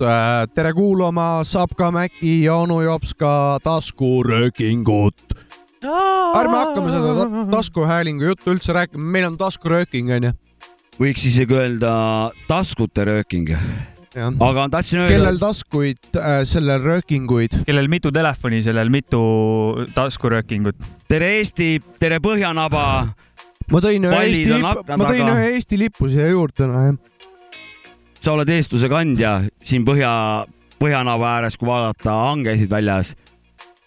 no 0.00 0.06
nii, 0.08 0.50
tere 0.54 0.72
kuulama 0.74 1.44
Sapka 1.44 1.90
Mäki 1.92 2.44
ja 2.44 2.56
onu 2.56 2.80
Jops 2.82 3.14
ka 3.14 3.58
taskuröökingut. 3.64 5.34
ärme 5.84 6.56
hakkame 6.56 6.92
seda 6.92 7.14
ta 7.18 7.46
taskuhäälingu 7.52 8.24
juttu 8.24 8.54
üldse 8.54 8.72
rääkima, 8.72 9.04
meil 9.04 9.26
on 9.28 9.38
taskurööking 9.38 10.10
onju. 10.16 10.32
võiks 11.00 11.26
isegi 11.28 11.54
öelda 11.54 12.30
taskute 12.48 13.04
rööking. 13.04 13.56
aga 14.16 14.68
tahtsin 14.70 15.04
öelda. 15.04 15.12
kellel 15.14 15.38
taskuid 15.38 16.16
äh,, 16.16 16.44
sellel 16.44 16.82
röökinguid. 16.82 17.64
kellel 17.66 17.88
mitu 17.88 18.12
telefoni, 18.12 18.62
sellel 18.62 18.88
mitu 18.88 19.20
taskuröökingut. 19.94 20.76
tere 21.08 21.36
Eesti, 21.38 21.82
tere 21.98 22.18
Põhjanaba. 22.18 22.86
ma 23.70 23.80
tõin 23.80 24.08
ühe 24.08 24.22
Eesti 24.22 24.54
lipu, 24.54 24.86
ma 24.96 25.10
tõin 25.10 25.34
ühe 25.34 25.50
Eesti 25.52 25.78
lipu 25.78 26.08
siia 26.08 26.30
juurde 26.32 26.64
täna 26.64 26.88
jah 26.88 27.02
sa 28.24 28.32
oled 28.32 28.48
eestluse 28.48 28.88
kandja 28.88 29.34
siin 29.64 29.84
põhja, 29.84 30.10
põhjanava 30.80 31.34
ääres, 31.36 31.58
kui 31.60 31.68
vaadata 31.68 32.14
hangesid 32.30 32.70
väljas. 32.72 33.12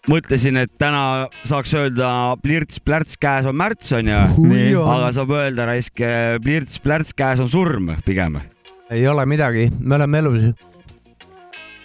mõtlesin, 0.08 0.56
et 0.62 0.72
täna 0.80 1.28
saaks 1.44 1.74
öelda 1.76 2.10
plirts-plärts, 2.44 3.18
käes 3.20 3.50
on 3.50 3.58
märts 3.58 3.92
onju, 3.98 4.84
aga 4.86 5.10
saab 5.16 5.34
öelda 5.40 5.66
raisk 5.68 6.04
plirts-plärts, 6.46 7.16
käes 7.18 7.42
on 7.42 7.50
surm 7.50 7.96
pigem. 8.06 8.38
ei 8.94 9.08
ole 9.08 9.26
midagi, 9.26 9.72
me 9.80 9.98
oleme 9.98 10.22
elus 10.22 10.46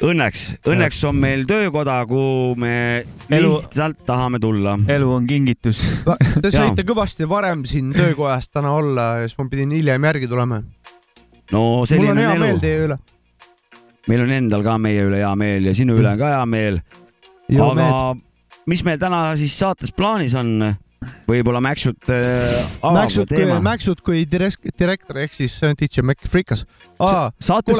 õnneks, 0.02 0.44
õnneks 0.68 1.00
on 1.08 1.18
meil 1.22 1.46
töökoda, 1.48 2.02
kuhu 2.10 2.52
me 2.58 2.74
elu... 3.30 3.56
lihtsalt 3.62 4.04
tahame 4.06 4.42
tulla. 4.42 4.76
elu 4.92 5.08
on 5.14 5.26
kingitus. 5.26 5.80
Te 6.42 6.52
saite 6.52 6.84
kõvasti 6.84 7.28
varem 7.30 7.64
siin 7.64 7.94
töökojas 7.96 8.50
täna 8.52 8.76
olla 8.76 9.08
ja 9.22 9.28
siis 9.28 9.38
ma 9.40 9.48
pidin 9.48 9.72
hiljem 9.78 10.10
järgi 10.10 10.28
tulema 10.28 10.60
no 11.52 11.64
selline 11.88 12.12
mul 12.12 12.18
on 12.18 12.22
hea 12.24 12.36
elu. 12.36 12.44
meel 12.46 12.62
teie 12.62 12.84
üle. 12.86 12.98
meil 14.10 14.24
on 14.26 14.36
endal 14.38 14.64
ka 14.66 14.78
meie 14.82 15.08
üle 15.08 15.22
hea 15.22 15.32
meel 15.38 15.70
ja 15.70 15.74
sinu 15.76 15.98
üle 16.00 16.14
on 16.14 16.22
ka 16.22 16.30
hea 16.36 16.46
meel. 16.48 16.80
aga 17.52 17.74
meed. 17.78 18.24
mis 18.72 18.86
meil 18.86 19.02
täna 19.02 19.26
siis 19.40 19.58
saates 19.58 19.94
plaanis 19.96 20.38
on? 20.38 20.72
võib-olla 21.26 21.58
Mäksut 21.58 22.10
äh, 22.14 22.74
Mäksut 22.94 23.32
kui, 23.32 23.46
Mäksut 23.64 24.02
kui 24.06 24.20
direkt, 24.30 24.68
direktor 24.78 25.18
ehk 25.24 25.34
siis 25.34 25.56
DJ 25.78 26.04
Mac 26.06 26.22
Frikas. 26.30 26.62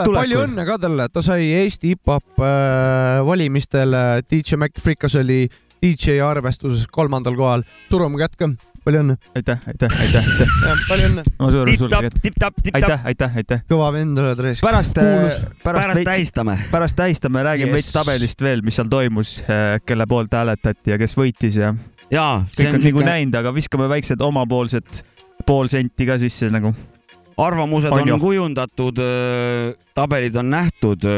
kuule, 0.09 0.19
palju 0.25 0.41
õnne 0.49 0.65
ka 0.67 0.79
talle, 0.83 1.07
ta 1.13 1.23
sai 1.23 1.47
Eesti 1.61 1.93
hip-hop 1.95 2.43
äh, 2.43 3.21
valimistel, 3.27 3.95
DJ 4.27 4.59
Mac 4.59 4.83
Frikas 4.83 5.15
oli 5.21 5.45
DJ 5.83 6.19
arvestuses 6.27 6.87
kolmandal 6.91 7.39
kohal. 7.39 7.63
surume 7.91 8.19
kätt 8.23 8.35
ka 8.39 8.51
palju 8.85 9.03
õnne. 9.03 9.17
aitäh, 9.39 9.61
aitäh, 9.69 9.97
aitäh, 10.01 10.27
aitäh. 10.27 10.85
palju 10.91 11.09
õnne. 11.11 11.25
ma 11.39 11.51
suren 11.55 11.79
sulle 11.79 12.01
kätt. 12.07 12.19
tipp-tapp, 12.25 12.59
tipp-tapp. 12.59 12.83
aitäh, 12.83 13.07
aitäh, 13.13 13.37
aitäh. 13.43 13.65
kõva 13.71 13.91
vend 13.95 14.19
oled 14.23 14.43
reis. 14.47 14.63
pärast, 14.65 14.97
pärast, 14.99 15.47
pärast 15.65 16.05
tähistame. 16.09 16.57
pärast 16.71 16.99
tähistame, 16.99 17.45
räägime 17.47 17.71
yes. 17.71 17.79
veits 17.79 17.93
tabelist 17.95 18.43
veel, 18.43 18.65
mis 18.67 18.79
seal 18.79 18.91
toimus, 18.93 19.37
eh, 19.47 19.77
kelle 19.87 20.07
poolt 20.11 20.35
hääletati 20.39 20.95
ja 20.95 20.99
kes 21.01 21.15
võitis 21.19 21.61
ja. 21.61 21.75
jaa. 22.11 22.41
kõik 22.57 22.73
on, 22.73 22.87
nagu 22.89 23.07
näinud, 23.07 23.39
aga 23.43 23.55
viskame 23.55 23.91
väiksed 23.93 24.25
omapoolsed 24.25 25.05
pool 25.47 25.71
senti 25.73 26.09
ka 26.09 26.19
sisse 26.23 26.51
nagu. 26.53 26.75
arvamused 27.43 27.95
on, 27.95 28.17
on 28.17 28.25
kujundatud, 28.27 29.05
eh, 29.05 29.71
tabelid 29.95 30.43
on 30.43 30.53
nähtud 30.59 31.09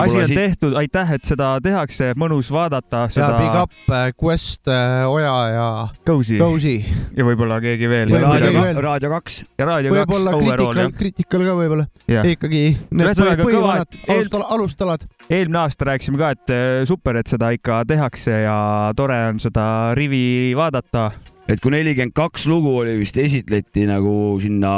asi 0.00 0.18
on 0.18 0.26
siit... 0.26 0.38
tehtud, 0.38 0.76
aitäh, 0.78 1.12
et 1.16 1.24
seda 1.28 1.52
tehakse, 1.62 2.12
mõnus 2.18 2.50
vaadata 2.52 3.04
seda.... 3.12 3.32
ja 3.32 3.40
big 3.40 3.58
up 3.58 3.92
äh, 3.92 4.10
Quest, 4.16 4.68
äh, 4.70 5.02
Oja 5.08 5.34
ja 5.52 5.66
Cozy, 6.06 6.38
Cozy. 6.40 6.76
ja 7.16 7.26
võib-olla 7.26 7.58
keegi 7.62 7.90
veel. 7.90 8.14
raadio, 8.22 8.64
raadio 8.80 9.12
kaks. 9.16 9.42
ja 9.58 9.68
Raadio 9.68 9.94
kaks. 9.94 10.12
võib-olla 10.12 10.36
Critical, 10.38 10.94
Critical 10.98 11.46
ka 11.48 11.56
võib-olla. 11.58 11.88
ikkagi 12.32 12.64
need 12.90 13.24
põhivanad 13.42 14.00
eel... 14.06 14.30
alustalad. 14.56 15.06
eelmine 15.28 15.62
aasta 15.64 15.92
rääkisime 15.92 16.20
ka, 16.20 16.32
et 16.36 16.54
äh, 16.54 16.70
super, 16.88 17.20
et 17.20 17.32
seda 17.32 17.52
ikka 17.54 17.82
tehakse 17.88 18.42
ja 18.46 18.56
tore 18.96 19.18
on 19.32 19.42
seda 19.42 19.66
rivi 19.98 20.52
vaadata 20.58 21.10
et 21.50 21.60
kui 21.60 21.72
nelikümmend 21.74 22.14
kaks 22.16 22.46
lugu 22.50 22.76
oli 22.82 22.94
vist 23.00 23.16
esitleti 23.18 23.84
nagu 23.88 24.38
sinna 24.42 24.74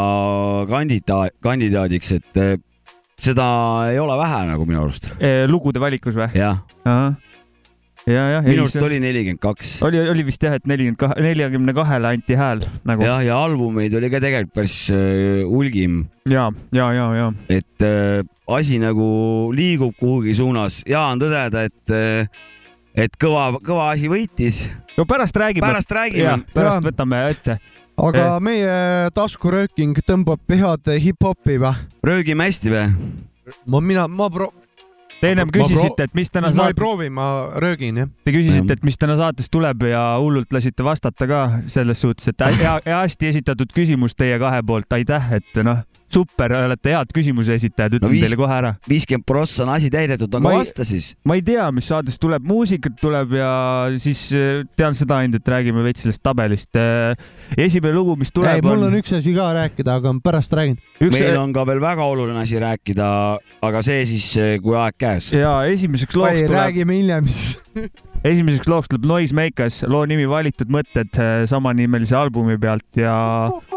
kandidaat, 0.70 1.36
kandidaadiks, 1.44 2.14
et 2.18 2.40
seda 3.24 3.46
ei 3.90 4.00
ole 4.02 4.16
vähe 4.20 4.40
nagu 4.50 4.66
minu 4.68 4.82
arust. 4.84 5.08
lugude 5.50 5.82
valikus 5.82 6.16
või? 6.18 6.28
jah. 6.36 6.60
ja, 6.84 8.24
jah. 8.36 8.44
minu 8.44 8.66
arust 8.66 8.82
oli 8.84 9.00
nelikümmend 9.02 9.40
kaks. 9.42 9.76
oli, 9.86 10.00
oli 10.12 10.26
vist 10.28 10.44
jah, 10.44 10.56
et 10.58 10.68
nelikümmend 10.68 11.00
kahe, 11.00 11.18
neljakümne 11.24 11.74
kahele 11.76 12.12
anti 12.14 12.38
hääl 12.38 12.64
nagu. 12.88 13.06
jah, 13.06 13.22
ja 13.24 13.40
albumeid 13.46 13.96
oli 13.98 14.10
ka 14.12 14.20
tegelikult 14.24 14.56
päris 14.60 14.78
äh, 14.94 15.42
hulgim. 15.48 16.04
ja, 16.30 16.50
ja, 16.76 16.90
ja, 16.96 17.10
ja. 17.20 17.28
et 17.48 17.86
äh, 17.86 18.24
asi 18.54 18.80
nagu 18.82 19.06
liigub 19.56 19.96
kuhugi 20.00 20.36
suunas 20.36 20.82
ja 20.88 21.06
on 21.12 21.22
tõdeda, 21.22 21.64
et 21.70 21.94
äh, 21.94 22.42
et 22.94 23.16
kõva, 23.20 23.48
kõva 23.64 23.90
asi 23.94 24.10
võitis. 24.10 24.66
no 24.98 25.08
pärast 25.08 25.36
räägime. 25.36 25.66
pärast 25.66 25.96
räägime. 25.96 26.42
pärast 26.54 26.82
ja. 26.82 26.90
võtame 26.90 27.24
ette 27.32 27.58
aga 28.00 28.26
eh. 28.26 28.42
meie 28.42 28.74
taskurööking 29.14 29.98
tõmbab 30.06 30.42
head 30.50 30.92
hip-hopi 31.06 31.58
või? 31.62 31.72
röögime 32.06 32.48
hästi 32.48 32.72
või? 32.72 32.84
ma, 33.66 33.80
mina, 33.80 34.08
ma 34.08 34.28
pro-. 34.32 34.52
Te 35.20 35.30
ennem 35.32 35.48
küsisite, 35.48 36.04
et 36.08 36.14
mis 36.16 36.28
täna 36.28 36.50
saates. 36.50 36.58
ma 36.58 36.68
ei 36.68 36.76
proovi, 36.76 37.06
ma 37.08 37.26
röögin 37.62 38.02
jah. 38.02 38.08
Te 38.26 38.32
küsisite, 38.34 38.76
et 38.76 38.82
mis 38.84 38.98
täna 39.00 39.14
saates 39.16 39.48
tuleb 39.52 39.86
ja 39.88 40.02
hullult 40.20 40.52
lasite 40.52 40.84
vastata 40.84 41.28
ka 41.30 41.40
selles 41.70 42.02
suhtes, 42.04 42.28
et 42.32 42.44
hea, 42.60 42.74
hästi 43.04 43.30
esitatud 43.30 43.72
küsimus 43.72 44.18
teie 44.18 44.36
kahe 44.42 44.60
poolt, 44.66 44.90
aitäh, 44.98 45.30
et 45.38 45.62
noh 45.64 45.84
super, 46.14 46.54
olete 46.64 46.94
head 46.94 47.12
küsimuse 47.14 47.56
esitajad, 47.58 47.96
ütlen 47.98 48.08
no, 48.08 48.12
viis, 48.14 48.26
teile 48.26 48.38
kohe 48.38 48.54
ära. 48.54 48.72
viiskümmend 48.88 49.26
prossa 49.28 49.64
on 49.64 49.72
asi 49.74 49.90
täidetud, 49.92 50.38
aga 50.38 50.52
vasta 50.60 50.86
siis. 50.86 51.12
ma 51.26 51.38
ei 51.38 51.44
tea, 51.46 51.66
mis 51.74 51.88
saates 51.90 52.18
tuleb, 52.22 52.44
muusikat 52.48 52.96
tuleb 53.00 53.34
ja 53.38 53.50
siis 54.02 54.26
eh, 54.36 54.62
tean 54.78 54.96
seda 54.98 55.20
ainult, 55.22 55.40
et 55.40 55.52
räägime 55.54 55.84
veits 55.86 56.04
sellest 56.04 56.22
tabelist. 56.24 56.70
Eh, 56.78 57.26
esimene 57.66 57.94
lugu, 57.96 58.16
mis 58.20 58.32
tuleb. 58.34 58.60
ei, 58.60 58.64
mul 58.64 58.86
on 58.88 58.98
üks 59.00 59.14
asi 59.18 59.34
ka 59.36 59.50
rääkida, 59.58 59.98
aga 60.00 60.14
pärast 60.24 60.54
räägin. 60.56 60.78
meil 61.02 61.40
on 61.40 61.54
ka 61.56 61.66
veel 61.68 61.82
väga 61.82 62.08
oluline 62.14 62.42
asi 62.44 62.60
rääkida, 62.62 63.10
aga 63.64 63.84
see 63.86 64.06
siis, 64.14 64.30
eh, 64.38 64.56
kui 64.62 64.78
aeg 64.78 64.98
käes. 65.00 65.32
ja 65.34 65.60
esimeseks 65.70 66.18
looks 66.18 66.44
tuleb. 66.44 66.58
räägime 66.60 66.98
hiljem 67.00 67.30
siis 67.30 67.60
esimeseks 68.30 68.70
looks 68.70 68.92
tuleb 68.92 69.08
Noisemakers, 69.10 69.82
loo 69.90 70.04
nimi 70.08 70.28
Valitud 70.30 70.70
mõtted 70.72 71.18
samanimelise 71.50 72.16
albumi 72.16 72.58
pealt 72.60 73.02
ja 73.02 73.14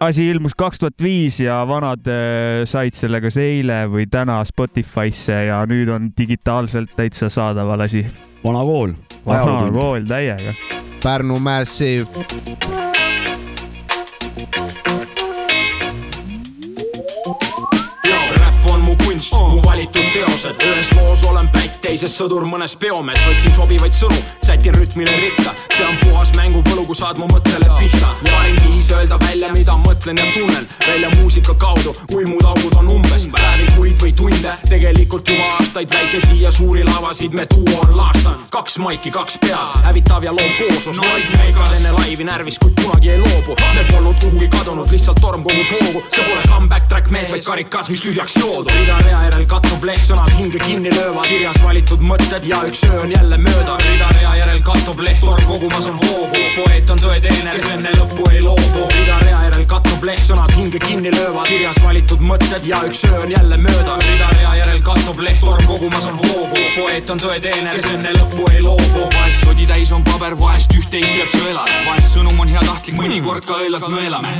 asi 0.00 0.30
ilmus 0.30 0.54
kaks 0.58 0.78
tuhat 0.78 1.02
viis 1.02 1.40
ja 1.40 1.60
vanad 1.68 2.08
äh, 2.10 2.64
said 2.68 2.96
selle 2.96 3.20
kas 3.24 3.38
eile 3.40 3.84
või 3.90 4.08
täna 4.10 4.42
Spotify'sse 4.44 5.46
ja 5.48 5.62
nüüd 5.68 5.90
on 5.92 6.10
digitaalselt 6.18 6.96
täitsa 6.96 7.30
saadaval 7.32 7.86
asi. 7.86 8.06
vana 8.44 8.64
kool. 8.64 8.96
vana 9.26 9.70
kool 9.72 10.08
täiega. 10.08 10.54
Pärnu 11.02 11.38
Massive. 11.38 12.85
Kunst 19.16 19.32
oh., 19.32 19.48
mu 19.52 19.62
valitud 19.64 20.04
teosed, 20.12 20.56
ühes 20.60 20.90
loos 20.92 21.22
olen 21.24 21.48
pätt, 21.48 21.78
teises 21.80 22.12
sõdur, 22.18 22.44
mõnes 22.44 22.74
peomees, 22.76 23.22
võtsin 23.24 23.54
sobivaid 23.54 23.94
sõnu, 23.96 24.16
sätin 24.44 24.76
rütmile 24.76 25.12
ritta, 25.22 25.54
see 25.72 25.86
on 25.86 25.96
puhas 26.02 26.32
mänguvõlu, 26.36 26.84
kui 26.88 26.98
saad 26.98 27.16
mu 27.20 27.28
mõttele 27.30 27.68
pihta. 27.78 28.10
parim 28.26 28.58
viis 28.66 28.90
öelda 28.92 29.16
välja, 29.22 29.48
mida 29.54 29.76
mõtlen 29.80 30.20
ja 30.20 30.26
tunnen, 30.34 30.68
välja 30.84 31.10
muusika 31.16 31.54
kaudu, 31.54 31.94
uimud 32.12 32.44
augud 32.44 32.76
on 32.76 32.90
umbes, 32.98 33.24
päevi, 33.32 33.70
kuid 33.76 34.02
või 34.02 34.12
tunde, 34.20 34.52
tegelikult 34.68 35.32
juba 35.32 35.48
aastaid 35.54 35.94
väikesi 35.96 36.40
ja 36.42 36.52
suuri 36.52 36.84
lavasid 36.84 37.32
me 37.32 37.48
duo 37.54 37.80
on 37.86 37.96
laastanud. 37.96 38.44
kaks 38.52 38.78
maiki, 38.84 39.10
kaks 39.10 39.38
pead, 39.40 39.80
hävitav 39.88 40.28
ja 40.28 40.36
loov 40.36 40.52
kooslus, 40.60 41.00
noismeikas 41.00 41.72
enne 41.78 41.96
laivi 41.96 42.24
närvis, 42.28 42.60
kuid 42.60 42.76
kunagi 42.82 43.14
ei 43.16 43.18
loobu. 43.24 43.56
me 43.74 43.86
polnud 43.92 44.20
kuhugi 44.20 44.48
kadunud, 44.48 44.92
lihtsalt 44.92 45.20
torm 45.20 45.42
kogus 45.42 45.72
hoogu, 45.72 46.04
see 46.12 46.24
pole 46.24 46.44
comeback 46.48 46.88
track 46.88 47.10
mees, 47.10 47.32
vaid 47.32 47.44
karikas, 47.44 47.90
mis 47.90 48.04
tühjaks 48.04 48.36
joodud. 48.40 49.05
Rea 49.06 49.22
järel 49.26 49.46
kattub 49.50 49.84
leht, 49.86 50.02
sõnad 50.06 50.32
hinge 50.36 50.58
kinni 50.62 50.90
löövad, 50.90 51.26
kirjas 51.28 51.58
valitud 51.62 52.02
mõtted 52.02 52.46
ja 52.48 52.58
üks 52.66 52.82
öö 52.88 53.00
on 53.04 53.12
jälle 53.12 53.38
mööda. 53.38 53.76
rida 53.84 54.08
rea 54.16 54.32
järel 54.40 54.62
kattub 54.66 55.00
leht, 55.04 55.20
torm 55.22 55.44
kogumas 55.46 55.86
on 55.90 55.98
hoogu, 56.02 56.40
poeet 56.56 56.90
on 56.90 57.02
tõe 57.02 57.18
teener, 57.22 57.58
kes 57.58 57.68
enne 57.74 57.92
lõppu 57.98 58.26
ei 58.32 58.42
loobu. 58.42 58.86
rida 58.94 59.18
rea 59.22 59.42
järel 59.46 59.66
kattub 59.70 60.06
leht, 60.08 60.24
sõnad 60.26 60.54
hinge 60.56 60.80
kinni 60.82 61.12
löövad, 61.14 61.46
kirjas 61.50 61.78
valitud 61.84 62.24
mõtted 62.30 62.66
ja 62.66 62.82
üks 62.88 63.04
öö 63.10 63.20
on 63.22 63.34
jälle 63.36 63.58
mööda. 63.66 63.98
rida 64.08 64.30
rea 64.38 64.54
järel 64.62 64.82
kattub 64.88 65.20
leht, 65.20 65.40
torm 65.44 65.66
kogumas 65.70 66.08
on 66.10 66.18
hoogu, 66.24 66.64
poeet 66.78 67.10
on 67.10 67.22
tõe 67.22 67.38
teener, 67.40 67.78
kes 67.78 67.92
enne 67.94 68.14
lõppu 68.18 68.50
ei 68.54 68.62
loobu. 68.66 69.06
vahest 69.14 69.44
sodi 69.44 69.66
täis 69.70 69.92
on 69.92 70.04
paber, 70.10 70.38
vahest 70.40 70.74
üht-teist 70.74 71.14
jääb 71.20 71.30
sõelale, 71.36 71.78
vahest 71.86 72.16
sõnum 72.16 72.40
on 72.40 72.50
heatahtlik, 72.56 72.98
mõnikord 72.98 73.46
ka 73.46 73.62
õelalt 73.62 73.86
nõelame. 73.92 74.34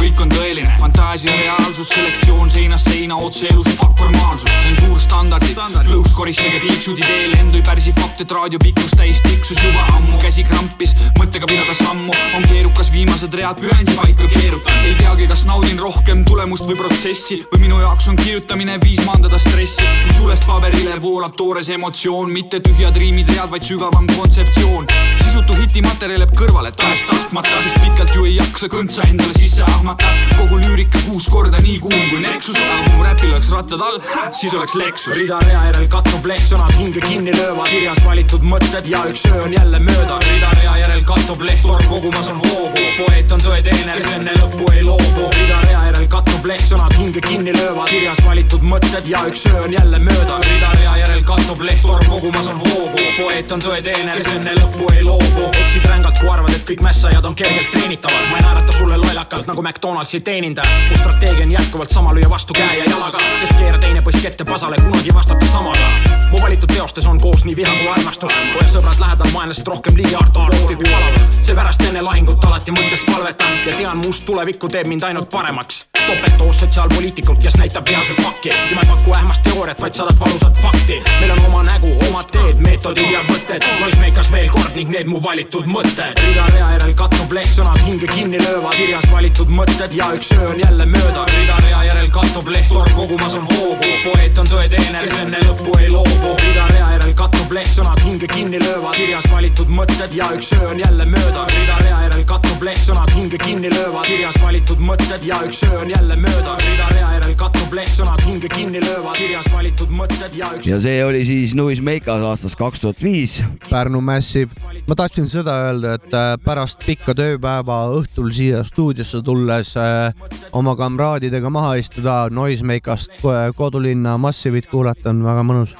kõik 0.00 0.20
on 0.20 0.28
tõeline, 0.28 0.76
fantaasia, 0.80 1.32
reaalsus, 1.36 1.88
selektsioon 1.88 2.50
seinast 2.50 2.88
seina, 2.88 3.16
otse 3.16 3.46
elus, 3.48 3.68
fuck 3.76 4.00
formaalsus 4.10 4.50
tsensuurstandardid 4.60 5.58
Flõust 5.86 6.14
koristage 6.16 6.60
piiksud 6.62 6.98
ideel 6.98 7.34
end 7.38 7.54
ei 7.58 7.62
pärsi 7.66 7.92
fakt, 7.96 8.20
et 8.24 8.32
raadio 8.34 8.58
pikkus 8.62 8.94
täis 8.98 9.20
tiksus 9.24 9.58
juba 9.62 9.84
ammu 9.96 10.18
käsi 10.22 10.44
krampis, 10.46 10.94
mõttega 11.18 11.48
pidada 11.50 11.74
sammu 11.76 12.14
on 12.36 12.46
keerukas, 12.48 12.90
viimased 12.94 13.34
read 13.38 13.60
pürendi 13.60 13.94
paika 13.98 14.28
keerutan, 14.30 14.84
ei 14.84 14.94
tea 14.98 15.10
teagi, 15.10 15.26
kas 15.30 15.44
naudin 15.48 15.78
rohkem 15.82 16.24
tulemust 16.24 16.66
või 16.68 16.76
protsessi 16.78 17.40
või 17.52 17.64
minu 17.64 17.80
jaoks 17.82 18.08
on 18.10 18.18
kirjutamine 18.20 18.78
viis 18.82 19.00
maandada 19.06 19.38
stressi. 19.42 19.84
kui 20.04 20.14
sulest 20.16 20.46
paberile 20.46 20.96
voolab 21.02 21.34
toores 21.36 21.68
emotsioon, 21.74 22.30
mitte 22.32 22.60
tühjad 22.60 22.96
riimid, 22.96 23.28
read, 23.34 23.50
vaid 23.50 23.66
sügavam 23.66 24.06
kontseptsioon. 24.16 24.86
sisutu 25.22 25.56
hitimaterjal 25.58 26.24
jääb 26.24 26.34
kõrvale 26.38 26.72
tahes-tahtmata, 26.72 27.58
sest 27.62 27.80
pikalt 27.82 28.14
ju 28.14 28.24
ei 28.24 28.36
jaksa 28.36 28.68
kõntsa 28.68 29.08
endale 29.08 29.34
sisse 29.36 29.62
ahmata. 29.62 30.08
kogu 30.38 30.58
lüürika 30.62 30.98
kuus 31.08 31.28
korda 31.30 31.60
nii 31.60 31.78
kuum 31.78 32.08
kui 32.10 32.20
Nexus, 32.20 32.56
aga 32.56 32.96
mu 32.96 33.04
räpil 33.04 33.34
oleks 33.34 33.50
rattad 33.50 33.80
all, 33.80 33.99
siis 34.30 34.54
oleks 34.54 34.74
Lexus. 34.74 35.16
rida-rea 35.16 35.64
järel 35.64 35.88
kattub 35.88 36.26
leht, 36.26 36.44
sõnad 36.48 36.72
hinge 36.78 37.00
kinni 37.04 37.32
löövad, 37.36 37.68
kirjas 37.68 38.00
valitud 38.04 38.44
mõtted 38.46 38.86
ja 38.90 39.02
üks 39.10 39.24
öö 39.30 39.42
on 39.44 39.52
jälle 39.52 39.78
mööda. 39.78 40.18
rida-rea 40.26 40.76
järel 40.80 41.02
kattub 41.04 41.42
leht, 41.42 41.62
torm 41.62 41.86
kogumas 41.88 42.28
on 42.28 42.40
hoogu, 42.44 42.84
poeet 42.98 43.32
on 43.32 43.40
tõeteene, 43.40 43.96
kes 43.98 44.12
enne 44.16 44.34
lõppu 44.38 44.70
ei 44.72 44.84
loobu. 44.84 45.26
rida-rea 45.36 45.84
järel 45.88 46.08
kattub 46.08 46.46
leht, 46.46 46.66
sõnad 46.68 46.96
hinge 46.98 47.20
kinni 47.26 47.54
löövad, 47.56 47.88
kirjas 47.90 48.22
valitud 48.26 48.64
mõtted 48.72 49.10
ja 49.10 49.24
üks 49.28 49.46
öö 49.50 49.64
on 49.64 49.72
jälle 49.72 49.98
mööda. 49.98 50.38
rida-rea 50.48 50.96
järel 51.02 51.24
kattub 51.24 51.60
leht, 51.60 51.82
torm 51.82 52.06
kogumas 52.08 52.48
on 52.48 52.60
hoogu, 52.66 53.04
poeet 53.18 53.52
on 53.52 53.64
tõeteene, 53.66 54.16
kes 54.16 54.32
enne 54.36 54.56
lõppu 54.60 54.92
ei 54.94 55.04
loobu. 55.04 55.50
eksid 55.64 55.84
rängalt, 55.84 56.18
kui 56.20 56.28
arvad, 56.28 56.54
et 56.54 56.66
kõik 56.70 56.84
mässajad 56.86 57.24
on 57.24 57.34
kergelt 57.34 57.70
treenitavad, 57.70 58.30
ma 58.30 58.40
ei 58.40 58.46
naerata 58.48 58.72
sulle 58.72 58.96
lollakalt 58.96 59.46
nagu 59.46 59.62
McDonaldsi 59.62 60.20
teenindaja. 60.20 60.88
mu 60.90 60.96
strateegia 60.96 61.44
on 61.44 61.52
jätkuvalt 61.52 61.90
sama, 61.90 62.14
lüüa 62.14 62.30
vastu 62.30 62.54
käe 62.54 62.78
ja 62.78 62.84
jalaga, 62.90 63.18
sest 63.40 63.56
keera 63.58 63.78
teine 63.90 64.02
põsk 64.06 64.26
ette 64.28 64.44
pasale, 64.46 64.76
kunagi 64.78 65.10
vastata 65.14 65.46
samaga. 65.46 65.88
mu 66.30 66.38
valitud 66.38 66.70
teostes 66.70 67.06
on 67.10 67.18
koos 67.20 67.42
nii 67.44 67.56
viha 67.56 67.72
kui 67.78 67.88
armastus, 67.90 68.34
hoia 68.54 68.68
sõbrad 68.70 69.00
lähedal, 69.02 69.30
vaenlased 69.34 69.66
rohkem 69.66 69.96
ligi 69.98 70.14
harta, 70.14 70.44
flooti 70.52 70.76
kui 70.78 70.86
palavust. 70.86 71.32
seepärast 71.46 71.82
enne 71.88 72.02
lahingut 72.06 72.44
alati 72.44 72.70
mõttes 72.70 73.02
palvetan 73.08 73.56
ja 73.66 73.74
tean, 73.74 73.98
mu 73.98 74.12
ust 74.12 74.22
tulevikku 74.28 74.68
teeb 74.70 74.86
mind 74.86 75.02
ainult 75.08 75.30
paremaks. 75.30 75.86
topeltdoos 76.06 76.60
sotsiaalpoliitikult, 76.60 77.42
kes 77.42 77.56
näitab 77.58 77.88
vihaselt 77.88 78.22
fakki 78.22 78.48
ja 78.48 78.74
ma 78.74 78.84
ei 78.84 78.90
paku 78.92 79.16
ähmast 79.16 79.42
teooriat, 79.48 79.82
vaid 79.82 79.98
sadat 79.98 80.20
valusat 80.20 80.62
fakti. 80.62 81.00
meil 81.20 81.34
on 81.34 81.44
oma 81.48 81.62
nägu, 81.62 81.90
omad 82.08 82.30
teed, 82.30 82.62
meetodid 82.62 83.10
ja 83.10 83.24
võtted, 83.26 83.66
noismeikas 83.80 84.30
veel 84.32 84.48
kord 84.54 84.78
ning 84.78 84.94
need 84.94 85.10
mu 85.10 85.22
valitud 85.22 85.66
mõtted. 85.66 86.14
rida-rea 86.28 86.70
järel 86.76 86.94
kattub 86.94 87.32
leht, 87.32 87.50
sõnad 87.58 87.82
hinge 87.88 88.06
kinni 88.14 88.38
löövad, 88.38 88.78
kirjas 88.78 89.10
valitud 89.10 89.50
mõtted 89.50 89.98
ja 89.98 90.12
üks 90.14 90.30
öö 90.38 90.48
on 90.54 90.62
jälle 90.62 90.86
möödas. 90.86 91.34
rida-rea 91.34 91.84
järel 91.90 92.10
kattub 92.10 92.54
leht, 92.54 92.68
torm 92.68 92.94
kogumas 92.94 93.34
on 93.34 93.50
hoogu, 93.80 94.12
poeet 94.12 94.38
on 94.38 94.48
tõeteener, 94.48 95.04
kes 95.06 95.18
enne 95.24 95.40
lõppu 95.44 95.74
ei 95.80 95.88
loobu. 95.90 96.34
rida-rea 96.40 96.88
järel 96.94 97.14
kattub 97.16 97.52
leht, 97.54 97.70
sõnad 97.74 98.00
hinge 98.04 98.28
kinni 98.30 98.60
löövad, 98.60 98.94
kirjas 98.96 99.28
valitud 99.32 99.70
mõtted 99.72 100.14
ja 100.16 100.28
üks 100.36 100.52
öö 100.56 100.68
on 100.70 100.78
jälle 100.78 101.06
möödas. 101.06 101.54
rida-rea 101.56 102.00
järel 102.04 102.24
kattub 102.28 102.62
leht, 102.62 102.82
sõnad 102.84 103.12
hinge 103.16 103.38
kinni 103.38 103.70
löövad, 103.72 104.06
kirjas 104.06 104.40
valitud 104.42 104.82
mõtted 104.84 105.24
ja 105.26 105.40
üks 105.46 105.62
öö 105.66 105.78
on 105.80 105.90
jälle 105.90 106.16
möödas. 106.16 106.64
rida-rea 106.66 107.12
järel 107.16 107.36
kattub 107.36 107.74
leht, 107.74 107.94
sõnad 107.96 108.24
hinge 108.26 108.48
kinni 108.48 108.82
löövad, 108.84 109.16
kirjas 109.16 109.52
valitud 109.52 109.94
mõtted 110.00 110.36
ja 110.36 110.52
üks. 110.56 110.68
ja 110.68 110.80
see 110.80 111.04
oli 111.04 111.24
siis 111.24 111.54
Louis 111.56 111.80
Meikas 111.80 112.22
aastast 112.22 112.58
kaks 112.60 112.80
tuhat 112.80 113.02
viis. 113.02 113.40
Pärnu 113.70 114.00
Massive. 114.00 114.50
ma 114.88 114.94
tahtsin 114.94 115.28
seda 115.28 115.56
öelda, 115.66 115.94
et 115.94 116.14
äh, 116.14 116.34
pärast 116.44 116.84
pikka 116.86 117.14
tööpäeva 117.14 117.80
õhtul 117.96 118.32
siia 118.34 118.64
stuudiosse 118.66 119.22
tulles 119.22 119.76
äh, 119.76 120.12
oma 120.52 120.76
kamraadidega 120.76 121.50
maha 121.50 121.74
istuda, 121.80 122.28
Noisemakast 122.30 123.22
kodulinna 123.70 124.16
Massive'it 124.18 124.66
kuulata 124.70 125.12
on 125.14 125.22
väga 125.22 125.46
mõnus. 125.46 125.76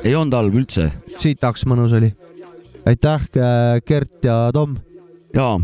ei 0.00 0.16
olnud 0.16 0.34
halb 0.34 0.56
üldse. 0.62 0.88
sitaks 1.18 1.66
mõnus 1.68 1.92
oli. 1.92 2.14
aitäh, 2.88 3.28
Gert 3.86 4.24
ja 4.24 4.48
Tom. 4.56 4.78
jaa 5.34 5.58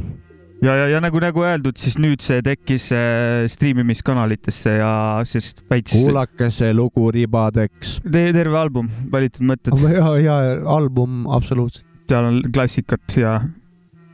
ja, 0.62 0.74
ja, 0.76 0.86
ja 0.94 1.00
nagu, 1.00 1.20
nagu 1.22 1.44
öeldud, 1.44 1.76
siis 1.80 1.96
nüüd 2.00 2.22
see 2.24 2.42
tekkis 2.44 2.88
äh, 2.94 3.44
striimimiskanalitesse 3.50 4.78
ja 4.78 4.92
siis 5.28 5.52
veits. 5.70 5.94
kuulake 5.96 6.50
see 6.54 6.72
lugu 6.76 7.10
Ribadeks 7.14 8.00
Te. 8.04 8.30
terve 8.36 8.58
album, 8.60 8.90
valitud 9.12 9.46
mõtted. 9.48 9.76
ja, 9.92 10.16
ja 10.22 10.40
album 10.76 11.24
absoluutselt. 11.32 11.86
seal 12.08 12.30
on 12.30 12.42
klassikat 12.52 13.16
ja. 13.20 13.38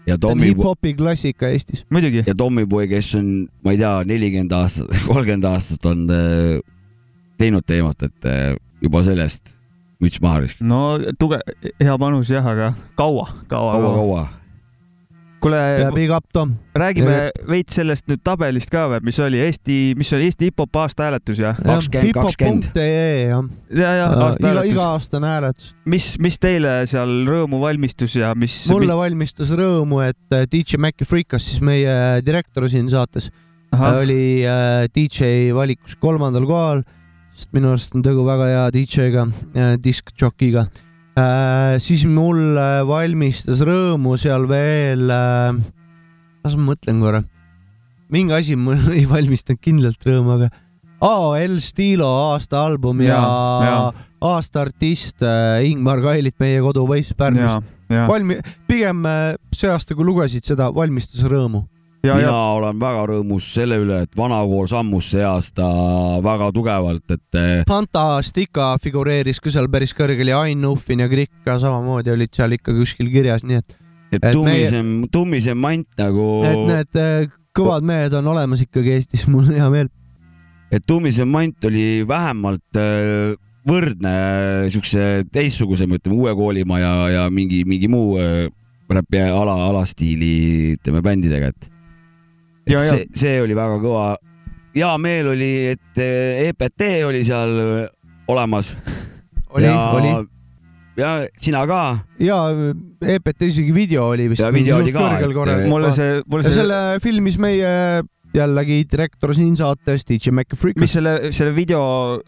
ja 0.06 0.18
Tommy. 0.18 0.52
hip-hopi 0.52 0.94
klassika 0.98 1.50
Eestis. 1.52 1.86
muidugi. 1.90 2.24
ja 2.26 2.34
Tommyboy, 2.34 2.88
kes 2.90 3.14
on, 3.18 3.32
ma 3.64 3.74
ei 3.74 3.82
tea, 3.82 3.96
nelikümmend 4.08 4.54
aastat, 4.58 5.02
kolmkümmend 5.06 5.50
aastat 5.52 5.90
on 5.92 6.06
äh, 6.10 6.60
teinud 7.42 7.66
teemat, 7.66 8.06
et 8.08 8.30
äh, 8.30 8.54
juba 8.82 9.02
sellest 9.06 9.56
müts 10.02 10.22
maha 10.22 10.44
risk. 10.44 10.62
no 10.62 10.98
tuge-, 11.20 11.42
hea 11.80 11.98
panus 11.98 12.30
jah, 12.32 12.46
aga 12.46 12.72
kaua, 12.98 13.28
kaua, 13.50 13.74
kaua, 13.78 13.96
kaua 13.98 14.22
kuule, 15.42 15.90
big 15.94 16.10
up 16.10 16.24
Tom. 16.32 16.54
räägime 16.74 17.16
veits 17.48 17.76
sellest 17.78 18.06
nüüd 18.10 18.22
tabelist 18.24 18.70
ka 18.72 18.84
või, 18.92 19.00
mis 19.08 19.18
oli 19.22 19.40
Eesti, 19.42 19.78
mis 19.98 20.12
oli 20.14 20.28
Eesti 20.30 20.50
hip-hop 20.50 20.78
aasta 20.84 21.08
hääletus 21.08 21.40
jah? 21.42 21.58
kakskümmend, 21.58 22.14
kakskümmend. 22.16 22.68
jah. 22.78 23.42
ja, 23.74 23.92
ja 23.98 24.08
aasta 24.12 24.48
hääletus. 24.48 24.72
iga-aastane 24.72 25.32
hääletus. 25.32 25.72
mis, 25.84 26.08
mis 26.22 26.38
teile 26.42 26.74
seal 26.90 27.14
rõõmu 27.28 27.62
valmistus 27.62 28.16
ja 28.18 28.32
mis? 28.38 28.62
mulle 28.70 28.92
mis... 28.92 29.00
valmistas 29.02 29.54
rõõmu, 29.58 30.02
et 30.06 30.38
äh, 30.38 30.46
DJ 30.50 30.80
Maci 30.82 31.08
Freekas, 31.08 31.50
siis 31.50 31.62
meie 31.64 32.22
direktor 32.26 32.68
siin 32.70 32.90
saates, 32.92 33.30
oli 33.72 34.42
äh, 34.46 34.86
DJ 34.94 35.50
valikus 35.56 35.98
kolmandal 36.00 36.46
kohal, 36.48 36.86
sest 37.42 37.52
minu 37.58 37.74
arust 37.74 37.98
on 37.98 38.06
tegu 38.06 38.24
väga 38.24 38.48
hea 38.54 38.64
DJ-ga 38.78 39.26
äh,, 39.26 39.76
diskjokiga 39.82 40.68
Äh, 41.12 41.76
siis 41.84 42.06
mul 42.08 42.56
valmistas 42.88 43.60
rõõmu 43.68 44.14
seal 44.16 44.46
veel 44.48 45.10
äh,, 45.12 45.58
las 46.40 46.54
ma 46.56 46.70
mõtlen 46.70 47.02
korra, 47.04 47.20
mingi 48.12 48.32
asi 48.32 48.56
mul 48.56 48.80
ei 48.96 49.04
valmistanud 49.10 49.60
kindlalt 49.60 50.08
rõõmu, 50.08 50.38
aga 50.38 50.48
oh, 51.04 51.34
El 51.36 51.58
Stilo 51.60 52.08
aasta 52.30 52.62
album 52.64 53.04
ja, 53.04 53.18
ja, 53.18 53.66
ja. 53.66 54.06
aasta 54.24 54.64
artist 54.64 55.20
Ingmar 55.68 56.00
Kailit 56.00 56.38
meie 56.40 56.64
kodu 56.64 56.86
Wise 56.88 57.12
Pärnust. 57.18 57.60
valmi-, 58.08 58.40
pigem 58.70 59.04
see 59.52 59.68
aasta, 59.68 59.92
kui 59.98 60.08
lugesid 60.08 60.48
seda, 60.48 60.70
valmistas 60.72 61.28
rõõmu 61.28 61.66
Ja, 62.02 62.16
mina 62.18 62.32
ja. 62.32 62.38
olen 62.58 62.80
väga 62.82 63.02
rõõmus 63.12 63.46
selle 63.54 63.76
üle, 63.78 64.00
et 64.02 64.16
vanakool 64.18 64.66
sammus 64.70 65.12
see 65.12 65.22
aasta 65.22 65.68
väga 66.24 66.48
tugevalt, 66.54 67.04
et. 67.14 67.38
Eh, 67.38 67.62
Fantastica 67.68 68.72
figureeris 68.82 69.38
ka 69.42 69.52
seal 69.54 69.68
päris 69.70 69.94
kõrgel 69.94 70.32
ja 70.32 70.40
Ain 70.42 70.58
Nuffin 70.64 71.04
ja 71.04 71.06
Krikk 71.12 71.44
ka 71.46 71.60
samamoodi 71.62 72.10
olid 72.10 72.34
seal 72.34 72.58
ikka 72.58 72.74
kuskil 72.74 73.06
kirjas, 73.12 73.46
nii 73.46 73.60
et. 73.60 73.78
et, 74.10 74.18
et 74.18 74.28
tummisem 74.34 74.90
meie..., 74.96 75.12
tummisem 75.14 75.62
mant 75.62 75.86
nagu. 76.02 76.26
et 76.50 76.60
need 76.72 77.02
eh, 77.04 77.30
kõvad 77.54 77.86
mehed 77.86 78.18
on 78.18 78.34
olemas 78.34 78.66
ikkagi 78.66 78.96
Eestis, 78.96 79.28
mul 79.30 79.46
on 79.46 79.60
hea 79.60 79.70
meel. 79.70 79.94
et 80.74 80.82
tummisem 80.82 81.30
mant 81.30 81.70
oli 81.70 81.86
vähemalt 82.08 82.82
eh, 82.82 83.38
võrdne 83.62 84.16
siukse 84.74 85.22
teistsuguse, 85.30 85.86
ütleme 85.86 86.18
uue 86.18 86.34
koolimaa 86.34 86.82
ja, 86.82 86.94
ja 87.20 87.26
mingi, 87.30 87.62
mingi 87.62 87.86
muu 87.86 88.16
räpi 88.90 89.22
ala, 89.22 89.54
alastiili, 89.68 90.32
ütleme 90.74 90.98
bändidega, 91.06 91.52
et 91.54 91.71
et 92.66 92.74
ja, 92.74 92.82
see, 92.84 93.08
see 93.16 93.40
oli 93.42 93.56
väga 93.58 93.78
kõva. 93.82 94.04
hea 94.76 94.92
meel 95.02 95.32
oli, 95.34 95.52
et 95.74 96.02
EPT 96.02 96.86
eh, 96.86 97.00
e 97.00 97.08
oli 97.08 97.24
seal 97.26 97.58
eh, 97.64 97.88
olemas. 98.32 98.72
oli, 99.52 99.68
oli. 99.68 100.14
ja 100.96 101.18
sina 101.38 101.66
ka. 101.68 101.82
ja 102.22 102.38
EPT 103.02 103.50
isegi 103.50 103.74
video 103.74 104.08
oli 104.14 104.30
vist. 104.32 104.44
ja 104.44 104.52
video 104.54 104.78
oli 104.78 104.94
ka. 104.94 105.10
mulle 105.68 105.92
see, 105.96 106.22
mulle 106.26 106.48
see. 106.48 106.58
selle 106.60 106.80
filmis 107.02 107.38
meie 107.42 108.02
jällegi 108.32 108.78
direktor 108.88 109.34
siin 109.36 109.52
saates, 109.58 110.06
DJ 110.08 110.32
McFreak. 110.32 110.78
mis 110.80 110.94
selle, 110.96 111.32
selle 111.36 111.52
video 111.52 111.82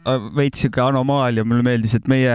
äh, 0.05 0.27
veits 0.37 0.61
siuke 0.67 0.83
anomaalia, 0.85 1.47
mulle 1.49 1.65
meeldis, 1.65 1.95
et 1.97 2.11
meie 2.13 2.35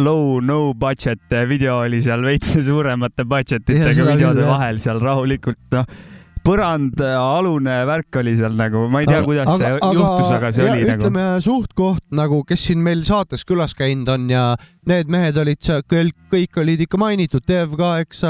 low 0.00 0.38
no 0.40 0.70
budget 0.78 1.36
video 1.50 1.82
oli 1.82 2.00
seal 2.04 2.24
veits 2.24 2.54
suuremate 2.70 3.26
budget 3.28 3.68
itega 3.68 4.08
videode 4.14 4.46
vahel 4.48 4.80
seal 4.80 5.02
rahulikult, 5.04 5.60
noh 5.76 6.16
põrandaalune 6.46 7.76
värk 7.88 8.20
oli 8.20 8.34
seal 8.38 8.54
nagu, 8.58 8.86
ma 8.92 9.02
ei 9.02 9.08
tea, 9.10 9.22
kuidas 9.26 9.48
aga, 9.48 9.58
see 9.58 9.72
aga, 9.76 9.90
juhtus, 9.96 10.30
aga 10.36 10.52
see 10.56 10.64
ja, 10.64 10.72
oli 10.72 10.84
ütleme, 10.84 10.94
nagu. 10.94 11.02
ütleme 11.02 11.26
suht-koht 11.46 12.06
nagu, 12.20 12.40
kes 12.48 12.68
siin 12.70 12.84
meil 12.84 13.02
saates 13.08 13.44
külas 13.48 13.76
käinud 13.78 14.08
on 14.14 14.30
ja 14.32 14.44
need 14.90 15.12
mehed 15.12 15.40
olid 15.40 15.60
seal, 15.64 15.84
kõik 15.90 16.62
olid 16.62 16.86
ikka 16.86 17.00
mainitud, 17.00 17.44
Dev8 17.48 18.24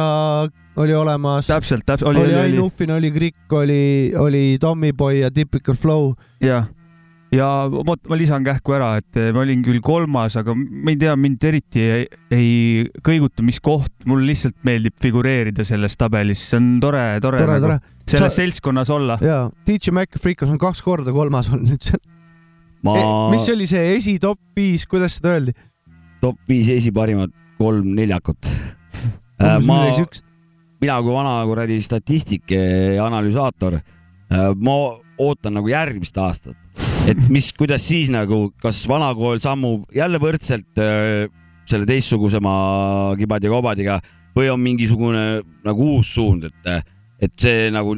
oli 0.81 0.97
olemas. 0.97 1.47
täpselt, 1.51 1.87
täpselt. 1.87 2.11
oli, 2.11 2.25
oli 2.27 2.37
Ain 2.41 2.61
Uffin, 2.65 2.93
oli 2.97 3.15
Krikk, 3.15 3.47
oli, 3.53 4.13
oli 4.19 4.45
Tommyboy 4.61 5.23
ja 5.23 5.31
Typical 5.31 5.79
Flow. 5.79 6.13
jah 6.43 6.69
ja 7.35 7.47
vot 7.71 8.09
ma 8.11 8.19
lisan 8.19 8.45
kähku 8.47 8.75
ära, 8.75 8.91
et 9.01 9.19
ma 9.35 9.45
olin 9.45 9.63
küll 9.65 9.81
kolmas, 9.85 10.37
aga 10.41 10.55
ma 10.57 10.93
ei 10.93 10.99
tea, 11.01 11.15
mind 11.19 11.47
eriti 11.47 11.85
ei, 11.85 12.07
ei 12.35 12.51
kõiguta, 13.07 13.45
mis 13.47 13.61
koht, 13.63 13.93
mulle 14.11 14.33
lihtsalt 14.33 14.59
meeldib 14.67 14.97
figureerida 15.03 15.67
selles 15.67 15.97
tabelis, 16.01 16.43
see 16.51 16.59
on 16.61 16.73
tore, 16.83 17.05
tore, 17.23 17.43
tore, 17.43 17.59
nagu 17.59 17.69
tore. 17.69 17.79
Selles 18.11 18.35
Sa... 18.35 18.43
seltskonnas 18.43 18.91
olla. 18.93 19.19
ja, 19.25 19.43
DJ 19.67 19.95
Mac 19.97 20.19
Freekas 20.21 20.51
on 20.53 20.59
kaks 20.61 20.83
korda 20.85 21.15
kolmas 21.15 21.51
olnud 21.53 21.75
nüüd 21.75 21.91
seal 21.91 22.03
ma... 22.87 22.97
E,. 22.97 23.05
mis 23.35 23.47
oli 23.53 23.69
see 23.71 23.95
esi 23.97 24.17
top 24.23 24.41
viis, 24.57 24.87
kuidas 24.91 25.19
seda 25.19 25.37
öeldi? 25.37 25.55
top 26.23 26.41
viis 26.51 26.69
esiparimad 26.75 27.33
kolm 27.61 27.95
neljakut 27.97 28.51
äh, 29.43 29.59
ma, 29.67 29.83
mina 30.81 30.99
kui 31.05 31.15
vana 31.15 31.39
kuradi 31.49 31.79
statistik 31.85 32.55
ja 32.55 33.05
analüsaator, 33.07 33.79
äh, 33.81 34.51
ma 34.57 34.77
ootan 35.21 35.59
nagu 35.59 35.69
järgmist 35.69 36.17
aastat, 36.21 36.57
et 37.11 37.21
mis, 37.33 37.51
kuidas 37.57 37.85
siis 37.85 38.09
nagu, 38.13 38.49
kas 38.63 38.81
vanakool 38.89 39.43
sammub 39.45 39.85
jälle 39.95 40.21
võrdselt 40.23 40.81
äh, 40.81 41.27
selle 41.69 41.87
teistsugusema 41.87 42.53
kibadi 43.21 43.47
ja 43.47 43.53
kobadiga 43.53 43.99
või 44.37 44.49
on 44.53 44.63
mingisugune 44.63 45.25
nagu 45.67 45.93
uus 45.97 46.15
suund, 46.17 46.49
et, 46.49 46.89
et 47.21 47.35
see 47.41 47.69
nagu 47.75 47.97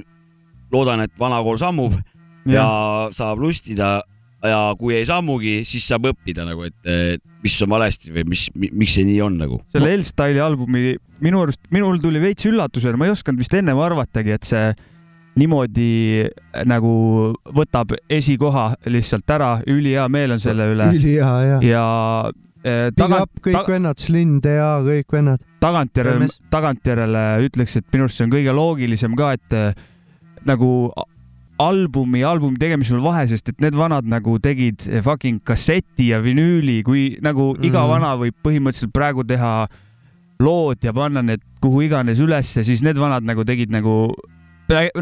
loodan, 0.72 1.04
et 1.04 1.12
vanakool 1.20 1.60
sammub 1.60 1.94
ja, 2.46 2.54
ja 2.56 2.66
saab 3.14 3.42
lustida 3.42 4.00
ja 4.42 4.62
kui 4.78 4.96
ei 4.96 5.06
sammugi, 5.06 5.60
siis 5.68 5.84
saab 5.86 6.08
õppida 6.10 6.46
nagu, 6.48 6.66
et 6.66 7.22
mis 7.42 7.54
on 7.62 7.70
valesti 7.70 8.10
või 8.14 8.24
mis, 8.32 8.48
miks 8.54 8.96
see 8.96 9.06
nii 9.06 9.20
on 9.22 9.36
nagu. 9.38 9.60
selle 9.74 9.92
L-Style'i 9.98 10.42
albumi 10.42 10.96
minu 11.22 11.42
arust, 11.44 11.62
minul 11.74 12.00
tuli 12.02 12.22
veits 12.22 12.46
üllatusena, 12.50 12.98
ma 12.98 13.06
ei 13.06 13.14
osanud 13.14 13.42
vist 13.42 13.54
ennem 13.54 13.78
arvatagi, 13.82 14.34
et 14.34 14.48
see 14.48 14.72
niimoodi 15.38 16.26
nagu 16.68 16.92
võtab 17.56 17.94
esikoha 18.12 18.72
lihtsalt 18.92 19.30
ära, 19.32 19.52
ülihea 19.70 20.08
meel 20.12 20.36
on 20.36 20.42
selle 20.42 20.68
üle. 20.74 20.90
ülihea, 20.98 21.32
jah. 21.48 21.64
ja 21.64 21.84
tagant, 22.62 23.32
kõik 23.42 23.56
ta, 23.56 23.62
vennad, 23.68 24.02
Slim, 24.02 24.36
Dea, 24.42 24.74
kõik 24.86 25.16
vennad. 25.16 25.42
tagantjärele, 25.62 26.28
tagantjärele 26.52 27.24
ütleks, 27.46 27.78
et 27.80 27.88
minu 27.94 28.06
arust 28.06 28.20
see 28.20 28.28
on 28.28 28.34
kõige 28.34 28.54
loogilisem 28.56 29.16
ka, 29.18 29.32
et 29.38 29.56
eh, 29.58 29.80
nagu 30.48 30.70
albumi, 31.62 32.22
albumi 32.26 32.58
tegemisel 32.58 33.02
vahe, 33.02 33.24
sest 33.30 33.52
et 33.52 33.62
need 33.62 33.76
vanad 33.78 34.06
nagu 34.10 34.38
tegid 34.42 34.86
fucking 35.04 35.42
kasseti 35.46 36.10
ja 36.10 36.20
vinüüli, 36.22 36.80
kui 36.86 37.04
nagu 37.22 37.52
mm. 37.54 37.66
iga 37.68 37.84
mhm. 37.84 37.92
vana 37.94 38.12
võib 38.20 38.38
põhimõtteliselt 38.44 38.94
praegu 38.94 39.26
teha 39.28 39.52
lood 40.42 40.82
ja 40.82 40.94
panna 40.94 41.22
need 41.22 41.42
kuhu 41.62 41.84
iganes 41.86 42.22
ülesse, 42.22 42.64
siis 42.66 42.82
need 42.82 42.98
vanad 42.98 43.26
nagu 43.26 43.44
tegid 43.46 43.70
nagu 43.70 44.14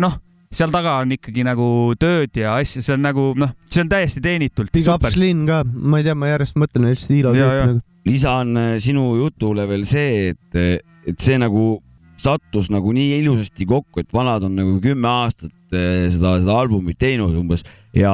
noh, 0.00 0.18
seal 0.50 0.72
taga 0.74 0.96
on 1.04 1.14
ikkagi 1.14 1.44
nagu 1.46 1.66
tööd 2.00 2.34
ja 2.40 2.56
asja, 2.58 2.82
see 2.82 2.96
on 2.96 3.04
nagu 3.06 3.28
noh, 3.38 3.52
see 3.70 3.84
on 3.84 3.92
täiesti 3.92 4.22
teenitult. 4.24 4.72
Big 4.74 4.88
up 4.90 5.06
Slin 5.06 5.44
ka, 5.46 5.62
ma 5.62 6.00
ei 6.00 6.06
tea, 6.08 6.16
ma 6.18 6.32
järjest 6.32 6.58
mõtlen, 6.58 6.88
et 6.90 6.98
stiil 6.98 7.28
on 7.30 7.38
nagu. 7.38 7.78
lisan 8.08 8.58
äh, 8.58 8.72
sinu 8.82 9.12
jutule 9.20 9.68
veel 9.70 9.86
see, 9.86 10.32
et, 10.34 10.82
et 11.06 11.22
see 11.22 11.38
nagu 11.38 11.76
sattus 12.20 12.66
nagu 12.74 12.90
nii 12.92 13.20
ilusasti 13.20 13.64
kokku, 13.68 14.02
et 14.02 14.10
vanad 14.12 14.44
on 14.48 14.58
nagu 14.58 14.74
kümme 14.82 15.08
aastat 15.08 15.54
eh, 15.72 16.10
seda, 16.12 16.34
seda 16.42 16.58
albumit 16.60 16.98
teinud 17.00 17.32
umbes 17.38 17.62
ja, 17.96 18.12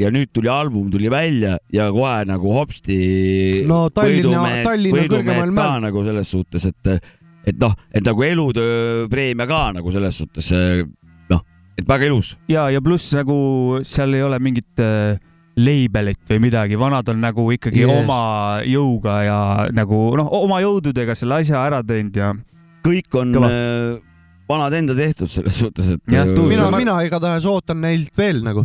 ja 0.00 0.10
nüüd 0.10 0.32
tuli 0.34 0.50
album 0.50 0.88
tuli 0.90 1.10
välja 1.12 1.58
ja 1.70 1.86
kohe 1.94 2.24
nagu 2.26 2.54
hopsti. 2.56 2.96
no 3.68 3.84
Tallinna, 3.94 4.64
Tallinna 4.66 5.04
kõrgemal 5.04 5.52
mäel. 5.52 5.84
nagu 5.84 6.02
selles 6.08 6.32
suhtes, 6.34 6.66
et, 6.72 7.12
et 7.52 7.60
noh, 7.60 7.76
et 7.92 8.08
nagu 8.08 8.26
elutööpreemia 8.26 9.46
ka 9.52 9.60
nagu 9.76 9.94
selles 9.94 10.18
suhtes 10.24 10.50
noh, 10.56 10.96
et 11.78 11.86
väga 11.88 12.10
ilus. 12.10 12.34
ja, 12.50 12.68
ja 12.72 12.82
pluss 12.84 13.12
nagu 13.16 13.38
seal 13.86 14.14
ei 14.18 14.24
ole 14.26 14.40
mingit 14.42 14.82
äh, 14.82 15.18
leibelit 15.58 16.22
või 16.30 16.42
midagi, 16.48 16.78
vanad 16.78 17.08
on 17.10 17.22
nagu 17.22 17.48
ikkagi 17.54 17.82
yes. 17.84 18.02
oma 18.02 18.20
jõuga 18.66 19.16
ja 19.26 19.38
nagu 19.74 20.02
noh, 20.18 20.30
oma 20.42 20.60
jõududega 20.62 21.16
selle 21.18 21.40
asja 21.42 21.64
ära 21.66 21.82
teinud 21.86 22.18
ja 22.18 22.34
kõik 22.86 23.18
on 23.18 23.34
Kõla. 23.36 23.50
Äh, 23.50 23.96
vanad 24.48 24.78
enda 24.78 24.96
tehtud 24.96 25.30
selles 25.30 25.58
suhtes, 25.60 25.90
et. 25.96 26.14
Äh, 26.14 26.30
mina, 26.30 26.70
mina 26.74 27.00
igatahes 27.06 27.46
ootan 27.50 27.82
neilt 27.84 28.14
veel 28.18 28.42
nagu 28.46 28.64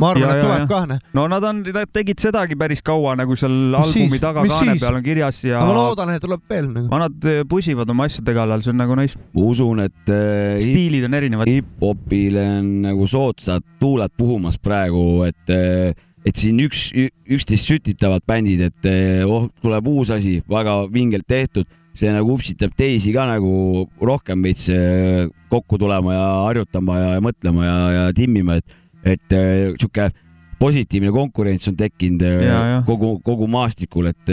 ma 0.00 0.10
arvan, 0.12 0.32
et 0.32 0.44
tuleb 0.44 0.66
ka. 0.70 0.80
Noh. 0.90 1.02
no 1.16 1.26
nad 1.32 1.46
on, 1.48 1.62
nad 1.74 1.92
tegid 1.94 2.20
sedagi 2.22 2.58
päris 2.58 2.82
kaua 2.86 3.14
nagu 3.18 3.36
seal 3.38 3.54
mis 3.54 3.78
albumi 3.80 4.20
tagakaane 4.22 4.76
peal 4.80 4.98
on 4.98 5.06
kirjas 5.06 5.42
ja. 5.46 5.62
ma 5.66 5.76
loodan, 5.76 6.14
et 6.16 6.24
tuleb 6.24 6.42
veel 6.50 6.68
nagu. 6.72 6.88
Vanad 6.92 7.28
äh, 7.30 7.44
pusivad 7.48 7.92
oma 7.92 8.08
asjade 8.10 8.36
kallal, 8.36 8.64
see 8.64 8.74
on 8.74 8.82
nagu 8.82 8.98
nice. 8.98 9.20
ma 9.36 9.46
usun, 9.52 9.84
et 9.86 10.12
äh, 10.12 10.58
stiilid 10.64 11.08
on 11.08 11.16
erinevad. 11.20 11.52
hip-hopile 11.52 12.44
on 12.58 12.74
nagu 12.88 13.08
soodsad 13.10 13.64
tuuled 13.80 14.12
puhumas 14.18 14.60
praegu, 14.62 15.24
et 15.28 15.54
äh, 15.54 15.94
et 16.26 16.34
siin 16.34 16.58
üks, 16.58 16.88
üksteist 17.30 17.68
sütitavad 17.70 18.24
bändid, 18.26 18.64
et 18.66 18.88
oh, 19.30 19.44
tuleb 19.62 19.86
uus 19.92 20.10
asi, 20.10 20.40
väga 20.50 20.80
vingelt 20.90 21.22
tehtud 21.30 21.68
see 21.96 22.12
nagu 22.12 22.34
upsitab 22.36 22.74
teisi 22.76 23.12
ka 23.14 23.24
nagu 23.28 23.86
rohkem 24.04 24.42
veits 24.44 24.68
äh, 24.72 25.26
kokku 25.52 25.78
tulema 25.80 26.16
ja 26.16 26.26
harjutama 26.46 26.98
ja, 26.98 27.12
ja 27.16 27.22
mõtlema 27.24 27.64
ja, 27.64 27.76
ja 27.94 28.02
timmima, 28.16 28.58
et, 28.60 28.76
et 29.06 29.36
äh, 29.36 29.72
sihuke 29.78 30.10
positiivne 30.56 31.12
konkurents 31.12 31.68
on 31.68 31.76
tekkinud 31.78 32.24
äh, 32.24 32.44
ja, 32.46 32.60
ja. 32.72 32.82
kogu, 32.86 33.16
kogu 33.24 33.48
maastikul, 33.50 34.10
et 34.12 34.32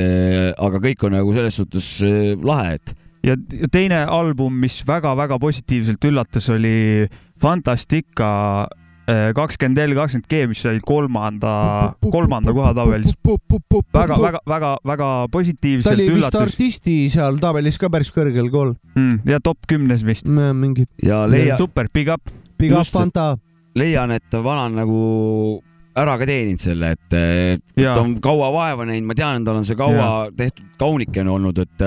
aga 0.58 0.84
kõik 0.84 1.08
on 1.08 1.18
nagu 1.18 1.34
selles 1.36 1.60
suhtes 1.60 1.89
lahe, 2.44 2.77
et. 2.80 2.94
ja 3.27 3.38
teine 3.72 4.06
album, 4.08 4.56
mis 4.63 4.80
väga-väga 4.88 5.39
positiivselt 5.42 6.10
üllatas, 6.12 6.50
oli 6.53 7.10
Fantastica 7.44 8.30
kakskümmend 9.36 9.82
L, 9.84 9.94
kakskümmend 9.98 10.30
G, 10.32 10.46
mis 10.48 10.62
sai 10.63 10.77
kolmanda, 10.80 11.51
kolmanda 12.08 12.53
koha 12.56 12.70
tabelis. 12.77 13.18
väga, 13.92 14.15
väga, 14.15 14.39
väga, 14.48 14.70
väga 14.88 15.10
positiivselt 15.34 16.00
üllatus. 16.00 16.08
ta 16.08 16.13
oli 16.13 16.22
vist 16.22 16.39
artisti 16.39 16.96
seal 17.12 17.42
tabelis 17.44 17.82
ka 17.82 17.92
päris 17.92 18.13
kõrgel 18.15 18.48
kool 18.53 18.77
mm,. 18.96 19.25
ja 19.27 19.44
top 19.44 19.68
kümnes 19.68 20.08
vist. 20.08 20.32
mingi. 20.32 20.88
ja 21.03 21.25
leia. 21.27 21.60
super, 21.60 21.92
big 21.92 22.08
up. 22.15 22.32
Big 22.56 22.72
up, 22.72 22.88
Fanta. 22.88 23.34
Leian, 23.80 24.12
et 24.15 24.36
vana 24.44 24.68
on 24.70 24.75
nagu 24.82 25.00
ära 25.94 26.18
ka 26.18 26.25
teeninud 26.25 26.62
selle, 26.62 26.94
et, 26.96 27.15
et 27.15 27.63
ta 27.77 28.00
on 28.01 28.15
kaua 28.22 28.50
vaeva 28.53 28.86
näinud, 28.89 29.08
ma 29.12 29.15
tean, 29.18 29.46
tal 29.46 29.60
on 29.60 29.68
see 29.68 29.77
kaua 29.77 29.98
ja. 30.00 30.13
tehtud 30.38 30.72
kaunikene 30.82 31.30
olnud, 31.30 31.60
et, 31.62 31.84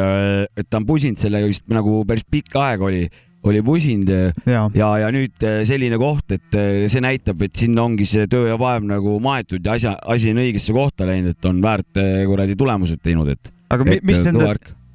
et 0.55 0.69
ta 0.71 0.79
on 0.79 0.87
pusinud 0.87 1.19
sellega 1.19 1.49
vist 1.51 1.67
nagu 1.73 2.03
päris 2.07 2.27
pikka 2.31 2.69
aega 2.69 2.87
oli 2.87 3.07
oli 3.47 3.63
pusinud 3.63 4.09
ja, 4.11 4.63
ja, 4.75 4.89
ja 5.03 5.11
nüüd 5.15 5.45
äh, 5.47 5.61
selline 5.69 5.99
koht, 6.01 6.33
et 6.35 6.57
äh, 6.59 6.87
see 6.91 7.03
näitab, 7.05 7.43
et 7.47 7.55
sinna 7.59 7.85
ongi 7.87 8.07
see 8.09 8.27
töö 8.31 8.49
ja 8.51 8.57
vaev 8.61 8.87
nagu 8.89 9.19
maetud 9.23 9.67
ja 9.67 9.77
asja, 9.79 9.95
asi 10.15 10.33
on 10.35 10.43
õigesse 10.43 10.75
kohta 10.77 11.07
läinud, 11.09 11.37
et 11.37 11.51
on 11.51 11.61
väärt 11.63 12.01
äh, 12.03 12.25
kuradi 12.29 12.57
tulemused 12.59 13.03
teinud, 13.05 13.31
et. 13.37 13.53
aga 13.71 13.87
et, 13.93 14.03
mis 14.07 14.25
nende 14.27 14.51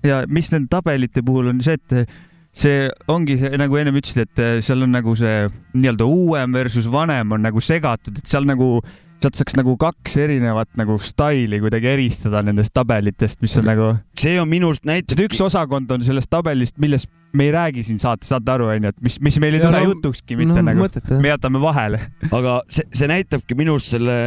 ja 0.08 0.24
mis 0.28 0.52
nende 0.54 0.72
tabelite 0.72 1.24
puhul 1.26 1.54
on 1.54 1.64
see, 1.64 1.78
et 1.80 2.31
see 2.52 2.90
ongi 3.12 3.38
see, 3.40 3.54
nagu 3.60 3.78
ennem 3.80 4.00
ütlesid, 4.02 4.28
et 4.28 4.66
seal 4.66 4.84
on 4.86 4.92
nagu 4.92 5.16
see 5.20 5.46
nii-öelda 5.78 6.08
uuem 6.08 6.58
versus 6.58 6.90
vanem 6.92 7.38
on 7.38 7.48
nagu 7.48 7.64
segatud, 7.64 8.20
et 8.20 8.28
seal 8.28 8.48
nagu 8.48 8.80
sealt 9.22 9.38
saaks 9.38 9.56
nagu 9.58 9.76
kaks 9.80 10.16
erinevat 10.24 10.72
nagu 10.80 10.98
staili 11.02 11.60
kuidagi 11.62 11.92
eristada 11.92 12.42
nendest 12.46 12.74
tabelitest, 12.74 13.42
mis 13.44 13.54
on 13.62 13.68
nagu. 13.70 13.90
see 14.18 14.40
on 14.42 14.50
minu 14.50 14.72
arust 14.72 14.88
näitab. 14.90 15.22
üks 15.28 15.42
osakond 15.46 15.92
on 15.94 16.06
sellest 16.06 16.32
tabelist, 16.32 16.80
millest 16.82 17.12
me 17.38 17.48
ei 17.48 17.54
räägi 17.56 17.86
siin 17.88 18.02
saates, 18.02 18.32
saate 18.34 18.52
aru, 18.52 18.72
onju, 18.74 18.92
et 18.92 19.04
mis, 19.06 19.20
mis 19.24 19.38
meil 19.40 19.56
ei 19.56 19.64
tule 19.64 19.78
no, 19.78 19.92
jutukski 19.94 20.36
mitte 20.40 20.58
no, 20.58 20.72
nagu, 20.72 20.90
me 21.22 21.32
jätame 21.32 21.62
vahele. 21.64 22.02
aga 22.32 22.62
see, 22.68 22.88
see 22.90 23.12
näitabki 23.12 23.58
minu 23.60 23.78
arust 23.78 23.94
selle 23.96 24.18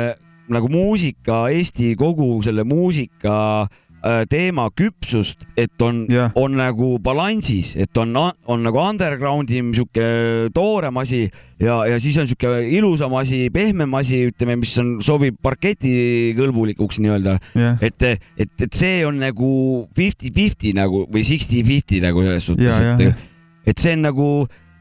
nagu 0.54 0.68
muusika, 0.68 1.46
Eesti 1.50 1.94
kogu 1.96 2.28
selle 2.44 2.66
muusika 2.68 3.34
äh, 3.64 3.80
Äh, 3.83 3.83
teema 4.28 4.66
küpsust, 4.76 5.46
et 5.56 5.82
on 5.82 6.04
yeah., 6.10 6.32
on 6.36 6.56
nagu 6.58 6.98
balansis, 7.02 7.74
et 7.80 8.00
on, 8.00 8.12
on 8.50 8.64
nagu 8.64 8.80
underground'im 8.82 9.72
sihuke 9.76 10.08
toorem 10.54 10.98
asi 11.00 11.22
ja, 11.62 11.78
ja 11.88 12.00
siis 12.02 12.18
on 12.20 12.28
sihuke 12.28 12.50
ilusam 12.76 13.14
asi, 13.16 13.46
pehmem 13.54 13.94
asi, 13.96 14.26
ütleme, 14.30 14.58
mis 14.60 14.74
on, 14.82 14.96
sobib 15.04 15.38
parketikõlbulikuks 15.44 17.00
nii-öelda 17.00 17.38
yeah.. 17.56 17.78
et, 17.80 18.04
et, 18.36 18.52
et 18.66 18.76
see 18.76 19.00
on 19.08 19.22
nagu 19.22 19.52
fifty-fifty 19.96 20.74
nagu 20.76 21.06
või 21.08 21.24
sixty-fifty 21.26 22.02
nagu 22.04 22.26
selles 22.26 22.50
suhtes 22.50 22.68
yeah,, 22.82 22.92
et 22.92 23.08
yeah., 23.08 23.24
et 23.64 23.80
see 23.80 23.94
on 23.96 24.04
nagu 24.04 24.28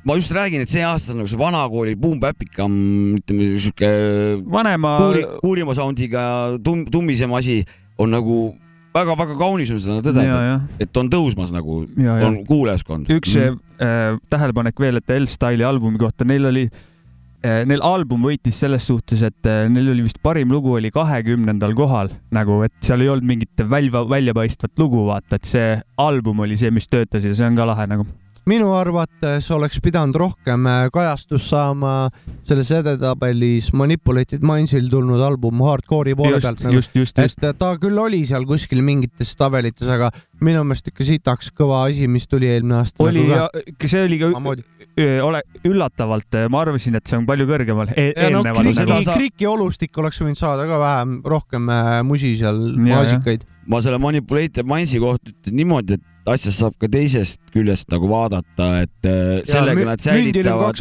ma 0.04 0.18
just 0.20 0.34
räägin, 0.36 0.66
et 0.66 0.72
see 0.72 0.84
aasta 0.84 1.14
on 1.14 1.22
nagu 1.22 1.32
see 1.32 1.40
vanakooli 1.40 1.96
boom-bapikam, 2.00 2.74
ütleme 3.22 3.54
sihuke 3.56 3.94
vanema 4.52 4.98
kuuri, 5.00 5.24
kuurima 5.40 5.78
sound'iga 5.78 6.26
tum, 6.64 6.84
tummisem 6.92 7.32
asi 7.40 7.62
on 8.02 8.12
nagu 8.12 8.42
väga-väga 8.94 9.36
kaunis 9.40 9.74
on 9.74 9.82
seda 9.84 10.00
tõdeda, 10.06 10.56
et 10.82 11.02
on 11.02 11.12
tõusmas 11.12 11.54
nagu, 11.56 11.84
on 12.28 12.40
kuulajaskond. 12.48 13.12
üks 13.14 13.36
mm. 13.40 13.62
äh, 13.82 14.18
tähelepanek 14.32 14.80
veel, 14.80 15.02
et 15.02 15.14
L-Style'i 15.18 15.68
albumi 15.68 16.02
kohta, 16.02 16.28
neil 16.30 16.50
oli 16.50 16.66
äh,, 16.70 17.64
neil 17.70 17.84
album 17.86 18.26
võitis 18.28 18.62
selles 18.64 18.88
suhtes, 18.90 19.26
et 19.26 19.50
äh, 19.50 19.66
neil 19.72 19.94
oli 19.96 20.06
vist 20.08 20.22
parim 20.24 20.54
lugu 20.54 20.76
oli 20.78 20.94
kahekümnendal 20.94 21.76
kohal 21.78 22.14
nagu, 22.36 22.62
et 22.68 22.76
seal 22.86 23.06
ei 23.06 23.12
olnud 23.14 23.30
mingit 23.34 23.66
välja, 23.70 24.06
väljapaistvat 24.10 24.78
lugu, 24.82 25.08
vaata, 25.10 25.40
et 25.40 25.50
see 25.50 25.72
album 26.02 26.46
oli 26.46 26.60
see, 26.60 26.74
mis 26.74 26.90
töötas 26.92 27.26
ja 27.26 27.34
see 27.34 27.50
on 27.50 27.58
ka 27.60 27.68
lahe 27.70 27.90
nagu 27.90 28.08
minu 28.50 28.74
arvates 28.76 29.48
oleks 29.56 29.80
pidanud 29.84 30.18
rohkem 30.20 30.68
äh, 30.68 30.88
kajastust 30.94 31.48
saama 31.54 31.94
selles 32.48 32.72
edetabelis 32.76 33.72
Manipulated 33.78 34.44
Mindsil 34.44 34.90
tulnud 34.92 35.24
album 35.24 35.62
Hardcore'i 35.64 36.16
poole 36.20 36.42
pealt 36.44 36.64
nagu.. 36.66 36.76
just, 36.76 36.96
just, 36.98 37.18
just. 37.18 37.44
et 37.44 37.60
ta 37.60 37.74
küll 37.82 38.00
oli 38.00 38.24
seal 38.28 38.48
kuskil 38.50 38.84
mingites 38.84 39.34
tabelites, 39.40 39.88
aga 39.88 40.12
minu 40.44 40.64
meelest 40.68 40.92
ikka 40.92 41.08
sitaks 41.08 41.54
kõva 41.56 41.86
asi, 41.88 42.10
mis 42.12 42.28
tuli 42.28 42.52
eelmine 42.52 42.82
aasta. 42.82 43.04
oli 43.06 43.28
nagu 43.30 43.64
ja 43.64 43.92
see 43.96 44.04
oli 44.10 44.20
ka 44.22 44.34
ole 45.26 45.42
üllatavalt, 45.66 46.38
ma 46.54 46.62
arvasin, 46.62 46.98
et 47.00 47.10
see 47.10 47.18
on 47.18 47.26
palju 47.30 47.48
kõrgemal 47.50 47.90
e. 47.98 48.12
No, 48.34 48.44
kriki, 48.46 48.86
nagu. 48.86 49.16
kriki 49.18 49.48
olustik 49.50 49.98
oleks 49.98 50.22
võinud 50.22 50.38
saada 50.38 50.68
ka 50.70 50.78
vähem, 50.82 51.16
rohkem 51.26 51.70
äh, 51.74 51.96
musi 52.06 52.36
seal, 52.38 52.60
maasikaid. 52.78 53.48
ma 53.70 53.82
selle 53.82 53.98
Manipulated 54.04 54.68
Mindsi 54.70 55.02
kohta 55.02 55.34
ütlen 55.34 55.58
niimoodi, 55.62 55.98
et 55.98 56.32
asjast 56.36 56.62
saab 56.62 56.78
ka 56.80 56.90
teisest 56.92 57.42
küljest 57.56 57.90
nagu 57.94 58.10
vaadata, 58.12 58.70
et 58.86 59.10
äh, 59.10 59.42
sellega 59.50 59.86
ja, 59.86 59.90
nad 59.94 60.06
säilitavad, 60.06 60.80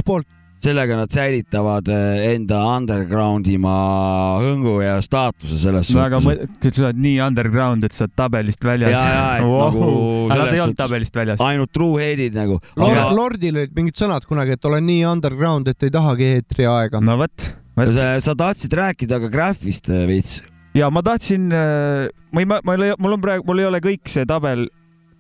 sellega 0.63 0.97
nad 0.97 1.11
säilitavad 1.13 1.89
eh, 1.91 2.33
enda 2.33 2.61
undergroundimaa 2.77 4.41
hõngu 4.43 4.77
ja 4.85 4.97
staatuse 5.03 5.59
selles 5.59 5.91
väga 5.97 6.21
suhtes. 6.23 6.45
väga, 6.63 6.75
sa 6.77 6.85
oled 6.87 7.01
nii 7.03 7.17
underground, 7.25 7.87
et 7.87 7.97
sa 7.97 8.07
oled 8.07 8.15
tabelist 8.19 8.67
väljas. 8.67 8.95
ja, 8.95 9.03
ja, 9.09 9.25
et 9.39 9.47
wow. 9.51 9.65
nagu. 9.65 9.89
aga 10.29 10.39
nad 10.45 10.55
ei 10.55 10.63
olnud 10.67 10.79
tabelist 10.79 11.19
väljas. 11.19 11.43
ainult 11.43 11.73
truehead'id 11.75 12.39
nagu 12.39 12.61
Lord,. 12.77 12.93
Aga... 12.93 13.09
Lordil 13.17 13.59
olid 13.59 13.75
mingid 13.77 13.99
sõnad 13.99 14.29
kunagi, 14.29 14.55
et 14.57 14.71
olen 14.71 14.87
nii 14.87 15.03
underground, 15.11 15.73
et 15.73 15.89
ei 15.89 15.95
tahagi 15.95 16.31
eetriaega. 16.37 17.03
no 17.03 17.19
vot, 17.21 17.49
vot. 17.79 17.95
sa, 17.99 18.13
sa 18.23 18.37
tahtsid 18.39 18.79
rääkida 18.79 19.19
ka 19.25 19.33
Graphist 19.33 19.91
eh, 19.91 20.07
veits. 20.11 20.39
ja 20.79 20.93
ma 20.95 21.03
tahtsin, 21.07 21.51
eh, 21.51 22.07
ma 22.31 22.45
ei, 22.45 22.51
ma 22.53 22.63
ei 22.63 22.79
ole, 22.79 22.95
mul 23.03 23.19
on 23.19 23.27
praegu, 23.27 23.49
mul 23.51 23.65
ei 23.65 23.71
ole 23.73 23.83
kõik 23.83 24.15
see 24.15 24.29
tabel 24.29 24.69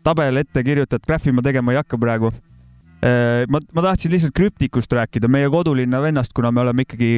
tabel 0.06 0.42
ette 0.42 0.62
kirjutatud, 0.66 1.06
graafi 1.06 1.34
ma 1.34 1.44
tegema 1.44 1.74
ei 1.74 1.78
hakka 1.78 1.98
praegu 2.00 2.32
ma, 3.02 3.58
ma 3.74 3.82
tahtsin 3.82 4.12
lihtsalt 4.12 4.34
krüptikust 4.36 4.92
rääkida, 4.94 5.28
meie 5.28 5.48
kodulinna 5.50 6.02
vennast, 6.02 6.30
kuna 6.36 6.52
me 6.54 6.62
oleme 6.62 6.84
ikkagi 6.86 7.16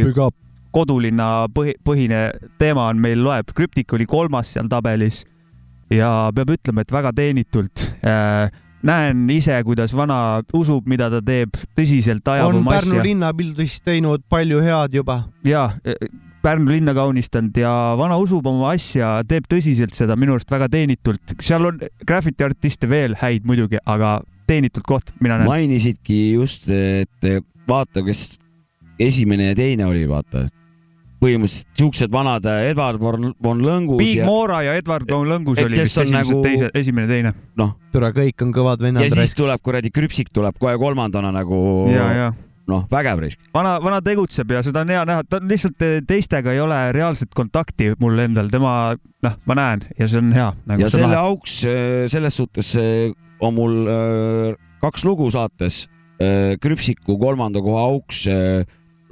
kodulinna 0.75 1.47
põhi, 1.55 1.77
põhine 1.85 2.25
teema 2.59 2.89
on 2.91 3.03
meil 3.03 3.23
loeb. 3.23 3.53
krüptik 3.55 3.93
oli 3.93 4.07
kolmas 4.09 4.55
seal 4.55 4.71
tabelis 4.73 5.23
ja 5.93 6.11
peab 6.35 6.55
ütlema, 6.57 6.85
et 6.85 6.93
väga 6.93 7.13
teenitult 7.17 7.85
äh, 8.07 8.51
näen 8.85 9.25
ise, 9.33 9.57
kuidas 9.67 9.95
vana 9.97 10.19
usub, 10.57 10.87
mida 10.91 11.09
ta 11.13 11.23
teeb, 11.25 11.57
tõsiselt 11.77 12.27
ajab 12.29 12.53
oma 12.53 12.75
asja. 12.75 12.81
on 12.81 12.91
Pärnu 12.91 13.09
linnapildis 13.09 13.81
teinud 13.85 14.25
palju 14.29 14.61
head 14.65 15.01
juba. 15.01 15.25
ja, 15.47 15.71
e, 15.85 15.97
Pärnu 16.45 16.75
linna 16.75 16.93
kaunistanud 16.93 17.57
ja 17.57 17.73
vana 17.97 18.19
usub 18.21 18.47
oma 18.47 18.75
asja, 18.75 19.17
teeb 19.29 19.47
tõsiselt 19.49 19.97
seda 19.97 20.17
minu 20.21 20.37
arust 20.37 20.51
väga 20.53 20.69
teenitult. 20.73 21.37
seal 21.41 21.71
on 21.71 21.81
graffiti 22.07 22.45
artiste 22.45 22.91
veel 22.91 23.17
häid 23.21 23.47
muidugi, 23.49 23.81
aga 23.85 24.19
teenitud 24.47 24.85
koht, 24.87 25.15
mina 25.21 25.39
näen. 25.41 25.49
mainisidki 25.49 26.19
just, 26.35 26.69
et 26.69 27.29
vaata, 27.69 28.03
kes 28.05 28.27
esimene 29.01 29.53
ja 29.53 29.57
teine 29.59 29.89
oli, 29.89 30.05
vaata. 30.09 30.47
põhimõtteliselt 31.25 31.79
siuksed 31.81 32.13
vanad 32.13 32.45
Edward 32.45 33.01
von 33.01 33.63
Lõngus. 33.65 33.97
Big 33.97 34.19
ja... 34.19 34.27
Mora 34.29 34.59
ja 34.67 34.75
Edward 34.77 35.09
von 35.09 35.29
Lõngus 35.31 35.63
oli 35.63 35.79
vist 35.81 35.97
esimesed 36.03 36.35
nagu... 36.35 36.43
teise, 36.45 36.71
esimene, 36.77 37.09
teine. 37.09 37.33
noh. 37.57 37.77
tule, 37.95 38.11
kõik 38.13 38.45
on 38.45 38.53
kõvad 38.53 38.85
vennad. 38.85 39.07
ja 39.07 39.23
siis 39.23 39.33
tuleb 39.39 39.63
kuradi 39.65 39.93
Krüpsik 39.95 40.35
tuleb 40.35 40.59
kohe 40.61 40.77
kolmandana 40.81 41.33
nagu. 41.33 41.61
ja, 41.93 42.11
ja 42.13 42.33
noh, 42.69 42.85
vägev 42.91 43.21
risk. 43.21 43.41
vana, 43.55 43.77
vana 43.81 44.03
tegutseb 44.05 44.53
ja 44.53 44.63
seda 44.65 44.85
on 44.85 44.93
hea 44.93 45.03
näha, 45.09 45.25
ta 45.29 45.41
lihtsalt 45.41 45.85
teistega 46.09 46.53
ei 46.53 46.61
ole 46.65 46.79
reaalset 46.97 47.33
kontakti 47.37 47.91
mul 48.01 48.21
endal, 48.25 48.49
tema, 48.53 48.95
noh, 49.25 49.37
ma 49.49 49.57
näen 49.59 49.85
ja 49.99 50.09
see 50.09 50.21
on 50.21 50.33
hea 50.37 50.51
nagu. 50.69 50.85
ja 50.85 50.93
selle 50.93 51.13
lahe. 51.13 51.25
auks 51.33 51.59
selles 52.13 52.41
suhtes 52.41 52.73
on 53.45 53.55
mul 53.57 53.75
äh, 53.89 54.55
kaks 54.85 55.05
lugu 55.05 55.31
saates 55.35 55.85
äh,. 56.21 56.57
Krüpsiku 56.63 57.19
kolmanda 57.21 57.63
koha 57.65 57.87
auks 57.89 58.25
äh, 58.31 58.65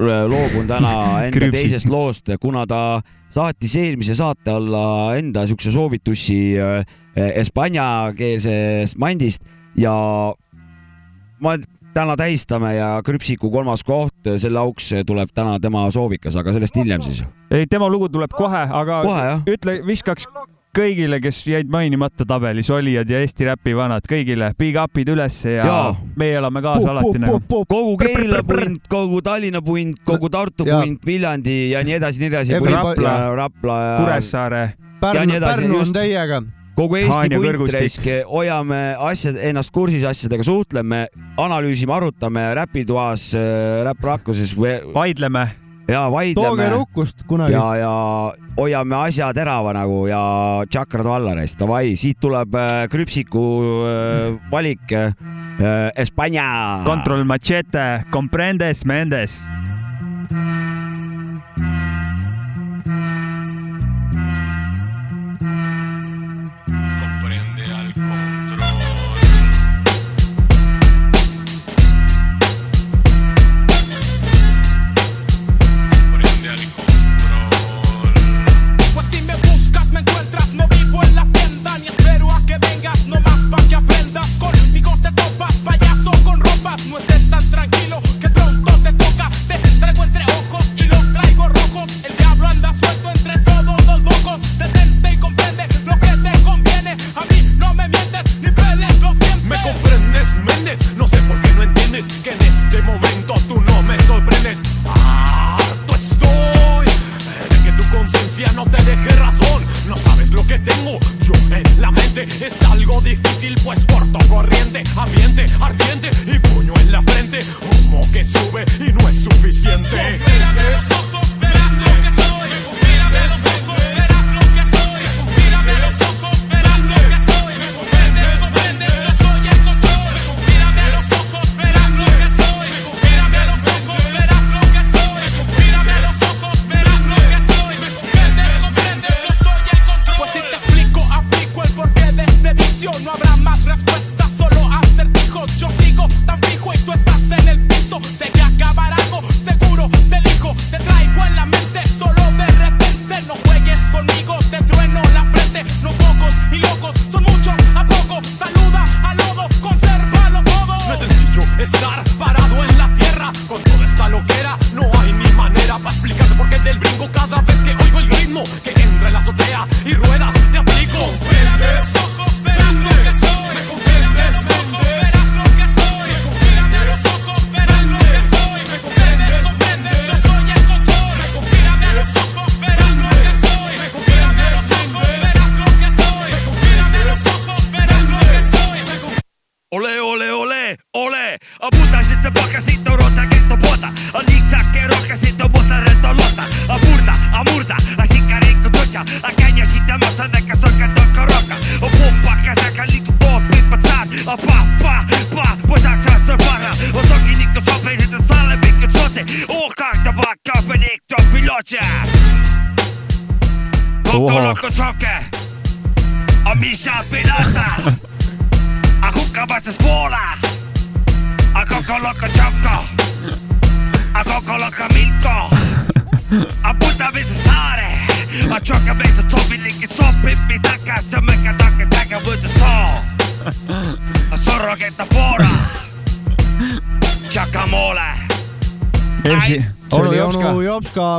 loobun 0.02 0.66
täna 0.70 0.94
enda 1.28 1.50
teisest 1.52 1.90
loost, 1.92 2.30
kuna 2.40 2.66
ta 2.66 3.02
saatis 3.32 3.76
eelmise 3.80 4.16
saate 4.18 4.50
alla 4.52 5.16
enda 5.18 5.46
siukse 5.46 5.72
soovitusi 5.72 6.40
äh, 6.60 6.86
hispaaniakeelsest 7.36 8.98
mandist 8.98 9.44
ja 9.78 9.94
ma 11.42 11.56
täna 11.94 12.16
tähistame 12.16 12.74
ja 12.74 13.02
Krüpsiku 13.04 13.50
kolmas 13.52 13.84
koht, 13.84 14.16
selle 14.36 14.60
auks 14.62 14.92
tuleb 15.06 15.32
täna 15.34 15.58
tema 15.60 15.84
soovikas, 15.92 16.36
aga 16.40 16.54
sellest 16.56 16.76
hiljem 16.80 17.04
siis. 17.04 17.24
ei, 17.50 17.66
tema 17.66 17.90
lugu 17.92 18.08
tuleb 18.08 18.32
kohe, 18.36 18.64
aga 18.80 19.02
kohe, 19.04 19.34
ütle, 19.52 19.80
viskaks 19.86 20.28
kõigile, 20.72 21.18
kes 21.20 21.42
jäid 21.44 21.68
mainimata 21.72 22.24
tabelis, 22.28 22.70
olijad 22.72 23.10
ja 23.10 23.20
Eesti 23.20 23.44
räpi 23.44 23.74
vanad, 23.76 24.06
kõigile 24.08 24.52
big 24.58 24.78
up'id 24.80 25.10
ülesse 25.12 25.58
ja, 25.58 25.66
ja. 25.68 25.82
meie 26.16 26.38
elame 26.40 26.62
kaasa 26.64 26.86
puh, 26.86 26.92
alati 26.94 27.10
puh, 27.10 27.18
nagu. 27.26 27.60
Kogu 27.68 27.98
Keila 28.00 28.40
punt, 28.48 28.88
kogu 28.88 29.20
Tallinna 29.24 29.60
punt, 29.64 30.00
kogu 30.08 30.30
Tartu 30.32 30.64
punt, 30.64 31.04
Viljandi 31.06 31.58
ja 31.74 31.84
nii 31.84 31.98
edasi, 31.98 32.22
nii 32.22 32.32
edasi. 32.32 32.56
Rapla, 32.64 33.14
Rapla 33.36 33.78
ja 33.84 33.94
Kuressaare. 34.00 34.64
Pärnu, 35.02 35.38
Pärnu 35.44 35.80
on 35.82 35.92
teiega 35.92 36.40
kogu 36.72 36.96
Eesti 37.02 37.36
puntraisk, 37.36 38.06
hoiame 38.30 38.80
asjad, 39.10 39.36
ennast 39.50 39.74
kursis 39.76 40.06
asjadega, 40.08 40.46
suhtleme, 40.46 41.02
analüüsime, 41.36 41.92
arutame 41.98 42.46
räpitoas, 42.56 43.34
äh, 43.36 43.82
räpprakkuses. 43.84 44.56
vaidleme 44.94 45.50
ja 45.92 46.06
vaidleme. 46.12 46.48
tooge 46.48 46.68
rukkust 46.72 47.26
kunagi. 47.28 47.54
ja, 47.54 47.66
ja 47.76 47.92
hoiame 48.56 48.96
asja 49.06 49.32
terava 49.36 49.74
nagu 49.76 50.06
ja 50.10 50.22
tšakrad 50.68 51.08
valla 51.08 51.36
reis. 51.38 51.56
Davai, 51.60 51.94
siit 52.00 52.20
tuleb 52.22 52.56
äh, 52.58 52.72
krüpsiku 52.92 53.46
äh, 53.86 54.50
valik 54.52 54.92
äh,. 54.92 55.12
Espanja. 56.00 56.82
Control 56.88 57.22
machete, 57.28 58.02
comprendes 58.10 58.86
mendes 58.88 59.42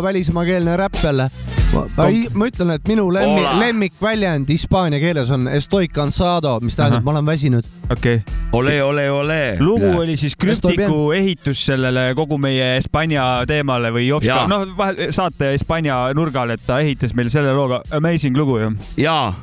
välismaakeelne 0.04 0.78
räpp 0.78 1.04
jälle 1.04 1.30
ma, 1.74 2.48
ütlen, 2.48 2.74
et 2.76 2.88
minu 2.88 3.06
lemmi, 3.14 3.44
lemmikväljend 3.60 4.50
hispaania 4.52 5.00
keeles 5.02 5.32
on 5.34 5.48
estoy 5.52 5.88
cansado, 5.94 6.56
mis 6.64 6.78
tähendab, 6.78 7.06
ma 7.06 7.14
olen 7.16 7.26
väsinud. 7.26 7.68
okei 7.90 8.22
okay.. 8.22 8.38
ole, 8.52 8.76
ole, 8.84 9.06
ole. 9.12 9.40
lugu 9.60 9.86
ja. 9.86 9.98
oli 10.04 10.18
siis 10.18 10.36
krüptiku 10.40 11.12
ehitus 11.16 11.66
sellele 11.66 12.12
kogu 12.16 12.38
meie 12.42 12.76
Hispaania 12.78 13.26
teemale 13.48 13.94
või 13.96 14.08
Jopska, 14.08 14.44
noh, 14.50 14.68
saate 15.16 15.54
Hispaania 15.56 15.98
nurgal, 16.18 16.54
et 16.56 16.66
ta 16.68 16.80
ehitas 16.84 17.16
meile 17.18 17.34
selle 17.34 17.56
looga, 17.58 17.82
amazing 17.96 18.38
lugu 18.38 18.60
ju. 18.62 18.74
jaa. 19.02 19.34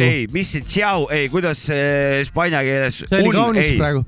ei, 0.00 0.26
mis 0.32 0.56
see 0.56 0.66
tšau, 0.66 1.06
ei, 1.14 1.28
kuidas 1.32 1.66
hispaania 1.70 2.64
keeles. 2.66 3.02
see 3.04 3.22
oli 3.22 3.36
kaunis 3.36 3.72
praegu. 3.78 4.04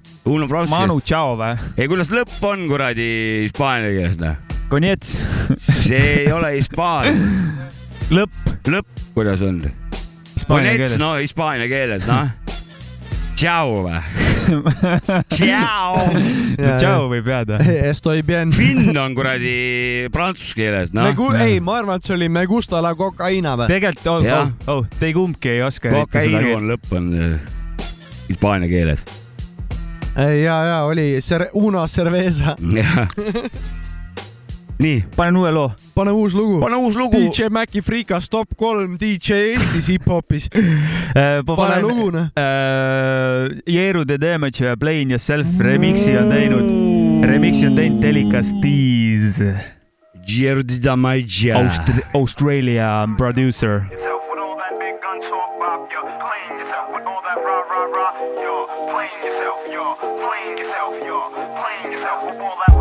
Manu 0.75 0.99
tšau 1.05 1.39
või? 1.39 1.55
ei, 1.77 1.89
kuidas 1.91 2.13
lõpp 2.15 2.51
on 2.51 2.67
kuradi 2.71 3.09
hispaania 3.47 3.95
keeles, 3.95 4.21
noh 4.23 4.54
Konjets 4.69 5.19
see 5.71 6.25
ei 6.25 6.33
ole 6.33 6.55
hispaania. 6.57 7.15
lõpp. 8.15 8.55
lõpp, 8.69 9.03
kuidas 9.15 9.43
on? 9.47 9.61
Konjets, 10.49 10.97
no 11.01 11.15
hispaania 11.21 11.69
keeles, 11.71 12.07
noh. 12.09 12.33
Tšau 13.35 13.81
või? 13.83 13.99
Tšau. 15.35 16.05
Tšau 16.79 17.09
võib 17.11 17.29
jääda. 17.29 17.59
Estoy 17.91 18.23
bien. 18.27 18.53
Finn 18.55 18.95
on 19.01 19.17
kuradi 19.17 19.55
prantsuse 20.15 20.55
keeles, 20.59 20.95
noh. 20.95 21.11
ei, 21.43 21.59
ma 21.65 21.81
arvan, 21.81 21.99
et 21.99 22.07
see 22.07 22.17
oli 22.17 22.31
me 22.33 22.45
gusta 22.51 22.83
la 22.85 22.95
cocaina 22.99 23.57
või? 23.59 23.69
tegelikult, 23.73 24.07
oh, 24.13 24.31
oh, 24.39 24.79
oh, 24.79 24.97
te 25.01 25.13
kumbki 25.17 25.57
ei 25.57 25.65
oska. 25.67 25.93
Kokaiinu 25.95 26.57
on 26.61 26.69
lõpp 26.73 26.95
on 26.95 27.13
äh, 27.19 27.55
hispaania 28.31 28.71
keeles. 28.71 29.05
ja, 30.15 30.59
ja 30.71 30.83
oli 30.87 31.19
Una 31.59 31.89
Cerveza 31.91 32.55
nii. 34.79 35.05
panen 35.17 35.37
uue 35.37 35.51
loo. 35.51 35.71
pane 35.95 36.11
uus 36.11 36.35
lugu. 36.35 36.61
pane 36.61 36.77
uus 36.77 36.97
lugu. 36.97 37.19
DJ 37.19 37.49
Maci 37.51 37.83
Freekas 37.83 38.29
top 38.29 38.57
kolm 38.57 38.97
DJ 39.01 39.33
Eestis 39.55 39.89
hip-hopis 39.93 40.49
äh, 40.55 41.43
pane 41.47 41.81
lugu, 41.83 42.11
noh. 42.15 42.29
Äh, 42.37 43.61
Jeeru 43.67 44.05
The 44.05 44.19
Damage 44.19 44.65
ja 44.65 44.77
Plain 44.77 45.11
Yourself 45.11 45.47
remix'i 45.59 46.17
on 46.19 46.31
teinud, 46.33 47.29
remix'i 47.31 47.67
on 47.71 47.79
teinud 47.79 48.03
Delica 48.03 48.43
Steez. 48.43 49.41
Jeeru 50.25 50.65
The 50.65 50.81
Damage 50.81 51.53
Aust. 51.53 51.91
Australia 52.15 53.07
producer. 53.19 53.85
playing 59.05 59.25
yourself, 59.25 59.59
you're 59.71 59.97
playing 59.97 60.59
yourself, 60.59 60.95
you're 61.05 61.31
playing 61.31 61.93
yourself 61.93 62.25
with 62.25 62.41
all 62.41 62.57
that 62.67 62.74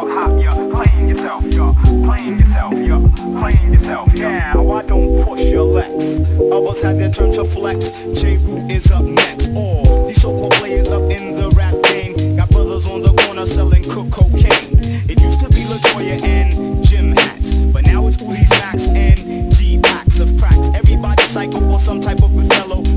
talk 0.00 0.10
hop, 0.10 0.40
yeah. 0.40 0.54
Playing 0.54 1.08
yourself, 1.08 1.44
yeah. 1.44 1.74
Playing 2.04 2.38
yourself, 2.38 2.72
yeah. 2.74 3.40
Playing 3.40 3.72
yourself. 3.74 4.14
Now 4.14 4.70
I 4.72 4.82
don't 4.82 5.24
push 5.24 5.40
your 5.40 5.64
legs. 5.64 6.40
Others 6.52 6.82
had 6.82 6.98
their 6.98 7.10
turn 7.10 7.32
to 7.34 7.44
flex. 7.44 7.90
J. 8.20 8.36
Root 8.38 8.70
is 8.70 8.90
up 8.90 9.04
next. 9.04 9.50
All 9.54 10.06
these 10.06 10.20
so-called 10.20 10.54
players 10.54 10.88
up 10.88 11.02
in 11.10 11.34
the 11.34 11.50
rap 11.50 11.74
game 11.84 12.36
got 12.36 12.50
brothers 12.50 12.86
on 12.86 13.02
the 13.02 13.12
corner 13.14 13.46
selling 13.46 13.84
cook 13.84 14.10
cocaine. 14.10 14.78
It 15.08 15.20
used 15.20 15.40
to 15.40 15.48
be 15.48 15.64
Latoya 15.64 16.22
and 16.22 16.84
Jim 16.84 17.12
hats, 17.12 17.54
but 17.54 17.84
now 17.84 18.06
it's 18.06 18.16
Uzi's 18.16 18.50
Max 18.50 18.88
and 18.88 19.52
G 19.54 19.78
packs 19.78 20.20
of 20.20 20.36
cracks. 20.38 20.68
Everybody 20.74 21.22
psycho 21.24 21.62
or 21.70 21.78
some 21.78 22.00
type 22.00 22.22
of 22.22 22.34
good 22.36 22.48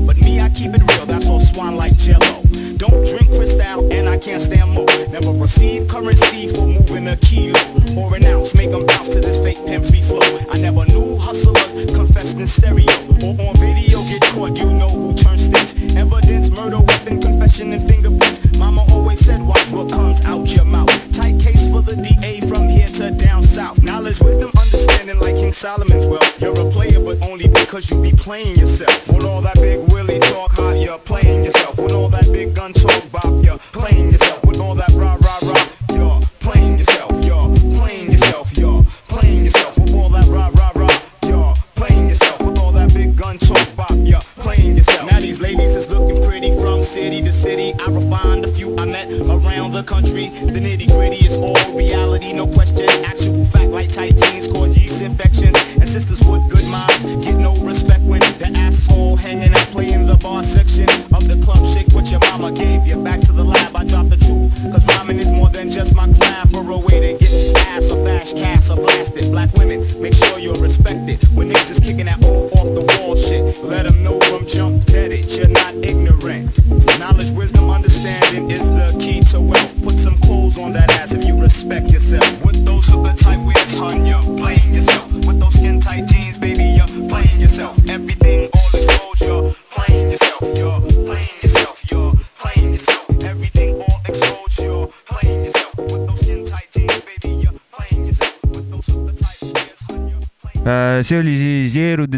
but 0.06 0.16
me 0.18 0.40
I 0.40 0.48
keep 0.50 0.74
it 0.74 0.82
real. 0.90 1.06
That's 1.06 1.28
all 1.28 1.40
swan 1.40 1.76
like 1.76 1.96
Jello. 1.96 2.42
Don't 2.76 3.06
drink 3.06 3.28
crystal 3.28 3.92
and 3.92 4.08
I 4.08 4.18
can't 4.18 4.42
stand 4.42 4.70
more. 4.70 4.86
Never 5.08 5.32
receive 5.32 5.88
currency 5.88 6.48
for 6.48 6.66
moving 6.66 7.08
a 7.08 7.16
kilo 7.16 7.60
or 7.96 8.16
an 8.16 8.24
ounce. 8.24 8.54
Make 8.54 8.70
them 8.70 8.86
bounce 8.86 9.10
to 9.10 9.20
this 9.20 9.36
fake 9.38 9.64
pimp 9.66 9.84
free 9.84 10.02
flow. 10.02 10.20
I 10.50 10.58
never 10.58 10.84
knew 10.86 11.16
hustlers 11.16 11.86
confessed 11.92 12.38
in 12.38 12.46
stereo 12.46 12.86
or 13.22 13.34
on 13.40 13.56
video 13.56 14.02
get 14.04 14.22
caught. 14.32 14.56
You 14.56 14.72
know 14.72 14.88
who 14.88 15.14
turns 15.14 15.44
states. 15.44 15.74
Evidence, 15.94 16.50
murder, 16.50 16.80
weapon, 16.80 17.20
confession, 17.20 17.72
and 17.72 17.86
fingerprints. 17.88 18.33
Mama 18.56 18.84
always 18.90 19.20
said, 19.20 19.42
watch 19.42 19.70
what 19.70 19.90
comes 19.90 20.20
out 20.22 20.48
your 20.54 20.64
mouth. 20.64 20.90
Tight 21.12 21.40
case 21.40 21.68
for 21.70 21.82
the 21.82 21.96
DA 21.96 22.40
from 22.40 22.68
here 22.68 22.88
to 22.88 23.10
down 23.10 23.42
south. 23.42 23.82
Knowledge, 23.82 24.20
wisdom, 24.20 24.50
understanding 24.58 25.18
like 25.18 25.36
King 25.36 25.52
Solomon's 25.52 26.06
wealth. 26.06 26.40
You're 26.40 26.58
a 26.58 26.70
player, 26.70 27.00
but 27.00 27.20
only 27.22 27.48
because 27.48 27.90
you 27.90 28.00
be 28.00 28.12
playing 28.12 28.56
yourself. 28.58 29.08
With 29.08 29.24
all 29.24 29.40
that 29.42 29.56
big 29.56 29.80
Willie 29.90 30.18
talk, 30.20 30.52
hot, 30.52 30.78
you're 30.78 30.98
playing 30.98 31.44
yourself. 31.44 31.78
With 31.78 31.92
all 31.92 32.08
that 32.10 32.30
big 32.32 32.54
gun 32.54 32.72
talk, 32.72 33.10
bop, 33.10 33.44
you're 33.44 33.58
playing 33.58 34.12
yourself. 34.12 34.44
With 34.44 34.60
all 34.60 34.74
that 34.74 34.90
rah, 34.92 35.16
rah, 35.20 35.38
rah, 35.42 35.68
you're 35.92 36.20
playing 36.40 36.78
yourself. 36.78 37.24
You're 37.24 37.54
playing 37.78 38.12
yourself. 38.12 38.56
You're 38.56 38.84
playing 39.08 39.44
yourself. 39.44 39.73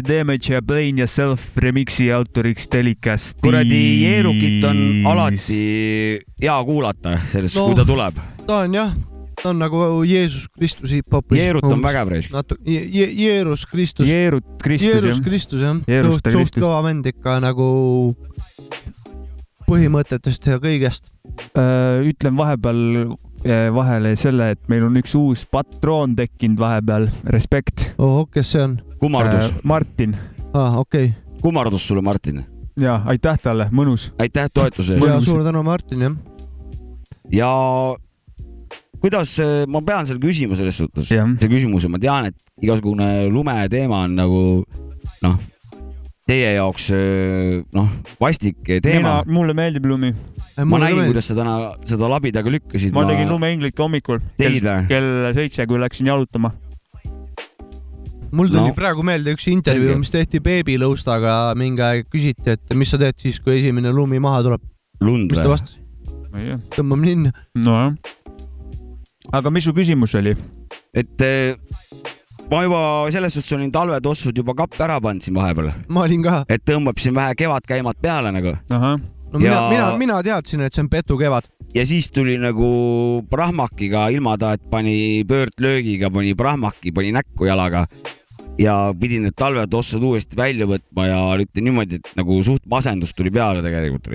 Damage 0.07 0.53
ja 0.53 0.61
Blame 0.61 1.01
Yourself 1.01 1.57
remix'i 1.57 2.07
autoriks 2.13 2.67
Telikast. 2.71 3.37
kuradi 3.43 3.81
Jeerukit 4.03 4.63
on 4.67 4.79
alati 5.11 5.59
hea 6.41 6.57
kuulata 6.65 7.17
sellest 7.31 7.59
no,, 7.59 7.67
kui 7.69 7.77
ta 7.77 7.85
tuleb. 7.87 8.21
ta 8.47 8.61
on 8.65 8.77
jah, 8.77 8.95
ta 9.41 9.51
on 9.51 9.59
nagu 9.61 9.83
Jeesus 10.07 10.47
Kristus 10.55 10.93
hip-hopis. 10.95 11.41
Jeerut 11.41 11.67
on 11.67 11.83
vägev 11.83 12.13
reis. 12.15 12.31
natuke 12.33 12.63
je, 12.65 12.81
je, 12.93 13.09
Jeerus 13.19 13.65
Kristus. 13.69 14.07
Jeerut 14.07 14.47
Kristus 14.63 14.93
Jeerus 14.93 15.21
Kristus 15.25 15.63
jah. 15.63 15.83
suht 16.31 16.59
kõva 16.59 16.81
vend 16.87 17.07
ikka 17.11 17.39
nagu 17.43 17.69
põhimõtetest 19.67 20.47
ja 20.47 20.59
kõigest. 20.63 21.11
Äh, 21.51 22.07
ütlen 22.07 22.37
vahepeal 22.39 23.17
vahele 23.73 24.15
selle, 24.19 24.51
et 24.55 24.61
meil 24.71 24.85
on 24.87 24.97
üks 24.99 25.15
uus 25.17 25.45
patroon 25.51 26.15
tekkinud 26.17 26.59
vahepeal, 26.61 27.07
respekt. 27.33 27.91
oh, 27.97 28.25
kes 28.31 28.53
see 28.55 28.63
on? 28.63 28.77
kummardus 29.01 29.51
äh,. 29.51 29.61
Martin. 29.63 30.15
aa 30.53 30.65
ah,, 30.65 30.79
okei 30.81 31.11
okay.. 31.11 31.39
kummardus 31.41 31.87
sulle, 31.87 32.01
Martin. 32.01 32.43
ja 32.79 32.99
aitäh 33.05 33.39
talle, 33.43 33.69
mõnus. 33.71 34.11
aitäh 34.19 34.49
toetuse 34.53 34.97
eest. 34.97 35.07
ja 35.07 35.21
suur 35.21 35.43
tänu, 35.45 35.63
Martin, 35.63 36.05
jah. 36.07 36.17
ja 37.31 37.51
kuidas, 39.01 39.37
ma 39.67 39.81
pean 39.85 40.09
selle 40.09 40.21
küsima 40.23 40.57
selles 40.59 40.77
suhtes, 40.81 41.09
see 41.09 41.51
küsimus 41.51 41.85
ja 41.85 41.93
ma 41.93 42.01
tean, 42.01 42.31
et 42.31 42.65
igasugune 42.65 43.27
lumeteema 43.29 44.03
on 44.07 44.17
nagu 44.17 44.41
noh, 45.21 45.37
teie 46.27 46.53
jaoks 46.57 46.91
noh, 47.73 47.91
vastik 48.21 48.59
teema. 48.83 49.21
mulle 49.25 49.55
meeldib 49.57 49.87
lumi. 49.87 50.13
ma 50.65 50.79
nägin, 50.81 51.05
kuidas 51.09 51.31
sa 51.31 51.37
täna 51.37 51.57
seda 51.87 52.09
labidaga 52.11 52.51
lükkasid. 52.51 52.93
ma 52.95 53.07
tegin 53.09 53.29
lumeinglit 53.31 53.79
hommikul 53.79 54.21
kell, 54.39 54.71
kell 54.89 55.33
seitse, 55.37 55.67
kui 55.69 55.79
läksin 55.81 56.09
jalutama 56.11 56.53
mul 58.31 58.49
tuli 58.51 58.69
no. 58.69 58.75
praegu 58.75 59.03
meelde 59.05 59.33
üks 59.35 59.47
intervjuu, 59.51 59.97
mis 60.01 60.11
tehti 60.13 60.41
beebilõustaga 60.43 61.55
mingi 61.59 61.83
aeg, 61.83 62.07
küsiti, 62.11 62.55
et 62.57 62.75
mis 62.77 62.91
sa 62.91 62.99
teed 63.01 63.19
siis, 63.21 63.39
kui 63.43 63.57
esimene 63.57 63.93
lumi 63.95 64.19
maha 64.23 64.43
tuleb. 64.47 64.63
mis 65.03 65.39
ta 65.39 65.49
vastas? 65.51 65.77
tõmbame 66.75 67.07
linna. 67.07 67.33
nojah. 67.55 67.95
aga 69.37 69.53
mis 69.53 69.67
su 69.67 69.73
küsimus 69.77 70.15
oli? 70.19 70.35
et 70.93 71.25
eh, 71.25 71.55
ma 72.51 72.63
juba 72.63 72.79
selles 73.11 73.35
suhtes 73.35 73.53
olin 73.57 73.71
talvetossud 73.73 74.37
juba 74.39 74.55
kappe 74.55 74.79
ära 74.85 74.97
pannud 75.03 75.25
siin 75.25 75.35
vahepeal. 75.35 75.71
ma 75.91 76.05
olin 76.05 76.23
ka. 76.23 76.39
et 76.49 76.63
tõmbab 76.67 76.99
siin 77.01 77.15
vähe 77.15 77.35
kevadkäimad 77.35 77.99
peale 78.01 78.31
nagu. 78.31 78.55
no 78.71 78.97
mina 79.33 79.53
ja..., 79.53 79.69
mina, 79.69 79.87
mina 79.99 80.19
teadsin, 80.23 80.63
et 80.63 80.73
see 80.73 80.85
on 80.85 80.89
petukevad. 80.89 81.49
ja 81.75 81.85
siis 81.85 82.09
tuli 82.11 82.37
nagu 82.39 82.69
prahmakiga 83.29 84.07
ilmata, 84.15 84.53
et 84.55 84.69
pani 84.69 85.25
pöördlöögiga, 85.27 86.11
pani 86.13 86.35
prahmaki, 86.35 86.91
pani 86.95 87.11
näkku 87.19 87.49
jalaga 87.49 87.85
ja 88.57 88.77
pidin 88.99 89.27
need 89.27 89.35
talvetossud 89.37 90.03
uuesti 90.03 90.39
välja 90.39 90.69
võtma 90.69 91.09
ja 91.09 91.23
ütlen 91.43 91.67
niimoodi, 91.67 91.99
et 91.99 92.13
nagu 92.17 92.39
suht 92.47 92.63
masendus 92.69 93.13
tuli 93.13 93.33
peale 93.33 93.61
tegelikult 93.65 94.07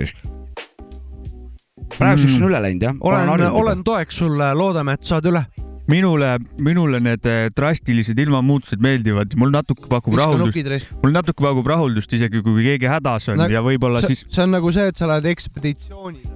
praeguseks 1.93 2.33
mm. 2.33 2.41
on 2.41 2.49
üle 2.49 2.63
läinud 2.65 2.87
jah. 2.89 2.97
olen, 2.99 3.51
olen 3.61 3.83
toeks 3.85 4.23
sulle, 4.23 4.49
loodame, 4.57 4.97
et 4.97 5.05
saad 5.05 5.29
üle 5.29 5.45
minule, 5.91 6.37
minule 6.63 6.99
need 7.03 7.25
eh, 7.29 7.47
drastilised 7.55 8.19
ilmamuutused 8.23 8.83
meeldivad, 8.83 9.35
mul 9.39 9.51
natuke 9.53 9.89
pakub 9.91 10.15
Viska 10.15 10.29
rahuldust, 10.29 10.93
mul 11.03 11.15
natuke 11.15 11.45
pakub 11.45 11.67
rahuldust 11.73 12.15
isegi, 12.15 12.43
kui 12.45 12.63
keegi 12.67 12.89
hädas 12.91 13.29
on 13.33 13.41
no, 13.43 13.49
ja 13.51 13.63
võib-olla 13.65 14.03
siis. 14.05 14.25
see 14.29 14.45
on 14.45 14.55
nagu 14.55 14.71
see, 14.75 14.87
et 14.93 14.99
sa 14.99 15.09
lähed 15.11 15.27
ekspeditsioonile. 15.33 16.31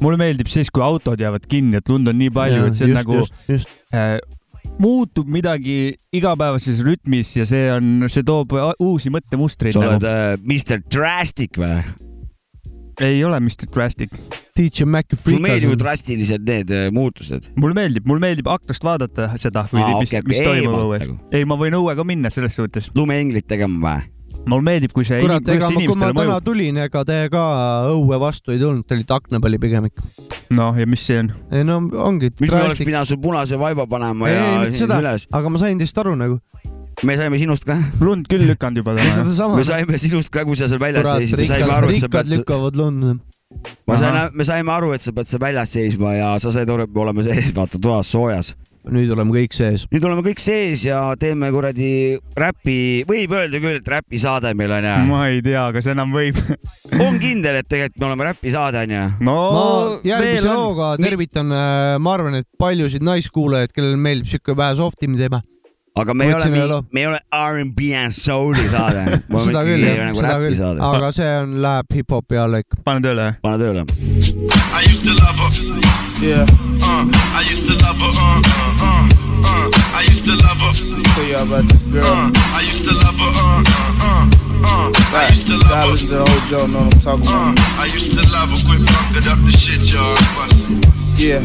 mulle 0.00 0.20
meeldib 0.20 0.50
siis, 0.50 0.72
kui 0.74 0.84
autod 0.84 1.20
jäävad 1.20 1.46
kinni, 1.50 1.78
et 1.80 1.88
lund 1.92 2.10
on 2.10 2.18
nii 2.18 2.34
palju, 2.34 2.66
et 2.70 2.78
see 2.78 2.88
on 2.88 2.94
just, 2.94 3.00
nagu 3.00 3.22
just, 3.22 3.40
just. 3.50 3.74
Äh, 3.94 4.18
muutub 4.80 5.28
midagi 5.30 5.94
igapäevases 6.16 6.82
rütmis 6.86 7.34
ja 7.36 7.46
see 7.48 7.66
on, 7.72 8.06
see 8.10 8.24
toob 8.26 8.54
uusi 8.80 9.12
mõttemustreid. 9.12 9.76
sa 9.76 9.84
oled 9.86 9.98
nagu. 10.00 10.14
äh, 10.14 10.38
Mr 10.40 10.82
Drastic 10.90 11.60
või? 11.60 11.82
Ei 13.00 13.24
ole 13.24 13.40
Mr 13.40 13.66
Drastic. 13.74 14.14
DJ 14.56 14.84
Maci 14.84 15.16
Freekas. 15.16 15.24
sulle 15.24 15.40
meeldivad 15.40 15.78
drastilised 15.80 16.46
need 16.46 16.70
äh, 16.70 16.86
muutused? 16.92 17.50
mulle 17.56 17.74
meeldib, 17.74 18.06
mulle 18.06 18.20
meeldib 18.20 18.48
aknast 18.50 18.84
vaadata 18.84 19.30
seda, 19.40 19.64
mis, 19.72 20.10
okay, 20.10 20.24
mis 20.28 20.42
toimub 20.44 20.80
õues. 20.84 21.04
Nagu. 21.06 21.18
ei, 21.32 21.46
ma 21.48 21.56
võin 21.60 21.76
õue 21.78 21.94
ka 21.96 22.04
minna 22.04 22.32
selles 22.34 22.58
suhtes. 22.58 22.90
lumeenglit 22.94 23.48
tegema 23.48 23.80
või? 23.86 24.08
mulle 24.48 24.64
meeldib, 24.66 24.92
kui 24.96 25.06
see 25.06 25.20
kurat, 25.22 25.48
ega 25.52 25.68
ma, 25.68 25.80
kui 25.84 25.96
ma 25.96 26.10
täna 26.10 26.18
mõjub. 26.20 26.44
tulin, 26.44 26.82
ega 26.84 27.04
te 27.08 27.18
ka 27.32 27.44
õue 27.92 28.20
vastu 28.20 28.54
ei 28.54 28.60
tulnud, 28.60 28.86
te 28.88 28.96
olite 28.98 29.16
akna 29.16 29.40
peal 29.44 29.58
pigem 29.62 29.88
ikka. 29.90 30.04
noh, 30.56 30.76
ja 30.80 30.88
mis 30.88 31.04
see 31.08 31.20
on? 31.22 31.32
ei 31.52 31.66
no 31.66 31.80
ongi. 32.04 32.32
mis 32.40 32.52
me 32.52 32.62
oleks 32.66 32.84
pidanud 32.84 33.10
sul 33.10 33.20
punase 33.22 33.60
vaiba 33.60 33.88
panema 33.90 34.28
ei, 34.28 34.36
ja 34.36 34.52
ei, 34.66 34.76
seda, 34.76 35.00
üles? 35.02 35.28
aga 35.32 35.52
ma 35.52 35.60
sain 35.62 35.80
teist 35.80 36.00
aru 36.00 36.16
nagu 36.20 36.40
me 37.06 37.16
saime 37.16 37.40
sinust 37.40 37.66
ka. 37.68 37.78
lund 38.04 38.28
küll 38.30 38.46
lükanud 38.50 38.82
juba 38.82 38.96
täna. 38.98 39.24
me 39.56 39.66
saime 39.66 40.00
sinust 40.00 40.32
ka, 40.34 40.44
kui 40.48 40.58
sa 40.58 40.68
seal 40.70 40.82
väljas 40.82 41.08
seisid, 41.08 41.44
rikkad 41.88 42.32
lükkavad 42.36 42.80
lund 42.80 43.20
ma 43.86 43.98
sain, 43.98 44.18
me 44.36 44.46
saime 44.46 44.74
aru, 44.74 44.94
et 44.96 45.04
sa 45.04 45.14
pead 45.14 45.28
seal 45.30 45.42
väljas 45.42 45.76
seisma 45.76 46.16
ja 46.16 46.32
sa 46.42 46.52
said 46.54 46.70
aru, 46.70 46.86
et 46.86 46.94
me 46.94 47.06
oleme 47.06 47.26
sees, 47.26 47.54
vaata 47.56 47.80
toas 47.82 48.10
soojas. 48.12 48.54
nüüd 48.90 49.10
oleme 49.12 49.34
kõik 49.34 49.52
sees. 49.52 49.82
nüüd 49.92 50.04
oleme 50.08 50.22
kõik 50.24 50.40
sees 50.40 50.86
ja 50.86 51.00
teeme 51.20 51.50
kuradi 51.52 52.16
räpi, 52.36 52.78
võib 53.08 53.34
öelda 53.36 53.60
küll, 53.60 53.80
et 53.82 53.90
räpisaade 53.92 54.54
meil 54.56 54.72
on 54.78 54.88
ja. 54.88 54.96
ma 55.08 55.26
ei 55.28 55.42
tea, 55.44 55.66
kas 55.74 55.90
enam 55.92 56.14
võib 56.16 56.38
on 57.04 57.20
kindel, 57.20 57.60
et 57.60 57.68
tegelikult 57.68 58.00
me 58.00 58.08
oleme 58.08 58.28
räpisaade 58.30 58.84
on 58.86 58.96
ju? 58.96 59.06
no 59.28 59.38
ma 59.56 59.68
järgmise 60.08 60.56
looga 60.56 60.94
tervitan, 61.00 61.52
äh, 61.52 61.94
ma 62.00 62.16
arvan, 62.16 62.40
et 62.40 62.48
paljusid 62.60 63.04
naiskuulajaid, 63.04 63.74
kellele 63.76 64.00
meeldib 64.00 64.32
siuke 64.32 64.56
vähe 64.56 64.78
soft 64.80 65.04
im 65.04 65.18
teema 65.20 65.42
aga 65.96 66.14
me 66.14 66.24
ei 66.24 66.34
ole, 66.34 66.82
me 66.92 67.00
ei 67.00 67.06
ole 67.06 67.20
R'n'B 67.32 67.80
and 67.96 68.12
Soul'i 68.12 68.68
saade. 68.70 69.20
seda 69.44 69.64
küll 69.66 69.84
jah, 69.84 70.04
nagu 70.06 70.20
seda 70.20 70.38
küll, 70.42 70.84
aga 70.90 71.10
see 71.14 71.30
on, 71.42 71.56
läheb 71.64 71.96
hip-hopi 71.98 72.38
alla 72.38 72.62
ikka. 72.62 72.78
pane 72.86 73.02
tööle. 73.04 73.32
pane 73.42 73.58
tööle. 73.58 73.86
I 74.70 74.84
used 74.86 75.04
to 75.04 75.14
love 75.18 75.38
her. 75.40 75.50
Yeah. 76.20 76.44
Uh, 76.84 77.08
I 77.34 77.42
used 77.48 77.66
to 77.66 77.74
love 77.80 77.96
her. 77.96 78.12
Uh, 78.12 78.42
uh, 78.46 78.84
uh, 78.84 79.08
uh. 79.48 79.96
I 79.96 80.04
used 80.06 80.24
to 80.26 80.36
love 80.36 80.60
her. 80.60 80.72
Tell 81.14 81.24
y'all 81.24 81.46
about 81.48 81.64
this 81.64 81.82
girl. 81.88 82.04
Uh, 82.04 82.30
I 82.54 82.60
used 82.60 82.84
to 82.84 82.92
love 82.92 83.16
her. 83.16 83.32
Uh, 83.34 83.64
uh, 83.66 84.04
uh, 84.04 84.28
uh. 84.68 85.16
I 85.16 85.28
used 85.30 85.48
to 85.48 85.56
love 85.56 85.72
her. 85.72 85.86
listen 85.90 86.08
to 86.08 86.16
the 86.16 86.24
whole 86.28 86.44
Joe, 86.48 86.66
know 86.66 86.84
what 86.84 86.94
I'm 86.94 87.00
talking 87.00 87.26
about. 87.26 87.58
Uh, 87.58 87.82
I 87.82 87.86
used 87.88 88.12
to 88.12 88.22
love 88.32 88.52
her. 88.52 88.60
Quit 88.68 88.84
fucking 88.84 89.26
up 89.32 89.40
the 89.42 89.52
shit, 89.56 89.80
y'all. 89.90 90.14
Yeah. 91.16 91.44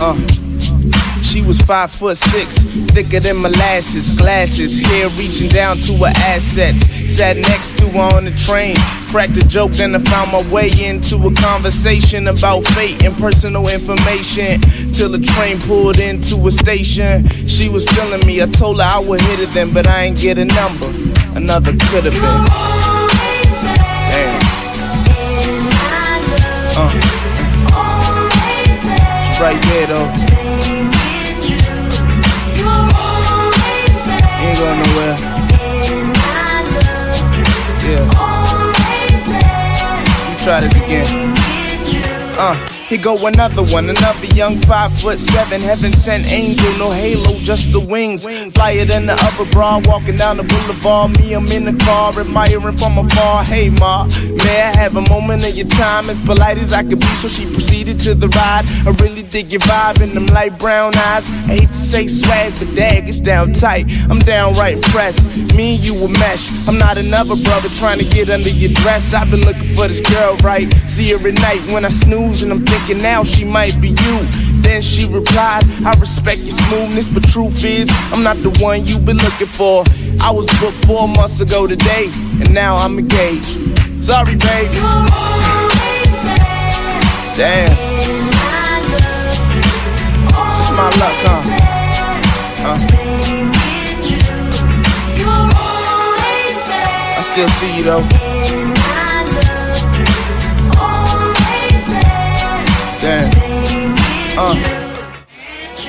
Uh. 0.00 1.13
She 1.34 1.42
was 1.42 1.60
five 1.62 1.90
foot 1.90 2.16
six, 2.16 2.58
thicker 2.94 3.18
than 3.18 3.42
molasses, 3.42 4.12
glasses, 4.12 4.78
hair 4.78 5.08
reaching 5.18 5.48
down 5.48 5.78
to 5.80 5.92
her 6.04 6.12
assets. 6.14 6.86
Sat 7.10 7.36
next 7.36 7.76
to 7.78 7.88
her 7.88 8.16
on 8.16 8.26
the 8.26 8.30
train, 8.30 8.76
cracked 9.08 9.36
a 9.36 9.48
joke, 9.48 9.72
then 9.72 9.96
I 9.96 9.98
found 9.98 10.30
my 10.30 10.48
way 10.52 10.70
into 10.80 11.16
a 11.16 11.34
conversation 11.34 12.28
about 12.28 12.62
fate 12.68 13.02
and 13.02 13.16
personal 13.16 13.66
information. 13.66 14.60
Till 14.92 15.08
the 15.10 15.18
train 15.18 15.58
pulled 15.58 15.98
into 15.98 16.36
a 16.46 16.52
station. 16.52 17.26
She 17.48 17.68
was 17.68 17.84
feeling 17.88 18.24
me, 18.28 18.40
I 18.40 18.46
told 18.46 18.76
her 18.76 18.86
I 18.86 19.00
would 19.00 19.20
hit 19.20 19.40
it 19.40 19.50
then, 19.50 19.74
but 19.74 19.88
I 19.88 20.04
ain't 20.04 20.20
get 20.20 20.38
a 20.38 20.44
number. 20.44 20.86
Another 21.34 21.72
could 21.72 22.04
have 22.04 22.14
been. 22.14 22.44
Damn. 24.06 24.38
Uh. 26.78 27.24
It's 29.26 29.40
right 29.40 29.60
there 29.60 29.86
though. 29.88 30.33
Try 40.44 40.60
this 40.60 40.76
again. 40.76 41.32
Uh. 42.36 42.83
Here 42.94 43.02
go 43.02 43.26
another 43.26 43.64
one, 43.74 43.90
another 43.90 44.26
young 44.36 44.54
five 44.70 44.92
foot 44.92 45.18
seven, 45.18 45.60
heaven 45.60 45.92
sent 45.92 46.30
angel, 46.30 46.72
no 46.78 46.92
halo, 46.92 47.40
just 47.40 47.72
the 47.72 47.80
wings. 47.80 48.22
Flyer 48.54 48.84
than 48.84 49.06
the 49.06 49.14
other 49.14 49.50
bra, 49.50 49.80
walking 49.86 50.14
down 50.14 50.36
the 50.36 50.44
boulevard. 50.44 51.18
Me, 51.18 51.32
I'm 51.32 51.44
in 51.48 51.64
the 51.64 51.74
car, 51.84 52.12
admiring 52.16 52.78
from 52.78 52.96
afar. 52.98 53.42
Hey, 53.42 53.68
ma, 53.68 54.04
may 54.46 54.62
I 54.62 54.76
have 54.78 54.94
a 54.94 55.00
moment 55.10 55.42
of 55.42 55.56
your 55.56 55.66
time? 55.66 56.08
As 56.08 56.20
polite 56.20 56.56
as 56.58 56.72
I 56.72 56.84
could 56.84 57.00
be, 57.00 57.06
so 57.18 57.26
she 57.26 57.50
proceeded 57.50 57.98
to 58.06 58.14
the 58.14 58.28
ride. 58.28 58.62
I 58.86 58.94
really 59.02 59.24
dig 59.24 59.50
your 59.50 59.62
vibe 59.62 60.00
in 60.00 60.14
them 60.14 60.26
light 60.26 60.56
brown 60.60 60.94
eyes. 60.94 61.28
I 61.50 61.58
hate 61.58 61.74
to 61.74 61.74
say 61.74 62.06
swag, 62.06 62.52
but 62.60 62.76
dag, 62.76 63.08
it's 63.08 63.18
down 63.18 63.54
tight. 63.54 63.86
I'm 64.08 64.20
downright 64.20 64.76
impressed. 64.76 65.52
Me 65.56 65.74
and 65.74 65.84
you 65.84 65.94
a 65.96 66.08
mesh. 66.08 66.46
I'm 66.68 66.78
not 66.78 66.96
another 66.96 67.34
brother 67.34 67.70
trying 67.70 67.98
to 67.98 68.04
get 68.04 68.30
under 68.30 68.50
your 68.50 68.70
dress. 68.70 69.14
I've 69.14 69.32
been 69.32 69.40
looking 69.40 69.74
for 69.74 69.88
this 69.88 69.98
girl, 69.98 70.36
right? 70.44 70.72
See 70.86 71.10
her 71.10 71.18
at 71.26 71.34
night 71.42 71.72
when 71.72 71.84
I 71.84 71.88
snooze 71.88 72.44
and 72.44 72.52
I'm 72.52 72.60
thinking 72.60 72.83
now 72.92 73.24
she 73.24 73.44
might 73.44 73.80
be 73.80 73.88
you. 73.88 74.18
Then 74.60 74.82
she 74.82 75.06
replied, 75.06 75.64
I 75.84 75.94
respect 75.98 76.40
your 76.40 76.50
smoothness, 76.50 77.08
but 77.08 77.22
truth 77.24 77.64
is, 77.64 77.90
I'm 78.12 78.22
not 78.22 78.36
the 78.38 78.50
one 78.62 78.84
you've 78.84 79.06
been 79.06 79.16
looking 79.16 79.46
for. 79.46 79.84
I 80.20 80.30
was 80.30 80.46
booked 80.60 80.84
four 80.86 81.08
months 81.08 81.40
ago 81.40 81.66
today, 81.66 82.10
and 82.40 82.52
now 82.52 82.76
I'm 82.76 82.98
engaged. 82.98 83.56
Sorry, 84.02 84.36
baby. 84.36 84.74
Damn. 87.34 87.74
Just 90.56 90.72
my 90.74 90.90
luck, 91.00 91.16
huh? 91.24 91.42
huh? 92.60 92.78
I 97.16 97.20
still 97.22 97.48
see 97.48 97.76
you 97.78 97.84
though. 97.84 98.33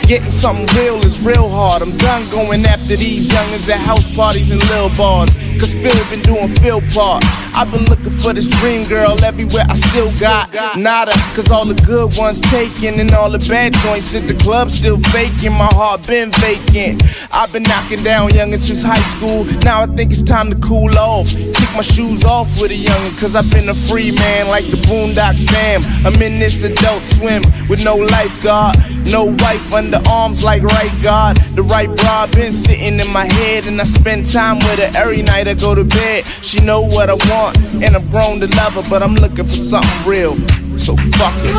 Getting 0.08 0.30
something 0.30 0.68
real 0.78 1.02
is 1.02 1.20
real 1.26 1.50
hard. 1.50 1.82
I'm 1.82 1.98
done 1.98 2.30
going 2.30 2.64
after 2.66 2.96
these 2.96 3.32
youngins 3.32 3.68
at 3.70 3.80
house 3.80 4.06
parties 4.16 4.52
and 4.52 4.62
lil 4.70 4.90
bars. 4.96 5.36
Cause 5.58 5.74
Phil 5.74 5.98
been 6.12 6.22
doing 6.22 6.54
Phil 6.62 6.80
part. 6.94 7.24
I've 7.56 7.72
been 7.72 7.86
looking 7.86 8.12
for 8.12 8.34
this 8.34 8.50
dream 8.60 8.84
girl 8.84 9.16
everywhere, 9.24 9.64
I 9.70 9.76
still 9.76 10.12
got 10.20 10.52
nada. 10.78 11.14
Cause 11.36 11.50
all 11.52 11.66
the 11.66 11.80
good 11.88 12.12
ones 12.18 12.42
taken 12.42 13.00
and 13.00 13.12
all 13.12 13.30
the 13.30 13.40
bad 13.48 13.74
joints 13.76 14.14
at 14.14 14.28
the 14.28 14.34
club 14.36 14.70
still 14.70 15.00
faking. 15.16 15.54
My 15.54 15.70
heart 15.72 16.06
been 16.06 16.32
vacant. 16.44 17.02
I've 17.32 17.54
been 17.54 17.64
knocking 17.64 18.04
down 18.04 18.30
youngin' 18.32 18.60
since 18.60 18.84
high 18.84 19.06
school. 19.16 19.46
Now 19.64 19.84
I 19.84 19.88
think 19.88 20.12
it's 20.12 20.22
time 20.24 20.50
to 20.50 20.58
cool 20.60 20.92
off. 20.98 21.30
Kick 21.32 21.72
my 21.76 21.82
shoes 21.82 22.26
off 22.26 22.50
with 22.60 22.72
a 22.72 22.76
youngin', 22.76 23.18
cause 23.20 23.36
I've 23.38 23.50
been 23.52 23.70
a 23.70 23.76
free 23.76 24.12
man 24.12 24.50
like 24.50 24.66
the 24.66 24.78
Boondocks 24.88 25.50
fam. 25.50 25.82
I'm 26.06 26.22
in 26.22 26.40
this 26.40 26.64
adult 26.64 27.04
swim 27.06 27.42
with 27.70 27.86
no 27.86 27.96
lifeguard. 27.96 28.76
No 29.12 29.26
wife 29.26 29.74
under 29.74 30.02
arms 30.10 30.44
like 30.44 30.64
right 30.64 30.92
guard. 31.04 31.38
The 31.56 31.62
right 31.64 31.88
bra 31.88 32.28
been 32.28 32.52
sitting 32.52 33.00
in 33.00 33.10
my 33.14 33.26
head, 33.26 33.68
and 33.68 33.80
I 33.80 33.84
spend 33.84 34.26
time 34.26 34.58
with 34.58 34.80
her 34.80 34.92
every 34.98 35.22
night 35.22 35.48
I 35.48 35.54
go 35.54 35.76
to 35.76 35.84
bed. 35.84 36.26
She 36.42 36.60
know 36.66 36.82
what 36.82 37.10
I 37.10 37.14
want, 37.30 37.45
and 37.84 37.96
I'm 37.96 38.10
grown 38.10 38.40
to 38.40 38.48
love 38.56 38.74
her, 38.74 38.84
but 38.90 39.04
I'm 39.04 39.16
looking 39.16 39.46
for 39.46 39.52
something 39.52 40.08
real. 40.08 40.36
So 40.78 40.96
fuck 40.96 41.34
it. 41.44 41.54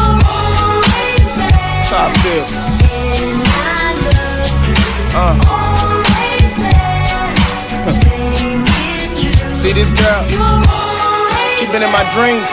That's 1.87 1.91
how 1.91 2.07
I 2.07 2.13
feel. 2.23 2.45
Uh. 5.15 5.37
See 9.55 9.73
this 9.73 9.91
girl? 9.91 10.23
She 11.57 11.67
been 11.73 11.83
in 11.83 11.91
my 11.93 12.05
dreams, 12.13 12.49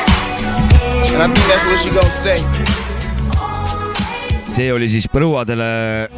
and 1.13 1.21
I 1.21 1.27
think 1.27 1.47
that's 1.47 1.65
where 1.65 1.77
she 1.77 1.89
gonna 1.89 2.09
stay. 2.09 2.82
See 4.53 4.69
oli 4.73 4.87
siis 4.91 5.07
põruadele 5.09 5.65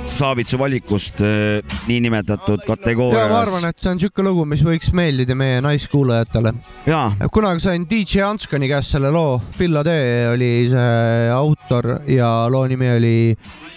Saavitsu 0.09 0.57
valikust 0.59 1.21
äh, 1.23 1.77
niinimetatud 1.87 2.65
kategooria. 2.67 3.23
ja 3.23 3.31
ma 3.31 3.39
arvan, 3.45 3.67
et 3.69 3.79
see 3.79 3.93
on 3.93 4.01
siuke 4.01 4.25
lugu, 4.25 4.43
mis 4.49 4.63
võiks 4.65 4.91
meeldida 4.95 5.37
meie 5.39 5.61
naiskuulajatele. 5.63 6.53
kunagi 7.31 7.63
sain 7.63 7.87
DJ 7.89 8.25
Anskani 8.27 8.69
käest 8.71 8.95
selle 8.95 9.11
loo, 9.15 9.39
Phil 9.57 9.79
Ade 9.79 9.97
oli 10.33 10.51
see 10.71 11.29
autor 11.31 11.91
ja 12.11 12.31
loo 12.51 12.65
nimi 12.67 12.91
oli 12.97 13.15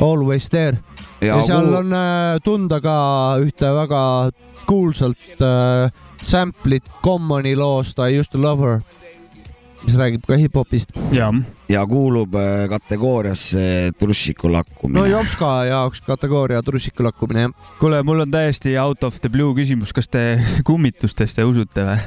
Always 0.02 0.50
There. 0.50 0.82
ja, 1.20 1.36
ja 1.36 1.40
seal 1.46 1.72
on 1.82 1.94
äh, 1.94 2.42
tunda 2.44 2.82
ka 2.82 2.98
ühte 3.44 3.72
väga 3.78 4.02
kuulsalt 4.66 5.38
äh, 5.38 5.90
sample'it 6.26 6.90
Commoni 7.04 7.54
loost 7.56 7.98
I 8.02 8.18
used 8.18 8.34
to 8.34 8.42
love 8.42 8.64
her 8.64 8.82
mis 9.84 9.96
räägib 9.96 10.24
ka 10.26 10.36
hip-hopist. 10.36 10.94
ja 11.68 11.86
kuulub 11.86 12.34
äh, 12.34 12.68
kategooriasse 12.70 13.92
trussiku 13.98 14.52
lakkumine. 14.52 15.00
no 15.00 15.06
Jopska 15.06 15.64
jaoks 15.64 16.00
kategooria 16.06 16.62
trussiku 16.62 17.04
lakkumine, 17.04 17.40
jah. 17.48 17.74
kuule, 17.80 18.02
mul 18.02 18.20
on 18.20 18.30
täiesti 18.30 18.78
out 18.78 19.04
of 19.04 19.20
the 19.20 19.28
blue 19.28 19.54
küsimus, 19.54 19.92
kas 19.92 20.08
te 20.08 20.40
kummitustesse 20.64 21.44
usute 21.44 21.84
või? 21.84 21.98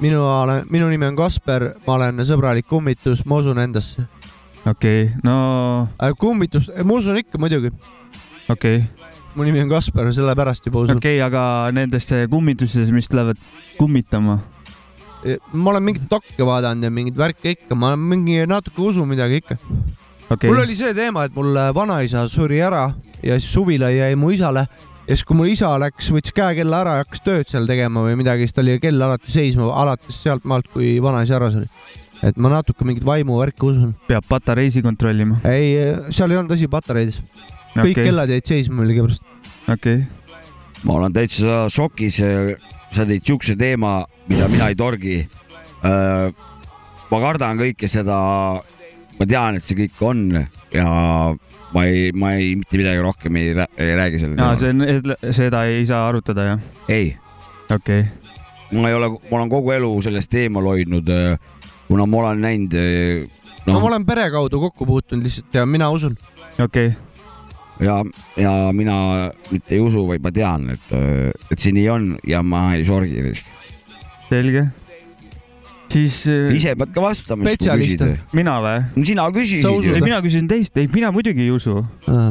minu 0.00 0.22
minu 0.70 0.88
nimi 0.90 1.06
on 1.06 1.16
Kasper, 1.16 1.72
ma 1.86 1.98
olen 1.98 2.24
sõbralik 2.26 2.66
kummitus, 2.68 3.24
ma 3.26 3.38
usun 3.42 3.58
endasse. 3.62 4.06
okei 4.66 5.04
okay,, 5.04 5.20
no. 5.22 5.88
Äh, 6.02 6.14
kummitus, 6.18 6.70
ma 6.84 7.00
usun 7.00 7.18
ikka 7.22 7.38
muidugi. 7.38 7.72
okei 8.48 8.76
okay 8.84 9.04
mu 9.34 9.42
nimi 9.42 9.60
on 9.60 9.68
Kasper, 9.68 10.12
sellepärast 10.14 10.66
juba 10.66 10.84
usun. 10.84 10.98
okei 10.98 11.18
okay,, 11.18 11.26
aga 11.26 11.70
nendesse 11.74 12.26
kummitusesse, 12.30 12.92
mis 12.94 13.10
lähevad 13.12 13.40
kummitama, 13.78 14.38
ma 15.52 15.70
olen 15.70 15.82
mingit 15.82 16.08
dokke 16.10 16.46
vaadanud 16.46 16.84
ja 16.84 16.92
mingeid 16.92 17.18
värke 17.18 17.54
ikka, 17.56 17.76
ma 17.78 17.94
mingi 17.96 18.42
natuke 18.48 18.82
usun 18.90 19.08
midagi 19.08 19.40
ikka 19.42 19.58
okay.. 20.30 20.48
mul 20.48 20.62
oli 20.62 20.76
see 20.76 20.94
teema, 20.96 21.26
et 21.28 21.36
mul 21.36 21.56
vanaisa 21.76 22.26
suri 22.30 22.60
ära 22.64 22.88
ja 23.24 23.38
siis 23.38 23.52
suvila 23.54 23.90
jäi 23.92 24.14
mu 24.20 24.32
isale 24.34 24.66
ja 24.66 25.12
siis, 25.12 25.24
kui 25.28 25.36
mu 25.38 25.46
isa 25.48 25.72
läks, 25.80 26.10
võttis 26.14 26.34
käekella 26.36 26.80
ära 26.84 26.96
ja 26.98 27.04
hakkas 27.04 27.24
tööd 27.24 27.50
seal 27.50 27.68
tegema 27.68 28.04
või 28.06 28.16
midagi, 28.20 28.48
siis 28.48 28.56
tal 28.56 28.70
jäi 28.70 28.80
kell 28.82 29.04
alati 29.04 29.32
seisma, 29.32 29.68
alates 29.82 30.20
sealt 30.24 30.46
maalt, 30.48 30.68
kui 30.72 30.96
vanaisa 31.04 31.38
ära 31.38 31.50
suri. 31.54 31.68
et 32.24 32.36
ma 32.40 32.52
natuke 32.52 32.86
mingit 32.88 33.04
vaimuvärki 33.04 33.66
usun. 33.68 33.94
peab 34.08 34.28
patareisi 34.28 34.82
kontrollima? 34.84 35.40
ei, 35.48 35.76
seal 36.10 36.32
ei 36.32 36.40
olnud 36.40 36.56
asi 36.56 36.68
patareides. 36.72 37.22
kõik 37.74 37.92
okay. 37.92 38.04
kellad 38.04 38.32
jäid 38.32 38.52
seisma 38.54 38.82
millegipärast. 38.82 39.24
okei 39.68 40.04
okay.. 40.04 40.06
ma 40.84 41.00
olen 41.00 41.16
täitsa 41.16 41.64
šokis 41.72 42.20
sa 42.94 43.06
tõid 43.08 43.24
siukse 43.26 43.56
teema, 43.58 44.02
mida 44.30 44.48
mina 44.52 44.70
ei 44.72 44.78
torgi. 44.78 45.18
Äh, 45.84 46.28
ma 47.10 47.20
kardan 47.22 47.60
kõike 47.60 47.90
seda, 47.90 48.18
ma 49.18 49.26
tean, 49.28 49.58
et 49.58 49.66
see 49.66 49.78
kõik 49.84 50.02
on 50.06 50.24
ja 50.74 50.88
ma 51.74 51.84
ei, 51.86 52.10
ma 52.16 52.34
ei, 52.38 52.54
mitte 52.58 52.78
midagi 52.80 53.02
rohkem 53.04 53.40
ei, 53.40 53.52
ei 53.52 53.94
räägi 53.98 54.22
sellel 54.22 54.38
teemal. 54.38 54.60
see 54.60 54.72
on, 54.72 55.34
seda 55.34 55.64
ei 55.70 55.86
saa 55.88 56.04
arutada, 56.08 56.46
jah? 56.52 56.66
ei. 56.88 57.14
okei 57.68 58.04
okay.. 58.06 58.80
ma 58.80 58.90
ei 58.90 58.98
ole, 58.98 59.10
ma 59.30 59.40
olen 59.40 59.52
kogu 59.52 59.74
elu 59.74 59.90
sellest 60.06 60.38
eemal 60.38 60.70
hoidnud, 60.70 61.10
äh, 61.10 61.64
kuna 61.88 62.06
ma 62.10 62.22
olen 62.22 62.44
näinud 62.46 62.78
no.. 62.78 63.72
no 63.72 63.80
ma 63.80 63.90
olen 63.92 64.06
pere 64.06 64.28
kaudu 64.34 64.62
kokku 64.68 64.86
puutunud 64.86 65.26
lihtsalt 65.26 65.60
ja 65.60 65.66
mina 65.66 65.90
usun. 65.94 66.16
okei 66.58 66.92
okay 66.94 67.13
ja, 67.80 67.98
ja 68.36 68.52
mina 68.72 68.96
mitte 69.50 69.74
ei 69.74 69.82
usu, 69.82 70.06
vaid 70.08 70.22
ma 70.22 70.32
tean, 70.34 70.70
et, 70.74 70.94
et 71.50 71.58
see 71.58 71.74
nii 71.74 71.88
on 71.90 72.08
ja 72.28 72.42
ma 72.42 72.70
ei 72.76 72.86
sorgi. 72.86 73.34
selge 74.28 74.68
siis. 75.94 76.16
Äh, 76.30 76.52
ise 76.56 76.74
pead 76.78 76.92
ka 76.94 77.02
vastama, 77.04 77.46
siis 77.48 77.62
kui 77.64 77.84
küsid. 77.84 78.04
mina 78.36 78.56
või? 78.64 79.04
sina 79.06 79.26
küsisid 79.34 79.66
ju. 79.86 79.94
mina 80.02 80.20
küsisin 80.24 80.48
teist, 80.50 80.76
ei, 80.80 80.88
mina 80.92 81.10
muidugi 81.14 81.44
ei 81.46 81.52
usu. 81.54 81.76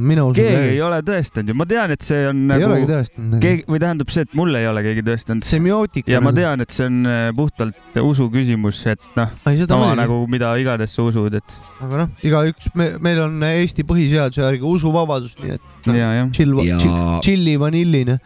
mina 0.03 0.25
usun. 0.27 0.37
keegi 0.39 0.75
ei 0.75 0.81
ole 0.85 0.99
tõestanud 1.05 1.53
ju, 1.53 1.57
ma 1.59 1.67
tean, 1.69 1.93
et 1.95 2.05
see 2.05 2.27
on 2.29 2.43
ei 2.43 2.49
nagu. 2.51 2.61
ei 2.61 2.67
olegi 2.69 2.89
tõestanud. 2.91 3.37
keegi 3.43 3.65
või 3.69 3.83
tähendab 3.85 4.13
see, 4.15 4.27
et 4.27 4.37
mulle 4.39 4.63
ei 4.63 4.69
ole 4.71 4.85
keegi 4.87 5.05
tõestanud. 5.09 5.47
semiootika. 5.47 6.13
ja 6.13 6.21
ma 6.23 6.35
tean, 6.35 6.65
et 6.65 6.75
see 6.75 6.89
on 6.89 6.99
äh, 7.09 7.23
puhtalt 7.37 8.01
usu 8.03 8.29
küsimus, 8.33 8.83
et 8.91 9.09
noh, 9.19 9.33
sama 9.63 9.93
nagu 9.99 10.19
mida 10.31 10.53
iganes 10.61 10.95
sa 10.95 11.07
usud, 11.07 11.39
et. 11.39 11.59
aga 11.83 12.03
noh, 12.03 12.13
igaüks, 12.25 12.71
me, 12.79 12.93
meil 13.03 13.23
on 13.27 13.41
Eesti 13.53 13.85
põhiseaduse 13.87 14.43
järgi 14.43 14.67
usuvabadus, 14.67 15.35
nii 15.41 15.57
et 15.57 15.89
no, 15.89 15.97
chill, 16.35 16.55
ja... 16.67 16.79
chilli 17.23 17.57
vanilline 17.61 18.19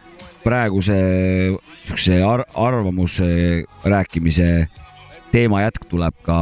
praeguse 0.44 0.98
siukse 1.84 2.20
ar 2.24 2.44
arvamuse 2.56 3.28
rääkimise 3.84 4.68
teema 5.32 5.62
jätk 5.62 5.88
tuleb 5.90 6.14
ka 6.26 6.38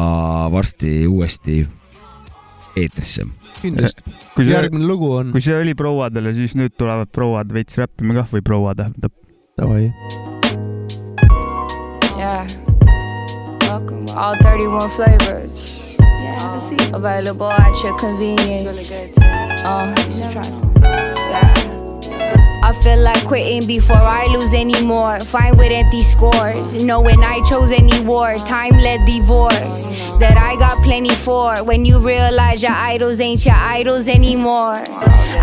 varsti 0.53 1.07
uuesti 1.07 1.66
eetrisse. 2.77 3.27
kindlasti. 3.62 4.03
järgmine 4.46 4.87
lugu 4.87 5.12
on. 5.14 5.33
kui 5.33 5.40
see 5.40 5.57
oli 5.57 5.75
prouadele, 5.75 6.35
siis 6.35 6.55
nüüd 6.59 6.77
tulevad 6.79 7.11
prouad 7.12 7.53
veits 7.53 7.79
räppima 7.79 8.20
kah 8.20 8.31
või 8.33 8.44
proua 8.44 8.75
tähendab. 8.75 9.12
Davai. 9.57 9.92
Yeah. 12.16 12.46
Welcome. 13.62 14.05
All 14.16 14.37
31 14.42 14.88
flavors. 14.88 15.96
Yeah, 16.01 16.40
have 16.40 16.57
a 16.57 16.61
seat. 16.61 16.92
Available 16.92 17.51
at 17.51 17.75
your 17.83 17.96
convenience. 17.96 18.81
It's 18.81 18.90
really 18.90 19.09
good 19.09 19.14
too. 19.14 19.66
Uh, 19.66 19.94
you 20.07 20.12
should 20.12 20.31
try 20.31 20.42
some. 20.42 20.72
Yeah. 20.83 21.86
Feel 22.87 23.03
like 23.03 23.25
quitting 23.25 23.66
before 23.66 23.96
I 23.96 24.27
lose 24.27 24.55
anymore. 24.55 25.18
Fine 25.18 25.57
with 25.57 25.72
empty 25.72 26.03
scores, 26.03 26.85
knowing 26.85 27.25
I 27.25 27.42
chose 27.42 27.72
any 27.72 28.01
war. 28.05 28.37
Time 28.37 28.79
led 28.79 29.05
divorce 29.05 29.87
that 30.20 30.37
I 30.38 30.55
got 30.55 30.81
plenty 30.85 31.12
for. 31.12 31.57
When 31.64 31.85
you 31.85 31.99
realize 31.99 32.62
your 32.62 32.70
idols 32.70 33.18
ain't 33.18 33.44
your 33.44 33.57
idols 33.57 34.07
anymore. 34.07 34.77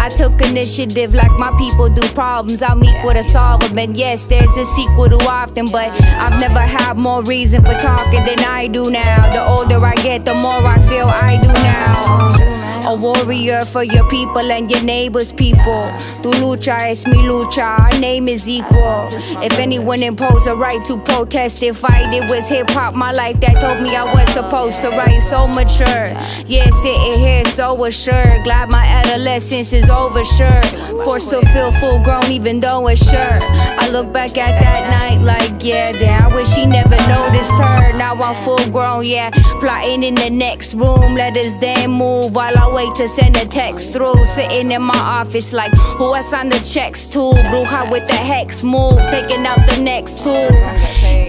I 0.06 0.08
took 0.08 0.42
initiative 0.42 1.14
like 1.14 1.34
my 1.34 1.52
people 1.58 1.90
do. 1.90 2.08
Problems 2.14 2.62
I'll 2.62 2.78
meet 2.78 3.04
with 3.04 3.18
a 3.18 3.24
solver. 3.26 3.68
And 3.78 3.98
yes, 3.98 4.26
there's 4.28 4.56
a 4.56 4.64
sequel 4.64 5.10
to 5.10 5.18
often, 5.28 5.66
but 5.66 5.92
I've 6.02 6.40
never 6.40 6.62
had 6.62 6.96
more 6.98 7.24
reason 7.24 7.62
for 7.66 7.74
talking 7.74 8.24
than 8.24 8.40
I 8.40 8.68
do 8.68 8.90
now. 8.90 9.34
The 9.34 9.46
older 9.46 9.86
I 9.86 9.96
get, 9.96 10.24
the 10.24 10.34
more 10.34 10.66
I 10.66 10.80
feel 10.88 11.08
I 11.08 11.42
do 11.42 11.52
now. 11.52 12.54
A 12.86 12.96
warrior 12.96 13.62
for 13.62 13.82
your 13.84 14.08
people 14.10 14.52
and 14.52 14.70
your 14.70 14.84
neighbors' 14.84 15.32
people. 15.32 15.90
Tu 16.22 16.30
lucha 16.32 16.78
es 16.90 17.08
mi 17.08 17.20
lucha, 17.20 17.33
our 17.42 17.90
name 18.00 18.28
is 18.28 18.48
equal. 18.48 19.00
If 19.42 19.58
anyone 19.58 20.04
imposed 20.04 20.46
a 20.48 20.56
right 20.56 20.84
to 20.86 20.98
protest 20.98 21.64
and 21.64 21.76
fight, 21.76 22.14
it 22.14 22.30
was 22.30 22.48
hip 22.48 22.70
hop, 22.70 22.94
my 22.94 23.12
life 23.12 23.40
that 23.40 23.60
told 23.60 23.82
me 23.82 23.96
I 23.96 24.14
was 24.14 24.30
supposed 24.34 24.82
to 24.82 24.90
write. 24.90 25.20
So 25.20 25.48
mature, 25.48 26.14
yeah, 26.46 26.70
sitting 26.70 27.20
here 27.20 27.44
so 27.46 27.86
assured. 27.86 28.44
Glad 28.44 28.72
my 28.72 28.86
adolescence 28.86 29.74
is 29.74 29.90
over, 29.90 30.24
sure. 30.24 30.62
Forced 31.06 31.32
to 31.32 31.42
feel 31.48 31.72
full 31.72 32.04
grown, 32.04 32.26
even 32.32 32.60
though 32.60 32.88
it's 32.88 33.04
sure. 33.10 33.40
I 33.42 33.90
look 33.90 34.14
back 34.14 34.38
at 34.38 34.60
that 34.62 35.02
night 35.02 35.22
like, 35.24 35.64
yeah, 35.64 35.92
damn, 35.92 36.32
I 36.32 36.36
wish 36.36 36.54
he 36.54 36.68
never 36.68 36.98
noticed 37.08 37.52
her. 37.54 37.94
Now 37.98 38.14
I'm 38.14 38.36
full 38.36 38.70
grown, 38.70 39.06
yeah, 39.06 39.32
plotting 39.60 40.04
in 40.04 40.14
the 40.16 40.30
next 40.30 40.76
room. 40.76 41.16
Let 41.16 41.36
us 41.38 41.58
then 41.60 41.90
move 41.92 42.36
while 42.36 42.58
I 42.58 42.72
wait 42.72 42.94
to 42.96 43.08
send 43.08 43.38
a 43.38 43.46
text 43.46 43.92
through. 43.92 44.24
Sitting 44.26 44.72
in 44.72 44.84
my 44.84 44.98
office 44.98 45.52
like, 45.52 45.74
who 45.98 46.12
I 46.12 46.22
signed 46.22 46.52
the 46.52 46.60
checks 46.60 47.08
to? 47.08 47.13
Bruja 47.14 47.92
with 47.92 48.08
the 48.08 48.16
hex 48.16 48.64
move, 48.64 49.00
taking 49.08 49.46
out 49.46 49.60
the 49.70 49.80
next 49.82 50.24
tool. 50.24 50.50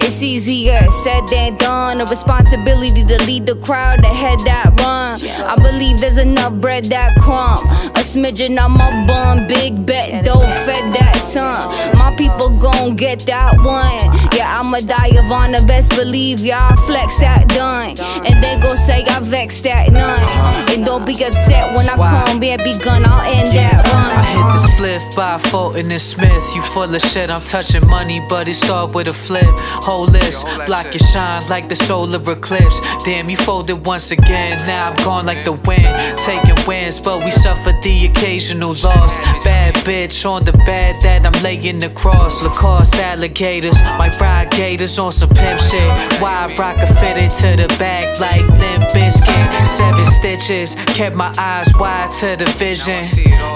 It's 0.05 0.21
easier 0.21 0.85
said 0.91 1.27
than 1.29 1.57
done. 1.57 1.99
A 1.99 2.05
responsibility 2.05 3.03
to 3.03 3.17
lead 3.25 3.47
the 3.47 3.55
crowd, 3.55 4.03
the 4.03 4.07
head 4.07 4.39
that 4.41 4.79
run. 4.79 5.19
I 5.43 5.55
believe 5.55 5.97
there's 5.99 6.19
enough 6.19 6.53
bread 6.61 6.85
that 6.85 7.15
crumb. 7.17 7.57
A 7.97 8.03
smidgen 8.05 8.63
on 8.63 8.73
my 8.73 9.05
bum, 9.07 9.47
big 9.47 9.83
bet, 9.83 10.23
don't 10.23 10.45
fed 10.65 10.93
that 10.93 11.17
son. 11.17 11.57
My 11.97 12.15
people 12.15 12.49
gon' 12.61 12.95
get 12.95 13.21
that 13.21 13.57
one. 13.57 13.97
Yeah, 14.37 14.59
I'ma 14.59 14.77
die 14.85 15.17
of 15.17 15.31
honor, 15.31 15.65
best 15.65 15.89
believe 15.95 16.41
y'all 16.41 16.75
flex 16.85 17.17
that 17.19 17.47
done. 17.49 17.95
And 18.27 18.43
they 18.43 18.59
gon' 18.61 18.77
say 18.77 19.03
I 19.05 19.19
vexed 19.21 19.63
that 19.63 19.91
none. 19.91 20.21
And 20.69 20.85
don't 20.85 21.05
be 21.05 21.13
upset 21.25 21.75
when 21.75 21.89
I 21.89 21.95
come, 21.95 22.39
be 22.39 22.55
begun, 22.57 23.05
I'll 23.05 23.25
end 23.25 23.47
that 23.57 23.87
run. 23.87 24.11
I 24.11 24.23
hit 24.23 24.45
the 24.53 24.61
spliff 24.69 25.15
by 25.15 25.39
Fulton 25.49 25.89
and 25.89 26.01
Smith. 26.01 26.43
You 26.53 26.61
full 26.61 26.93
of 26.93 27.01
shit, 27.01 27.31
I'm 27.31 27.41
touching 27.41 27.87
money, 27.87 28.21
but 28.29 28.47
it 28.47 28.53
start 28.55 28.93
with 28.93 29.07
a 29.07 29.13
flip. 29.13 29.49
Whole 29.95 30.07
list, 30.07 30.45
block 30.67 30.93
your 30.93 31.07
shine 31.13 31.41
like 31.49 31.69
the 31.69 31.75
solar 31.75 32.19
eclipse. 32.29 32.81
Damn, 33.05 33.29
you 33.29 33.37
folded 33.37 33.87
once 33.87 34.11
again, 34.11 34.57
now 34.67 34.89
I'm 34.89 34.95
gone 35.05 35.25
like 35.25 35.45
the 35.45 35.53
wind. 35.53 35.87
Taking 36.17 36.57
wins, 36.67 36.99
but 36.99 37.23
we 37.23 37.31
suffer 37.31 37.71
the 37.81 38.07
occasional 38.07 38.75
loss. 38.83 39.17
Bad 39.45 39.73
bitch 39.87 40.29
on 40.29 40.43
the 40.43 40.51
bed 40.51 41.01
that 41.01 41.25
I'm 41.25 41.41
laying 41.41 41.81
across. 41.81 42.43
Lacoste 42.43 42.95
alligators, 42.95 43.81
my 43.97 44.09
ride 44.19 44.51
gators 44.51 44.99
on 44.99 45.13
some 45.13 45.29
pimp 45.29 45.61
shit. 45.61 45.89
Why 46.19 46.53
rock 46.59 46.75
a 46.79 46.87
fitted 46.99 47.31
to 47.39 47.55
the 47.55 47.73
back 47.79 48.19
like 48.19 48.41
Limp 48.59 48.91
Biscuit. 48.91 49.47
Seven 49.65 50.05
stitches, 50.07 50.75
kept 50.97 51.15
my 51.15 51.33
eyes 51.39 51.71
wide 51.79 52.11
to 52.19 52.35
the 52.35 52.51
vision. 52.59 52.99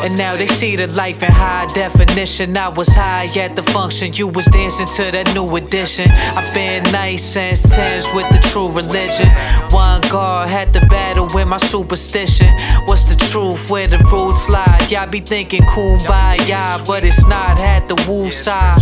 And 0.04 0.18
now 0.18 0.38
they 0.38 0.48
see 0.48 0.78
the 0.78 0.88
life 0.88 1.22
in 1.22 1.34
high 1.34 1.66
definition. 1.74 2.56
I 2.56 2.70
was 2.70 2.88
high 2.88 3.28
at 3.36 3.58
the 3.58 3.64
function, 3.64 4.14
you 4.14 4.30
was 4.30 4.46
dancing 4.46 4.88
to 4.96 5.12
that 5.12 5.34
new 5.34 5.58
edition. 5.58 6.10
I've 6.38 6.54
been 6.54 6.84
nice 6.92 7.24
since 7.24 7.66
10s 7.66 8.14
with 8.16 8.28
the 8.30 8.40
true 8.50 8.70
religion. 8.72 9.30
One 9.72 10.02
guard 10.10 10.50
had 10.50 10.74
to 10.74 10.86
battle 10.88 11.28
with 11.34 11.48
my 11.48 11.58
superstition. 11.58 12.48
What's 12.86 13.04
the 13.04 13.16
truth 13.32 13.70
where 13.70 13.88
the 13.88 13.98
roots 14.12 14.50
lie? 14.50 14.80
Y'all 14.90 15.08
be 15.10 15.20
thinking 15.20 15.64
kumbaya, 15.64 16.86
but 16.88 17.04
it's 17.04 17.28
not. 17.28 17.60
Had 17.60 17.88
the 17.88 17.96
woo 18.08 18.30
side. 18.30 18.78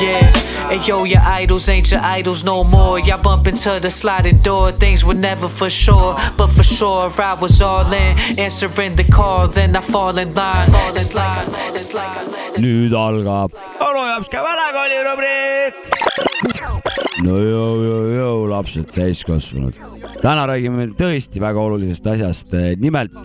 Yeah, 0.00 0.70
and 0.70 0.86
yo, 0.86 1.04
your 1.04 1.20
idols 1.20 1.68
ain't 1.68 1.90
your 1.90 2.00
idols 2.00 2.44
no 2.44 2.64
more. 2.64 2.98
Y'all 3.00 3.22
bump 3.22 3.46
into 3.46 3.78
the 3.80 3.90
sliding 3.90 4.38
door. 4.38 4.72
Things 4.72 5.04
were 5.04 5.14
never 5.14 5.48
for 5.48 5.70
sure, 5.70 6.14
but 6.36 6.48
for 6.48 6.62
sure 6.62 7.10
I 7.18 7.34
was 7.34 7.60
all 7.60 7.90
in. 7.92 8.18
Answering 8.38 8.96
the 8.96 9.04
call, 9.04 9.48
then 9.48 9.74
I 9.76 9.80
fall 9.80 10.16
in 10.18 10.34
line. 10.34 10.68
It's 10.94 11.14
like 11.14 11.48
I, 11.48 11.74
it's 11.74 11.94
like 11.94 12.16
I 12.16 12.38
nüüd 12.58 12.92
algab 12.92 13.50
onu 13.80 14.06
Japska 14.06 14.42
vanakooli 14.42 15.04
rubriik. 15.28 17.24
no 17.24 17.36
jõu, 17.38 17.70
jõu, 17.82 18.02
jõu, 18.14 18.42
lapsed, 18.50 18.90
täiskasvanud. 18.94 19.76
täna 20.22 20.46
räägime 20.48 20.90
tõesti 20.98 21.40
väga 21.42 21.60
olulisest 21.60 22.06
asjast. 22.06 22.54
nimelt 22.80 23.18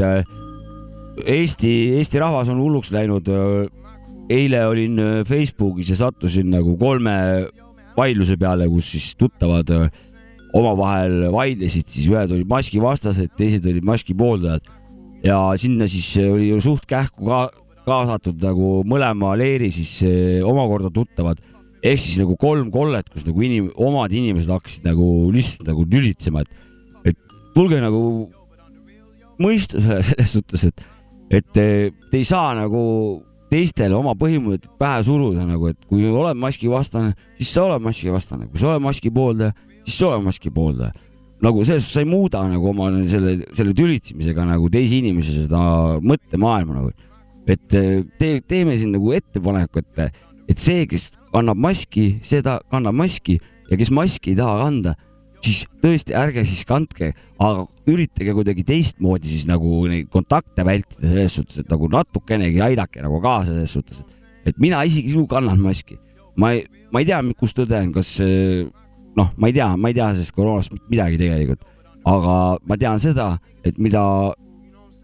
Eesti, 1.24 2.00
Eesti 2.00 2.20
rahvas 2.20 2.50
on 2.50 2.60
hulluks 2.60 2.92
läinud. 2.92 3.28
eile 4.30 4.66
olin 4.66 4.98
Facebookis 5.28 5.90
ja 5.90 5.96
sattusin 5.96 6.50
nagu 6.50 6.78
kolme 6.78 7.48
vaidluse 7.98 8.38
peale, 8.38 8.68
kus 8.68 8.92
siis 8.92 9.16
tuttavad 9.16 9.70
omavahel 10.54 11.32
vaidlesid, 11.32 11.88
siis 11.88 12.08
ühed 12.08 12.32
olid 12.32 12.48
maskivastased, 12.48 13.34
teised 13.38 13.66
olid 13.66 13.84
maski 13.84 14.14
pooldajad 14.14 14.62
ja 15.24 15.54
sinna 15.58 15.88
siis 15.88 16.18
oli 16.18 16.52
suht 16.62 16.86
kähku 16.86 17.26
ka 17.26 17.50
kaasatud 17.84 18.40
nagu 18.42 18.84
mõlema 18.88 19.34
leeri 19.38 19.70
siis 19.72 20.00
omakorda 20.46 20.92
tuttavad 20.94 21.42
ehk 21.84 22.00
siis 22.00 22.20
nagu 22.22 22.38
kolm 22.40 22.72
kollet, 22.74 23.10
kus 23.12 23.26
nagu 23.28 23.44
inim-, 23.44 23.72
omad 23.76 24.14
inimesed 24.16 24.52
hakkasid 24.54 24.88
nagu 24.88 25.08
lihtsalt 25.34 25.68
nagu 25.68 25.86
tülitsema, 25.92 26.44
et, 26.44 27.12
et 27.12 27.38
tulge 27.56 27.82
nagu 27.84 28.02
mõistusele 29.44 30.00
selles 30.10 30.34
suhtes, 30.38 30.66
et, 30.72 30.84
et 31.40 31.54
te, 31.56 31.68
te 32.12 32.22
ei 32.22 32.28
saa 32.28 32.54
nagu 32.58 32.84
teistele 33.54 33.94
oma 33.98 34.16
põhimõtteid 34.18 34.78
pähe 34.82 35.02
suruda 35.06 35.46
nagu, 35.46 35.70
et 35.70 35.90
kui 35.90 36.08
oled 36.10 36.40
maski 36.40 36.72
vastane, 36.72 37.14
siis 37.38 37.52
sa 37.54 37.68
oled 37.68 37.84
maski 37.86 38.14
vastane, 38.14 38.48
kui 38.50 38.62
sa 38.62 38.72
oled 38.72 38.86
maski 38.86 39.12
pooldaja, 39.14 39.54
siis 39.84 40.00
sa 40.00 40.14
oled 40.14 40.30
maski 40.30 40.54
pooldaja. 40.54 40.94
nagu 41.44 41.64
selles 41.68 41.84
suhtes 41.84 41.98
sa 41.98 42.02
ei 42.02 42.08
muuda 42.08 42.46
nagu 42.48 42.70
oma 42.70 42.88
selle, 43.04 43.34
selle 43.52 43.74
tülitsemisega 43.76 44.46
nagu 44.48 44.70
teise 44.72 44.96
inimese 44.96 45.44
seda 45.44 45.60
mõttemaailma 46.00 46.78
nagu 46.78 46.94
et 47.48 47.60
te, 47.68 48.30
teeme 48.48 48.78
siin 48.80 48.94
nagu 48.96 49.12
ettepaneku, 49.16 49.84
et, 49.84 50.22
et 50.50 50.60
see, 50.60 50.86
kes 50.88 51.12
kannab 51.34 51.60
maski, 51.60 52.20
see 52.26 52.44
ta 52.46 52.60
kannab 52.72 52.96
maski 52.98 53.40
ja 53.70 53.80
kes 53.80 53.92
maski 53.94 54.34
ei 54.34 54.40
taha 54.40 54.60
kanda, 54.62 54.94
siis 55.44 55.64
tõesti 55.84 56.16
ärge 56.18 56.46
siis 56.48 56.64
kandke, 56.68 57.12
aga 57.42 57.66
üritage 57.90 58.36
kuidagi 58.38 58.66
teistmoodi 58.68 59.32
siis 59.32 59.48
nagu 59.50 59.84
neid 59.92 60.10
kontakte 60.14 60.66
vältida 60.68 61.10
selles 61.10 61.38
suhtes, 61.40 61.64
et 61.64 61.72
nagu 61.74 61.90
natukenegi 61.92 62.62
aidake 62.64 63.04
nagu 63.04 63.20
kaasa 63.24 63.52
selles 63.52 63.76
suhtes, 63.76 64.04
et 64.48 64.60
mina 64.64 64.84
isiklikult 64.88 65.32
kannan 65.36 65.62
maski. 65.64 66.00
ma 66.38 66.50
ei, 66.56 66.64
ma 66.92 67.04
ei 67.04 67.06
tea, 67.06 67.20
kus 67.38 67.54
tõde 67.54 67.78
on, 67.78 67.92
kas 67.94 68.16
noh, 69.18 69.30
ma 69.38 69.50
ei 69.50 69.54
tea, 69.54 69.68
ma 69.78 69.92
ei 69.92 69.98
tea 69.98 70.08
sellest 70.16 70.34
koroonast 70.34 70.74
midagi 70.90 71.20
tegelikult, 71.22 71.68
aga 72.10 72.38
ma 72.70 72.78
tean 72.80 73.02
seda, 73.02 73.28
et 73.64 73.78
mida 73.78 74.02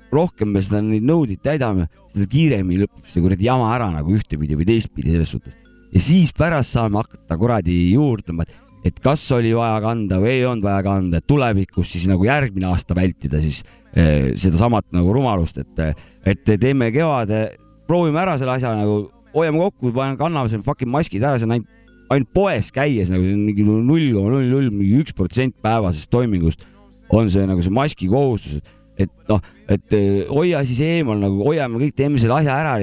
rohkem 0.09 0.49
me 0.53 0.61
seda, 0.65 0.81
neid 0.81 1.05
nõudeid 1.05 1.41
täidame, 1.45 1.85
seda 2.13 2.25
kiiremini 2.31 2.83
lõpeb 2.83 3.11
see 3.11 3.21
kuradi 3.23 3.45
jama 3.45 3.69
ära 3.75 3.91
nagu 3.93 4.15
ühtepidi 4.15 4.57
või 4.57 4.67
teistpidi 4.71 5.13
selles 5.13 5.35
suhtes. 5.35 5.68
Ja 5.93 6.01
siis 6.03 6.33
pärast 6.37 6.75
saame 6.75 7.01
hakata 7.01 7.37
kuradi 7.39 7.77
juurdlema, 7.93 8.45
et, 8.85 8.99
kas 9.03 9.23
oli 9.35 9.51
vaja 9.55 9.79
kanda 9.83 10.19
või 10.21 10.35
ei 10.37 10.45
olnud 10.47 10.65
vaja 10.65 10.83
kanda, 10.85 11.19
et 11.19 11.27
tulevikus 11.29 11.93
siis 11.95 12.07
nagu 12.09 12.25
järgmine 12.27 12.69
aasta 12.69 12.97
vältida 12.97 13.41
siis 13.43 13.63
eh, 13.93 14.31
sedasamat 14.39 14.89
nagu 14.95 15.13
rumalust, 15.15 15.61
et, 15.61 15.83
et 16.29 16.55
teeme 16.61 16.91
kevade, 16.95 17.47
proovime 17.89 18.21
ära 18.21 18.37
selle 18.39 18.57
asja 18.57 18.73
nagu, 18.77 19.01
hoiame 19.35 19.61
kokku, 19.65 19.93
kanname 19.93 20.49
selle 20.51 20.65
fucking 20.65 20.91
maskid 20.91 21.25
ära, 21.25 21.39
see 21.39 21.49
on 21.49 21.57
ainult, 21.57 21.77
ainult 22.09 22.33
poes 22.33 22.71
käies 22.73 23.11
nagu 23.13 23.23
mingi 23.23 23.65
null 23.65 24.11
koma 24.15 24.33
null 24.37 24.49
null, 24.49 24.73
mingi 24.73 25.03
üks 25.03 25.13
protsent 25.17 25.57
päevasest 25.65 26.09
toimingust 26.13 26.65
on 27.13 27.29
see 27.29 27.45
nagu 27.49 27.61
see 27.65 27.73
maski 27.73 28.09
kohustus, 28.09 28.59
et 28.61 28.75
et 28.99 29.11
noh, 29.29 29.39
et 29.71 29.93
eh, 29.95 30.25
hoia 30.27 30.59
siis 30.67 30.81
eemal 30.83 31.21
nagu, 31.21 31.39
hoiame 31.45 31.79
kõik, 31.85 31.93
teeme 31.95 32.19
selle 32.19 32.41
asja 32.41 32.57
ära 32.59 32.73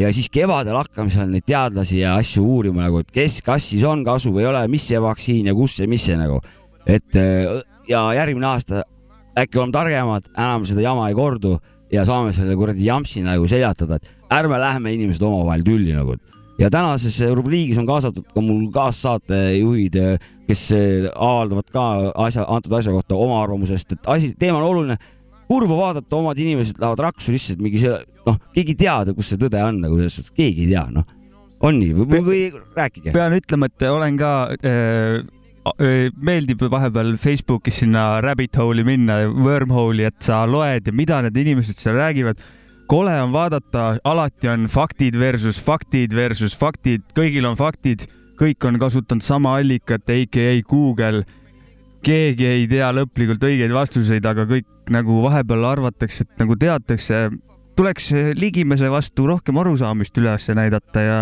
ja 0.00 0.12
siis 0.14 0.30
kevadel 0.32 0.76
hakkame 0.78 1.12
seal 1.12 1.30
neid 1.30 1.44
teadlasi 1.48 2.00
ja 2.00 2.16
asju 2.20 2.44
uurima 2.56 2.86
nagu, 2.86 3.02
et 3.02 3.12
kes, 3.12 3.40
kas 3.44 3.68
siis 3.72 3.84
on 3.88 4.04
kasu 4.06 4.32
või 4.32 4.46
ei 4.46 4.50
ole, 4.52 4.64
mis 4.72 4.86
see 4.88 5.00
vaktsiin 5.02 5.50
ja 5.50 5.54
kus 5.56 5.78
ja 5.80 5.88
mis 5.90 6.04
see 6.08 6.16
nagu, 6.18 6.40
et 6.86 7.20
eh, 7.20 7.60
ja 7.88 8.06
järgmine 8.16 8.48
aasta 8.52 8.82
äkki 9.38 9.60
oleme 9.60 9.74
targemad, 9.74 10.28
enam 10.36 10.66
seda 10.68 10.84
jama 10.84 11.08
ei 11.08 11.16
kordu 11.16 11.56
ja 11.92 12.04
saame 12.08 12.32
selle 12.36 12.56
kuradi 12.56 12.86
jampsi 12.86 13.22
nagu 13.24 13.48
seljatada, 13.48 13.98
et 13.98 14.32
ärme 14.32 14.60
lähme 14.60 14.92
inimesed 14.96 15.24
omavahel 15.24 15.64
tülli 15.66 15.96
nagu. 15.96 16.16
ja 16.58 16.68
tänases 16.70 17.16
rubriigis 17.34 17.78
on 17.78 17.86
kaasatud 17.86 18.26
ka 18.34 18.40
mul 18.40 18.68
kaassaatejuhid, 18.72 19.96
kes 20.46 20.66
avaldavad 21.14 21.70
ka 21.72 21.86
asja, 22.26 22.44
antud 22.48 22.72
asja 22.76 22.92
kohta 22.92 23.16
oma 23.16 23.40
arvamusest, 23.42 23.92
et 23.92 24.06
asi, 24.06 24.34
teema 24.38 24.60
on 24.60 24.68
oluline 24.68 24.98
kurva 25.52 25.76
vaadata, 25.78 26.16
omad 26.16 26.40
inimesed 26.40 26.80
lähevad 26.80 27.04
raksu 27.08 27.34
lihtsalt 27.34 27.60
mingi 27.64 27.82
see, 27.82 27.98
noh, 28.28 28.38
keegi 28.56 28.76
ei 28.76 28.80
tea, 28.86 28.96
kus 29.16 29.32
see 29.32 29.40
tõde 29.42 29.60
on 29.64 29.82
nagu 29.84 30.00
selles 30.00 30.16
suhtes, 30.18 30.34
keegi 30.38 30.66
ei 30.66 30.72
tea, 30.72 30.86
noh. 30.94 31.06
on 31.62 31.78
nii 31.78 31.92
või, 32.00 32.24
või 32.24 32.42
rääkige. 32.78 33.12
pean 33.14 33.36
ütlema, 33.36 33.68
et 33.68 33.86
olen 33.90 34.18
ka 34.20 34.32
äh, 34.56 35.22
meeldib 36.24 36.64
vahepeal 36.72 37.14
Facebookis 37.22 37.82
sinna 37.82 38.20
rabbit 38.24 38.56
hole'i 38.58 38.84
minna, 38.86 39.20
wormhole'i, 39.30 40.08
et 40.08 40.18
sa 40.24 40.42
loed 40.48 40.88
ja 40.88 40.96
mida 40.96 41.20
need 41.22 41.38
inimesed 41.44 41.78
seal 41.78 42.00
räägivad. 42.00 42.40
kole 42.90 43.12
on 43.22 43.32
vaadata, 43.32 43.98
alati 44.04 44.48
on 44.48 44.66
faktid 44.68 45.14
versus 45.16 45.60
faktid 45.60 46.12
versus 46.14 46.56
faktid, 46.58 47.04
kõigil 47.16 47.46
on 47.48 47.56
faktid, 47.56 48.08
kõik 48.36 48.66
on 48.68 48.78
kasutanud 48.78 49.24
sama 49.24 49.54
allikat, 49.56 50.02
AKA 50.10 50.58
Google 50.68 51.22
keegi 52.02 52.46
ei 52.48 52.68
tea 52.70 52.90
lõplikult 52.94 53.42
õigeid 53.46 53.72
vastuseid, 53.74 54.26
aga 54.26 54.46
kõik 54.48 54.92
nagu 54.92 55.20
vahepeal 55.24 55.66
arvatakse, 55.72 56.26
et 56.26 56.42
nagu 56.42 56.56
teatakse. 56.58 57.28
tuleks 57.76 58.10
ligimese 58.36 58.90
vastu 58.92 59.26
rohkem 59.26 59.56
arusaamist 59.56 60.18
üles 60.20 60.48
näidata 60.52 61.00
ja 61.00 61.20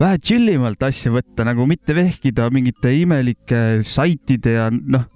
vähe 0.00 0.18
chill 0.22 0.48
imalt 0.52 0.82
asja 0.82 1.12
võtta, 1.12 1.46
nagu 1.48 1.66
mitte 1.66 1.94
vehkida 1.96 2.50
mingite 2.54 2.92
imelike 3.00 3.82
saitide 3.82 4.52
ja 4.58 4.66
noh, 4.70 5.06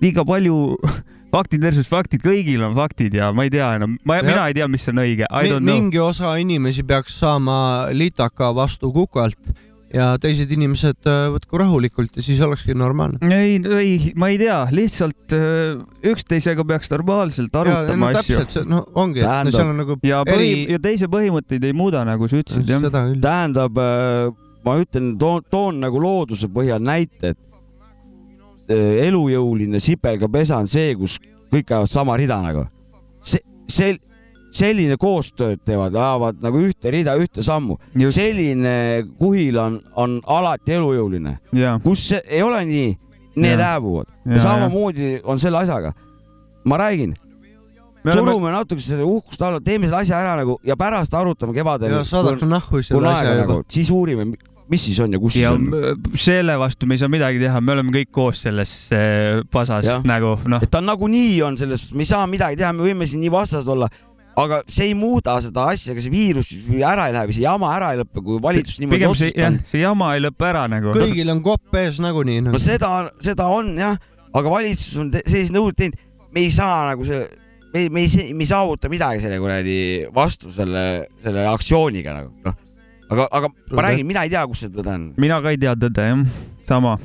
liiga 0.00 0.24
palju 0.24 0.76
faktid 1.34 1.62
versus 1.62 1.88
faktid, 1.90 2.22
kõigil 2.24 2.62
on 2.66 2.76
faktid 2.78 3.14
ja 3.14 3.30
ma 3.34 3.46
ei 3.46 3.52
tea 3.52 3.72
enam, 3.78 3.98
ma, 4.04 4.20
mina 4.24 4.48
ei 4.48 4.56
tea, 4.56 4.68
mis 4.70 4.86
on 4.90 5.02
õige. 5.02 5.28
mingi 5.64 6.00
osa 6.02 6.36
inimesi 6.42 6.84
peaks 6.86 7.18
saama 7.22 7.90
litaka 7.94 8.54
vastu 8.54 8.92
kukalt 8.94 9.52
ja 9.94 10.10
teised 10.22 10.50
inimesed 10.54 11.08
äh, 11.08 11.24
võtku 11.34 11.58
rahulikult 11.60 12.18
ja 12.18 12.24
siis 12.24 12.40
olekski 12.44 12.76
normaalne. 12.78 13.18
ei, 13.34 13.58
ei, 13.58 14.12
ma 14.18 14.30
ei 14.30 14.38
tea, 14.40 14.58
lihtsalt 14.74 15.34
äh, 15.34 15.80
üksteisega 16.12 16.64
peaks 16.68 16.92
normaalselt 16.92 17.56
arutama 17.58 18.12
ja, 18.12 18.20
no, 18.20 18.42
asju. 18.44 18.64
no 18.70 18.82
ongi, 19.02 19.24
et 19.24 19.52
seal 19.54 19.72
on 19.72 19.80
nagu 19.82 19.98
ja 20.06 20.22
põhi, 20.28 20.52
eri... 20.52 20.76
ja 20.76 20.80
teise 20.82 21.10
põhimõtteid 21.10 21.66
ei 21.66 21.76
muuda, 21.76 22.04
nagu 22.06 22.30
sa 22.30 22.38
ütlesid, 22.38 22.70
jah. 22.70 22.86
tähendab, 23.22 23.80
äh, 23.82 24.30
ma 24.66 24.76
ütlen, 24.80 25.14
toon, 25.20 25.46
toon 25.50 25.80
nagu 25.82 26.02
looduse 26.02 26.50
põhjal 26.54 26.82
näite, 26.86 27.34
et 27.34 28.76
äh, 28.76 29.08
elujõuline 29.08 29.82
sipelgapesa 29.82 30.60
on 30.62 30.70
see, 30.70 30.94
kus 31.00 31.18
kõik 31.50 31.66
käivad 31.72 31.90
sama 31.90 32.14
rida 32.20 32.38
nagu. 32.44 32.68
see, 33.26 33.42
see, 33.66 33.98
selline 34.50 34.96
koostööd 35.00 35.62
teevad, 35.64 35.94
ajavad 35.94 36.42
nagu 36.42 36.60
ühte 36.64 36.90
rida, 36.92 37.14
ühte 37.20 37.44
sammu. 37.46 37.78
selline 38.10 39.06
kuhil 39.18 39.58
on, 39.58 39.80
on 39.94 40.20
alati 40.26 40.78
elujõuline. 40.78 41.38
kus 41.84 42.08
see, 42.12 42.22
ei 42.28 42.42
ole 42.42 42.64
nii, 42.68 42.92
need 43.36 43.60
hääbuvad. 43.62 44.10
samamoodi 44.38 45.20
on 45.24 45.38
selle 45.38 45.64
asjaga. 45.64 45.92
ma 46.64 46.76
räägin 46.76 47.14
me 48.04 48.12
surume 48.12 48.48
oleme... 48.48 48.52
natuke 48.56 48.82
seda 48.82 49.04
uhkust 49.04 49.42
alla, 49.44 49.60
teeme 49.64 49.88
selle 49.88 50.04
asja 50.04 50.20
ära 50.20 50.36
nagu 50.40 50.56
ja 50.66 50.76
pärast 50.80 51.14
arutame 51.16 51.56
kevadel. 51.56 52.00
saadaks 52.08 52.46
nahku 52.48 52.82
selle 52.84 53.10
asja 53.12 53.34
juba 53.34 53.58
nagu,. 53.58 53.64
siis 53.72 53.90
uurime, 53.94 54.30
mis 54.70 54.84
siis 54.86 55.00
on 55.04 55.12
ja 55.12 55.20
kus 55.20 55.36
ja 55.36 55.52
siis 55.52 55.74
on. 55.74 56.16
selle 56.20 56.56
vastu 56.60 56.88
me 56.88 56.96
ei 56.96 57.02
saa 57.02 57.12
midagi 57.12 57.42
teha, 57.42 57.60
me 57.60 57.74
oleme 57.76 57.94
kõik 57.98 58.12
koos 58.14 58.44
selles 58.46 58.74
äh, 58.96 59.42
pasas 59.52 59.88
ja. 59.88 59.98
nagu 60.06 60.36
noh. 60.48 60.64
ta 60.70 60.82
nagunii 60.84 61.40
on 61.46 61.58
selles, 61.60 61.90
me 61.92 62.06
ei 62.06 62.12
saa 62.12 62.24
midagi 62.30 62.60
teha, 62.60 62.72
me 62.76 62.88
võime 62.88 63.08
siin 63.10 63.24
nii 63.24 63.34
vastased 63.34 63.68
olla 63.68 63.90
aga 64.38 64.60
see 64.70 64.90
ei 64.90 64.94
muuda 64.98 65.36
seda 65.42 65.66
asja, 65.72 65.94
ega 65.94 66.04
see 66.04 66.12
viirus 66.12 66.52
ära 66.76 67.08
ei 67.08 67.16
lähe 67.16 67.30
või 67.30 67.36
see 67.36 67.44
jama 67.44 67.72
ära 67.74 67.90
ei 67.94 68.00
lõpe, 68.02 68.22
kui 68.24 68.38
valitsus 68.42 68.80
niimoodi 68.82 69.08
otsustanud. 69.08 69.66
see 69.68 69.82
jama 69.82 70.14
ei 70.16 70.24
lõpe 70.24 70.48
ära 70.48 70.64
nagu. 70.70 70.94
kõigil 70.96 71.32
on 71.34 71.42
kopp 71.44 71.76
ees 71.80 72.00
nagunii 72.02 72.46
no.. 72.46 72.54
no 72.54 72.62
seda, 72.62 73.10
seda 73.22 73.50
on 73.50 73.74
jah, 73.80 73.98
aga 74.30 74.54
valitsus 74.54 74.96
on 75.02 75.12
selliseid 75.18 75.54
nõudeid 75.56 75.82
teinud, 75.82 76.02
me 76.30 76.44
ei 76.46 76.54
saa 76.54 76.90
nagu 76.92 77.06
see 77.06 77.22
me, 77.74 77.86
me 77.92 78.06
ei, 78.06 78.32
me 78.34 78.46
ei 78.46 78.50
saavuta 78.50 78.90
midagi 78.92 79.22
selle 79.24 79.38
kuradi 79.42 79.78
vastu 80.14 80.52
selle, 80.54 80.84
selle 81.22 81.46
aktsiooniga 81.50 82.16
nagu 82.20 82.34
noh. 82.46 82.58
aga, 83.10 83.30
aga 83.30 83.54
ma 83.76 83.88
räägin, 83.88 84.08
mina 84.08 84.26
ei 84.26 84.32
tea, 84.32 84.44
kus 84.50 84.64
see 84.64 84.74
tõde 84.74 84.94
on. 84.94 85.08
mina 85.20 85.40
ka 85.42 85.54
ei 85.54 85.60
tea 85.60 85.74
tõde 85.78 86.12
jah, 86.12 86.28
sama 86.70 86.98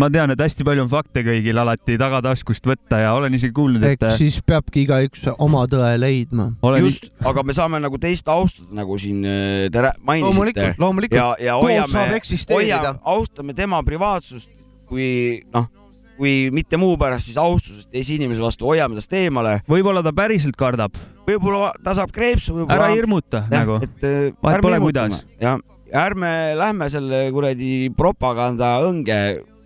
ma 0.00 0.08
tean, 0.12 0.32
et 0.34 0.40
hästi 0.40 0.66
palju 0.66 0.84
on 0.84 0.90
fakte 0.90 1.24
kõigil 1.26 1.58
alati 1.60 1.98
tagataskust 2.00 2.66
võtta 2.68 3.00
ja 3.02 3.12
olen 3.16 3.34
isegi 3.38 3.54
kuulnud, 3.56 3.84
et. 3.84 3.98
eks 3.98 4.18
siis 4.20 4.40
peabki 4.46 4.84
igaüks 4.84 5.26
oma 5.38 5.64
tõe 5.70 5.94
leidma. 6.00 6.50
just, 6.80 7.10
aga 7.26 7.44
me 7.46 7.56
saame 7.56 7.80
nagu 7.82 8.00
teist 8.02 8.28
austada, 8.30 8.70
nagu 8.80 8.98
siin 9.00 9.24
äh, 9.26 9.68
te 9.74 9.84
mainisite. 10.00 10.26
loomulikult, 10.28 10.82
loomulikult. 10.82 11.20
ja, 11.20 11.30
ja 11.50 11.56
hoiame, 11.60 12.20
hoiame, 12.54 12.98
austame 13.14 13.56
tema 13.56 13.82
privaatsust, 13.86 14.62
kui 14.90 15.42
noh 15.54 15.70
kui 16.14 16.50
mitte 16.54 16.78
muu 16.78 16.94
pärast, 16.98 17.28
siis 17.28 17.38
austusest 17.42 17.90
teise 17.90 18.14
inimese 18.14 18.42
vastu, 18.42 18.68
hoiame 18.70 18.98
tast 18.98 19.14
eemale. 19.18 19.56
võib-olla 19.70 20.02
ta 20.04 20.12
päriselt 20.14 20.56
kardab. 20.58 20.94
võib-olla 21.26 21.72
ta 21.82 21.94
saab 21.98 22.12
kreepsu. 22.14 22.60
ära 22.68 22.92
hirmuta 22.94 23.44
ja, 23.48 23.64
nagu. 23.64 23.80
et 23.82 24.06
äh, 24.06 24.28
vahet 24.42 24.62
pole 24.62 24.78
kuidas. 24.84 25.24
ja 25.42 25.58
ärme 25.94 26.54
lähme 26.58 26.88
selle 26.90 27.26
kuradi 27.34 27.90
propaganda 27.96 28.76
õnge, 28.86 29.18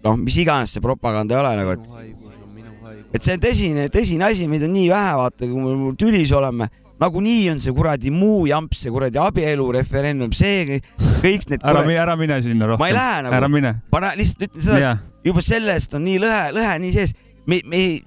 noh, 0.05 0.19
mis 0.21 0.37
iganes 0.43 0.75
see 0.75 0.85
propaganda 0.85 1.37
ei 1.37 1.43
ole 1.43 1.55
nagu, 1.63 1.77
et 1.77 3.15
et 3.15 3.25
see 3.25 3.39
on 3.39 3.41
tõsine, 3.43 3.89
tõsine 3.93 4.29
asi, 4.29 4.49
meid 4.51 4.67
on 4.67 4.75
nii 4.75 4.91
vähe, 4.93 5.17
vaata, 5.23 5.49
kui 5.49 5.65
me 5.65 5.95
tülis 5.99 6.33
oleme 6.37 6.69
nagunii 6.99 7.51
on 7.53 7.61
see 7.63 7.75
kuradi 7.75 8.11
muu 8.11 8.47
jamps, 8.51 8.83
see 8.83 8.93
kuradi 8.93 9.21
abielureferendum, 9.23 10.33
see 10.37 10.81
kõik 11.23 11.47
need. 11.53 11.63
ära 11.63 11.85
mine, 11.87 12.01
ära 12.03 12.17
mine 12.19 12.41
sinna 12.43 12.73
rohkem. 12.73 12.83
ma 12.83 12.91
ei 12.91 12.97
lähe 12.97 13.23
nagu. 13.29 13.75
ma 13.95 14.13
lihtsalt 14.19 14.47
ütlen 14.49 14.67
seda, 14.67 14.93
juba 15.27 15.45
sellest 15.45 15.95
on 15.99 16.07
nii 16.09 16.23
lõhe, 16.25 16.43
lõhe 16.59 16.77
nii 16.83 16.95
sees. 16.97 17.15
me, 17.47 17.61
me 17.65 17.83
ei, 17.83 17.99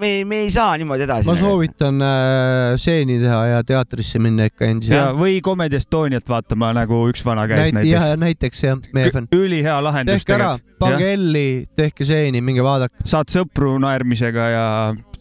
me, 0.00 0.24
me 0.24 0.40
ei 0.46 0.50
saa 0.50 0.76
niimoodi 0.80 1.06
edasi. 1.06 1.28
ma 1.28 1.34
soovitan 1.38 2.02
äh, 2.06 2.74
stseeni 2.80 3.18
teha 3.22 3.40
ja 3.50 3.62
teatrisse 3.66 4.20
minna 4.22 4.48
ikka 4.50 4.68
endiselt. 4.68 5.16
või 5.18 5.40
Comedy 5.44 5.78
Estoniat 5.80 6.28
vaatama, 6.28 6.72
nagu 6.76 7.04
üks 7.10 7.24
vana 7.26 7.46
käis 7.50 7.72
Näit, 7.72 7.78
näiteks. 7.80 7.92
jah, 7.92 8.16
näiteks 8.20 8.64
jah, 8.64 8.82
meie 8.96 9.12
fänn. 9.14 9.30
ülihea 9.32 9.78
lahendus. 9.84 10.22
tehke 10.22 10.38
ära, 10.38 10.52
pange 10.82 11.14
L-i, 11.16 11.48
tehke 11.78 12.06
stseeni, 12.08 12.44
minge 12.44 12.64
vaadake. 12.64 13.04
saad 13.08 13.32
sõpru 13.32 13.76
naermisega 13.82 14.48
ja 14.52 14.66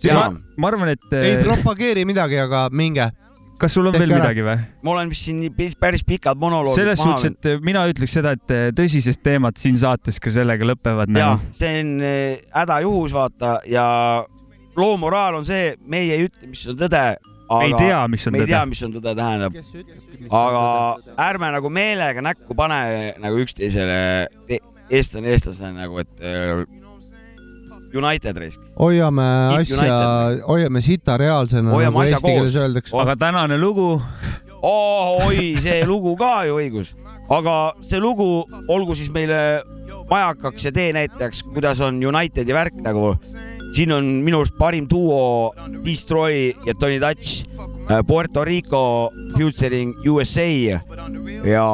ma, 0.09 0.30
ma 0.57 0.72
arvan, 0.72 0.95
et. 0.95 1.11
ei 1.13 1.36
äh, 1.36 1.43
propageeri 1.45 2.05
midagi, 2.09 2.39
aga 2.41 2.67
minge. 2.74 3.11
kas 3.61 3.76
sul 3.78 3.86
on 3.86 3.93
Tehke 3.93 4.07
veel 4.07 4.15
ära. 4.15 4.24
midagi 4.24 4.45
või? 4.45 4.57
ma 4.82 4.93
olen 4.95 5.11
vist 5.11 5.28
siin 5.28 5.74
päris 5.80 6.03
pikad 6.07 6.39
monoloogid 6.41 6.82
selles 6.82 7.01
suhtes, 7.01 7.36
et 7.36 7.49
äh, 7.53 7.63
mina 7.63 7.86
ütleks 7.91 8.17
seda, 8.17 8.34
et 8.38 8.53
äh, 8.53 8.67
tõsised 8.78 9.22
teemad 9.24 9.59
siin 9.61 9.78
saates 9.82 10.19
ka 10.22 10.34
sellega 10.34 10.65
lõpevad. 10.65 11.11
ja 11.13 11.34
nagu. 11.36 11.55
see 11.57 11.82
on 11.84 11.97
hädajuhus, 12.55 13.17
vaata 13.17 13.59
ja 13.69 13.88
loo 14.78 14.97
moraal 15.01 15.39
on 15.41 15.45
see, 15.47 15.76
meie 15.86 16.17
ei 16.17 16.28
ütle, 16.30 16.49
mis 16.49 16.63
on 16.72 16.80
tõde. 16.80 17.05
me 17.51 17.63
ei 17.67 17.78
tea, 17.78 18.01
mis 18.07 18.28
on 18.28 18.34
tõde. 18.34 18.38
me 18.38 18.45
ei 18.45 18.51
tea, 18.53 18.65
mis 18.69 18.84
on 18.88 18.93
tõde 18.97 19.15
tähendab. 19.17 19.57
aga 20.41 20.65
ärme 21.30 21.53
nagu 21.57 21.72
meelega 21.74 22.24
näkku 22.26 22.55
pane 22.57 23.15
nagu 23.22 23.41
üksteisele, 23.43 23.97
eestlane 24.91 25.34
eestlasele 25.34 25.74
nagu, 25.76 25.99
et 26.03 26.69
United 27.91 28.38
risk. 28.38 28.59
hoiame 28.80 29.28
asja, 29.57 29.97
hoiame 30.47 30.82
sita 30.82 31.17
reaalsena, 31.19 31.72
nagu 31.72 32.03
eesti 32.05 32.24
keeles 32.24 32.55
öeldakse. 32.55 32.95
aga 32.97 33.15
tänane 33.19 33.57
lugu 33.59 33.89
oh,. 34.61 35.26
oi, 35.28 35.55
see 35.61 35.82
lugu 35.88 36.15
ka 36.19 36.45
ju 36.47 36.59
õigus, 36.61 36.93
aga 37.30 37.74
see 37.84 37.99
lugu 37.99 38.45
olgu 38.72 38.95
siis 38.95 39.11
meile 39.13 39.61
majakaks 40.11 40.69
ja 40.69 40.72
teenäitajaks, 40.76 41.43
kuidas 41.51 41.82
on 41.84 41.99
Unitedi 42.05 42.53
värk 42.55 42.80
nagu. 42.84 43.15
Siin 43.72 43.91
on 43.95 44.07
minu 44.26 44.41
arust 44.41 44.57
parim 44.59 44.88
duo 44.89 45.53
Destroy 45.86 46.53
ja 46.65 46.74
Tony 46.74 46.99
Touch, 46.99 47.45
äh, 47.89 48.01
Puerto 48.07 48.43
Rico 48.43 49.11
featuring 49.38 49.95
USA 50.07 50.47
ja 51.47 51.65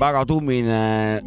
väga 0.00 0.24
tummine, 0.28 1.20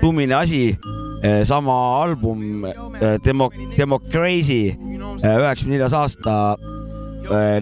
tummine 0.00 0.34
asi 0.34 0.76
Eh, 1.24 1.40
sama 1.44 2.02
album 2.04 2.66
eh, 2.66 3.16
Demo-, 3.24 3.48
Democracy 3.78 4.74
üheksakümne 5.24 5.72
neljas 5.72 5.94
aasta 5.96 6.34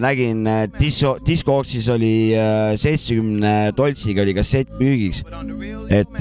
nägin 0.03 0.41
disko, 0.75 1.13
diskooksis 1.23 1.87
oli 1.93 2.35
seitsmekümne 2.75 3.71
toltsiga 3.77 4.25
oli 4.25 4.33
kassett 4.35 4.73
müügiks. 4.81 5.21
et 5.87 6.19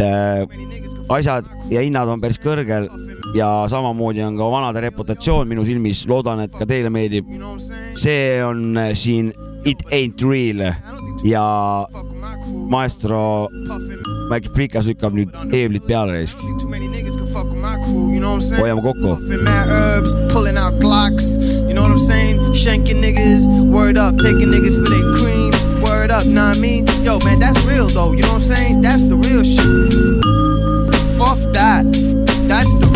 asjad 1.11 1.49
ja 1.73 1.83
hinnad 1.83 2.13
on 2.13 2.23
päris 2.23 2.39
kõrgel 2.39 2.87
ja 3.35 3.65
samamoodi 3.69 4.23
on 4.23 4.37
ka 4.37 4.51
vanade 4.51 4.81
reputatsioon 4.81 5.49
minu 5.49 5.65
silmis, 5.65 6.07
loodan, 6.09 6.41
et 6.45 6.53
ka 6.53 6.67
teile 6.67 6.91
meeldib. 6.91 7.27
see 7.95 8.43
on 8.45 8.79
siin 8.95 9.33
It 9.65 9.79
Ain't 9.93 10.23
Real 10.23 10.75
ja 11.25 11.87
maestro 12.69 13.49
Mike 14.31 14.49
Frikas 14.55 14.87
lükkab 14.91 15.15
nüüd 15.15 15.31
eeblit 15.55 15.87
peale 15.87 16.25
hoiame 18.59 18.83
kokku. 18.83 19.17
Pulling 20.33 20.59
out 20.59 20.81
Glocks, 20.81 21.27
you 21.69 21.75
know 21.75 21.83
what 21.83 21.93
I'm 21.93 21.99
saying? 21.99 22.41
Shanking 22.55 23.01
niggas, 23.01 23.47
word 23.71 23.99
up, 23.99 24.19
taking 24.19 24.51
niggas 24.51 24.75
for 24.75 24.89
their 24.91 25.07
cream, 25.19 25.53
word 25.83 26.11
up, 26.11 26.27
know 26.27 26.49
what 26.49 26.57
I 26.57 26.61
mean? 26.61 26.87
Yo, 27.05 27.19
man, 27.21 27.39
that's 27.39 27.61
real 27.65 27.89
though, 27.89 28.13
you 28.13 28.23
know 28.23 28.35
what 28.35 28.43
I'm 28.43 28.57
saying? 28.57 28.83
That's 28.83 29.05
the 29.05 29.17
real 29.17 29.45
shit. 29.45 29.69
Fuck 31.19 31.39
that. 31.53 32.12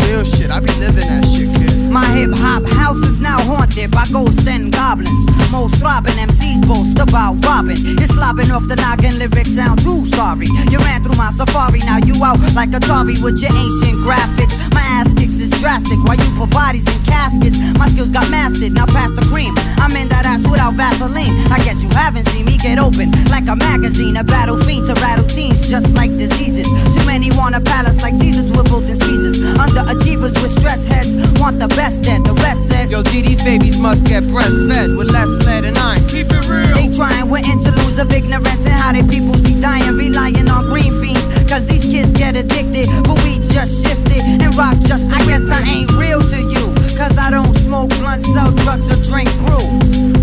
Real 0.07 0.23
shit. 0.23 0.49
I 0.49 0.61
be 0.61 0.71
living 0.75 1.05
that 1.07 1.25
shit, 1.25 1.53
kid. 1.57 1.66
My 1.97 2.05
hip 2.13 2.29
hop 2.29 2.61
house 2.77 3.01
is 3.09 3.19
now 3.19 3.41
haunted 3.41 3.89
by 3.89 4.05
ghosts 4.13 4.45
and 4.45 4.71
goblins. 4.71 5.25
Most 5.49 5.81
throbbing 5.81 6.13
MCs 6.13 6.61
boast 6.69 6.93
about 7.01 7.41
robbing. 7.41 7.81
You're 7.97 8.13
slobbing 8.13 8.53
off 8.53 8.69
the 8.69 8.77
noggin, 8.77 9.17
lyrics 9.17 9.57
sound 9.57 9.81
too 9.81 10.05
sorry. 10.13 10.45
You 10.45 10.77
ran 10.77 11.01
through 11.03 11.17
my 11.17 11.33
safari, 11.33 11.81
now 11.89 11.97
you 11.97 12.21
out 12.21 12.37
like 12.53 12.69
Atari 12.69 13.17
with 13.17 13.41
your 13.41 13.49
ancient 13.49 13.97
graphics. 14.05 14.53
My 14.77 14.85
ass 14.85 15.09
kicks 15.17 15.41
is 15.41 15.49
drastic 15.57 15.97
while 16.05 16.21
you 16.21 16.29
put 16.37 16.53
bodies 16.53 16.85
in 16.85 17.01
caskets. 17.01 17.57
My 17.81 17.89
skills 17.89 18.13
got 18.13 18.29
mastered, 18.29 18.77
now 18.77 18.85
pass 18.85 19.09
the 19.17 19.25
cream. 19.25 19.57
I'm 19.81 19.97
in 19.97 20.05
that 20.13 20.21
ass 20.21 20.45
without 20.45 20.77
Vaseline. 20.77 21.33
I 21.49 21.65
guess 21.65 21.81
you 21.81 21.89
haven't 21.89 22.29
seen 22.29 22.45
me 22.45 22.61
get 22.61 22.77
open 22.77 23.09
like 23.33 23.49
a 23.49 23.57
magazine. 23.57 24.21
A 24.21 24.23
battle 24.23 24.61
fiend 24.69 24.85
to 24.85 24.93
rattle 25.01 25.25
teens 25.25 25.65
just 25.65 25.89
like 25.97 26.13
diseases. 26.13 26.69
Too 26.93 27.05
many 27.09 27.33
want 27.33 27.57
a 27.57 27.61
palace 27.61 27.97
like 28.05 28.13
Caesars 28.21 28.53
with 28.53 28.69
and 28.69 29.01
Caesars. 29.01 29.41
Underachievers 29.57 30.37
with 30.45 30.53
stress 30.61 30.85
heads 30.85 31.17
want 31.39 31.59
the 31.59 31.67
best 31.69 31.86
dead, 31.95 32.25
the 32.25 32.33
rest 32.33 32.67
said. 32.67 32.91
Yo, 32.91 33.01
G, 33.03 33.21
these 33.21 33.41
babies 33.43 33.77
must 33.77 34.03
get 34.03 34.23
breastfed 34.23 34.97
with 34.97 35.09
less 35.09 35.29
lead 35.45 35.63
and 35.63 35.77
iron. 35.77 36.05
Keep 36.07 36.27
it 36.31 36.43
real. 36.47 36.75
They 36.75 36.91
trying 36.95 37.29
with 37.29 37.47
interludes 37.47 37.99
of 37.99 38.11
ignorance 38.11 38.63
and 38.67 38.75
how 38.75 38.91
they 38.91 39.03
people 39.07 39.39
be 39.39 39.55
dying, 39.59 39.95
relying 39.95 40.49
on 40.49 40.65
green 40.65 40.91
fiends. 40.99 41.23
Cause 41.47 41.63
these 41.65 41.85
kids 41.85 42.13
get 42.13 42.35
addicted, 42.35 42.89
but 43.07 43.15
we 43.23 43.39
just 43.39 43.83
shifted 43.83 44.19
and 44.19 44.55
rock 44.55 44.75
just. 44.83 45.09
I 45.11 45.23
guess 45.25 45.47
I 45.47 45.63
ain't 45.63 45.91
real 45.95 46.19
to 46.19 46.39
you. 46.51 46.65
Cause 46.97 47.15
I 47.17 47.31
don't 47.31 47.55
smoke 47.63 47.89
blunt, 47.89 48.25
sell 48.35 48.51
drugs, 48.51 48.85
or 48.91 48.99
drink 49.07 49.31
brew. 49.47 49.71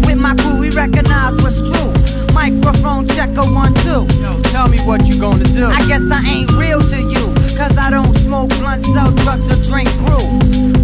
With 0.05 0.21
my 0.21 0.37
crew, 0.37 0.61
we 0.61 0.71
recognize 0.71 1.33
what's 1.41 1.57
true. 1.57 1.93
Microphone 2.35 3.09
checker 3.09 3.49
one, 3.49 3.73
two. 3.81 4.05
Yo, 4.21 4.37
tell 4.53 4.69
me 4.69 4.85
what 4.85 5.07
you 5.07 5.19
gonna 5.19 5.49
do. 5.49 5.65
I 5.65 5.87
guess 5.89 6.03
I 6.13 6.21
ain't 6.29 6.53
real 6.53 6.85
to 6.85 7.01
you. 7.09 7.34
Cause 7.57 7.77
I 7.79 7.91
don't 7.91 8.15
smoke 8.17 8.49
blunts, 8.51 8.87
sell 8.93 9.13
drugs, 9.13 9.47
or 9.51 9.63
drink 9.63 9.89
brew. 10.03 10.27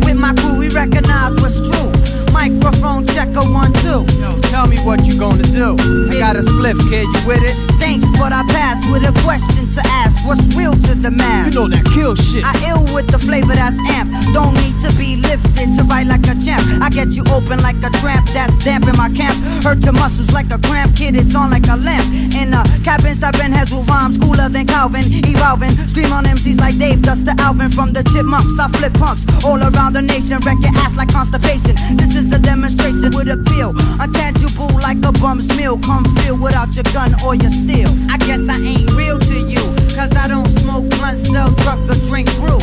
With 0.07 0.17
my 0.17 0.35
crew, 0.35 0.59
we 0.59 0.69
recognize 0.69 1.33
what's 1.41 1.57
true. 1.57 1.91
Microphone 2.33 3.07
checker 3.07 3.43
one, 3.43 3.73
two. 3.83 4.07
tell 4.49 4.67
me 4.67 4.79
what 4.85 5.05
you 5.05 5.19
gonna 5.19 5.43
do. 5.43 5.77
I 6.11 6.19
got 6.19 6.37
a 6.37 6.41
spliff, 6.41 6.79
kid, 6.89 7.07
you 7.07 7.27
with 7.27 7.43
it? 7.43 7.57
Thanks, 7.81 8.07
but 8.21 8.37
I 8.37 8.45
pass 8.53 8.77
with 8.93 9.09
a 9.09 9.17
question 9.25 9.65
to 9.73 9.81
ask. 9.89 10.13
What's 10.29 10.45
real 10.53 10.77
to 10.77 10.93
the 10.95 11.11
mass? 11.11 11.49
You 11.49 11.57
know 11.57 11.69
that 11.73 11.89
kill 11.97 12.13
shit. 12.15 12.45
I 12.45 12.53
ill 12.69 12.85
with 12.93 13.09
the 13.09 13.19
flavor 13.19 13.57
that's 13.57 13.81
amp. 13.89 14.13
Don't 14.37 14.53
need 14.61 14.77
to 14.85 14.93
be 15.01 15.17
lifted 15.17 15.73
to 15.81 15.83
write 15.89 16.07
like 16.07 16.29
a 16.29 16.37
champ. 16.37 16.63
I 16.85 16.93
get 16.93 17.17
you 17.17 17.25
open 17.33 17.65
like 17.65 17.81
a 17.81 17.91
tramp 17.99 18.29
that's 18.37 18.53
damp 18.61 18.85
in 18.85 18.95
my 19.01 19.09
camp. 19.17 19.41
Hurt 19.65 19.81
your 19.81 19.97
muscles 19.97 20.29
like 20.37 20.53
a 20.53 20.61
cramp, 20.61 20.95
kid, 20.95 21.17
it's 21.17 21.35
on 21.35 21.49
like 21.49 21.65
a 21.67 21.81
lamp. 21.81 22.07
In 22.37 22.53
a 22.53 22.63
cabin, 22.85 23.17
stopping 23.17 23.57
heads 23.57 23.73
with 23.73 23.89
rhymes 23.89 24.21
cooler 24.21 24.53
than 24.53 24.69
Calvin. 24.69 25.09
Evolving, 25.25 25.73
scream 25.89 26.13
on 26.13 26.29
MCs 26.29 26.61
like 26.61 26.77
Dave, 26.77 27.01
dust 27.01 27.25
the 27.25 27.33
Alvin 27.41 27.73
from 27.73 27.97
the 27.97 28.05
chipmunks. 28.13 28.53
I 28.61 28.69
flip 28.69 28.93
punks 29.01 29.25
all 29.41 29.57
around 29.57 29.97
the 29.97 30.05
nation, 30.05 30.45
wreck 30.45 30.61
your 30.61 30.77
ass 30.77 30.93
like 30.95 31.09
constipation. 31.09 31.73
This 31.97 32.13
is 32.13 32.29
a 32.37 32.39
demonstration 32.39 33.17
with 33.17 33.33
a 33.33 33.41
appeal. 33.41 33.73
Untangible 33.97 34.73
like 34.77 35.01
a 35.09 35.13
bum's 35.17 35.49
meal. 35.57 35.79
Come 35.81 36.05
feel 36.21 36.37
without 36.37 36.75
your 36.77 36.85
gun 36.93 37.17
or 37.25 37.35
your 37.35 37.51
steel. 37.51 37.89
I 38.11 38.17
guess 38.19 38.43
I 38.49 38.59
ain't 38.59 38.91
real 38.91 39.21
to 39.21 39.39
you, 39.47 39.63
cause 39.95 40.11
I 40.17 40.27
don't 40.27 40.49
smoke 40.59 40.91
blunts, 40.91 41.31
sell 41.31 41.53
drugs, 41.63 41.89
or 41.89 41.95
drink 42.09 42.27
brew. 42.43 42.59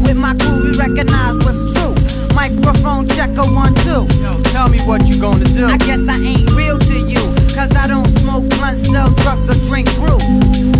With 0.00 0.16
my 0.16 0.34
crew, 0.40 0.64
we 0.64 0.78
recognize 0.78 1.36
what's 1.44 1.60
true. 1.76 1.92
Microphone 2.34 3.06
checker 3.06 3.44
one, 3.44 3.74
two. 3.84 4.08
Yo, 4.16 4.40
tell 4.44 4.70
me 4.70 4.80
what 4.86 5.06
you 5.06 5.20
gonna 5.20 5.44
do. 5.44 5.66
I 5.66 5.76
guess 5.76 6.00
I 6.08 6.16
ain't 6.16 6.50
real 6.52 6.78
to 6.78 6.98
you, 7.04 7.20
cause 7.52 7.70
I 7.76 7.86
don't 7.86 8.08
smoke 8.24 8.48
blunts, 8.48 8.88
sell 8.88 9.10
drugs, 9.20 9.44
or 9.50 9.60
drink 9.68 9.92
brew. 10.00 10.16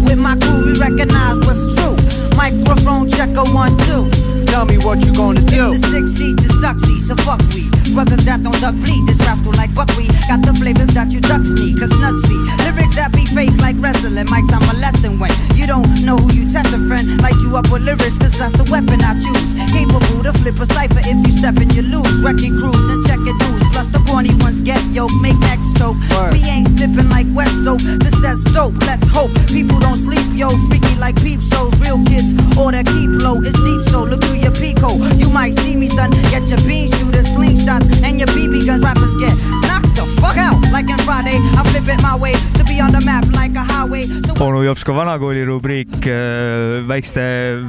With 0.09 0.19
my 0.19 0.37
crew, 0.41 0.73
we 0.73 0.81
recognize 0.81 1.37
what's 1.45 1.75
true. 1.77 1.97
Microphone 2.35 3.11
checker 3.11 3.45
one, 3.53 3.77
two. 3.85 4.09
Tell 4.49 4.65
me 4.65 4.79
what 4.79 5.05
you 5.05 5.13
gonna 5.13 5.41
do. 5.45 5.71
It's 5.71 5.81
the 5.81 5.89
six 5.93 6.11
seeds 6.17 6.43
and 6.43 6.57
succeed, 6.65 7.05
so 7.07 7.15
fuck 7.23 7.41
we. 7.53 7.69
Brothers 7.93 8.25
that 8.25 8.43
don't 8.43 8.59
duck 8.61 8.75
bleed, 8.81 9.07
this 9.07 9.19
rascal 9.21 9.53
like 9.53 9.73
buckwheat. 9.75 10.11
Got 10.29 10.45
the 10.45 10.55
flavors 10.57 10.93
that 10.97 11.13
you 11.13 11.21
ducks 11.21 11.49
need, 11.57 11.79
cause 11.79 11.93
nuts 12.01 12.21
feed. 12.25 12.45
Lyrics 12.65 12.95
that 12.97 13.13
be 13.13 13.25
fake 13.37 13.57
like 13.61 13.77
wrestling, 13.79 14.17
mics 14.27 14.49
I'm 14.53 14.65
molesting 14.65 15.21
when 15.21 15.33
you 15.57 15.67
don't 15.67 15.89
know 16.05 16.17
who 16.17 16.33
you 16.33 16.51
testing, 16.51 16.89
friend. 16.89 17.21
Light 17.21 17.37
you 17.45 17.57
up 17.57 17.69
with 17.69 17.85
lyrics, 17.85 18.17
cause 18.19 18.33
that's 18.41 18.57
the 18.57 18.65
weapon 18.73 19.05
I 19.05 19.17
choose. 19.21 19.51
Capable 19.73 20.25
to 20.25 20.33
flip 20.41 20.57
a 20.61 20.67
cipher 20.73 21.03
if 21.05 21.19
you 21.27 21.33
step 21.37 21.57
and 21.61 21.73
you 21.73 21.83
lose. 21.83 22.13
Wrecking 22.25 22.57
crews 22.57 22.87
and 22.93 23.05
checking 23.05 23.37
dues. 23.39 23.63
Plus 23.73 23.89
the 23.93 24.01
corny 24.09 24.35
ones 24.41 24.61
get 24.65 24.81
yoke, 24.97 25.13
make 25.21 25.39
next 25.45 25.77
choke. 25.77 25.97
We 26.33 26.41
ain't 26.45 26.73
slipping 26.77 27.09
like 27.13 27.29
wet 27.37 27.53
soap, 27.65 27.85
this 28.01 28.17
says 28.25 28.41
dope. 28.57 28.77
Let's 28.85 29.07
hope 29.09 29.33
people 29.49 29.79
don't 29.79 30.01
sleep, 30.01 30.27
yo. 30.33 30.57
Freaky 30.69 30.97
like 30.97 31.17
peep 31.21 31.41
shows, 31.47 31.73
real 31.81 32.01
kids 32.05 32.33
order 32.57 32.83
keep 32.83 33.11
low. 33.23 33.41
It's 33.41 33.55
deep, 33.55 33.83
so 33.93 34.05
look 34.05 34.23
through 34.39 34.63
your 34.63 34.75
Pico. 34.75 34.97
You 35.17 35.31
might 35.31 35.55
see 35.55 35.77
me, 35.77 35.89
son. 35.89 36.11
Get 36.31 36.47
your 36.49 36.61
bean 36.67 36.91
shooters, 36.91 37.27
slingshots, 37.27 38.03
and 38.03 38.19
your 38.19 38.29
BB 38.29 38.67
guns. 38.67 38.83
Rappers 38.83 39.17
get 39.17 39.35
knocked 39.67 39.97
the 39.97 40.07
fuck 40.21 40.37
out. 40.37 40.61
Like 40.73 40.89
in 40.91 40.99
Friday, 40.99 41.39
I 41.57 41.63
flip 41.71 41.89
it 41.89 42.03
my 42.03 42.17
way 42.17 42.33
to 42.33 42.65
be 42.65 42.81
on 42.81 42.93
the 42.93 43.01
map 43.01 43.25
like 43.33 43.55
a 43.57 43.65
highway. 43.65 44.07
So 44.27 44.35
onu 44.45 44.65
Jops 44.65 44.85
ka 44.85 44.93
vanakooli 44.93 45.45
rubriik 45.45 46.07
äh, 46.07 46.89
väikeste 46.89 47.23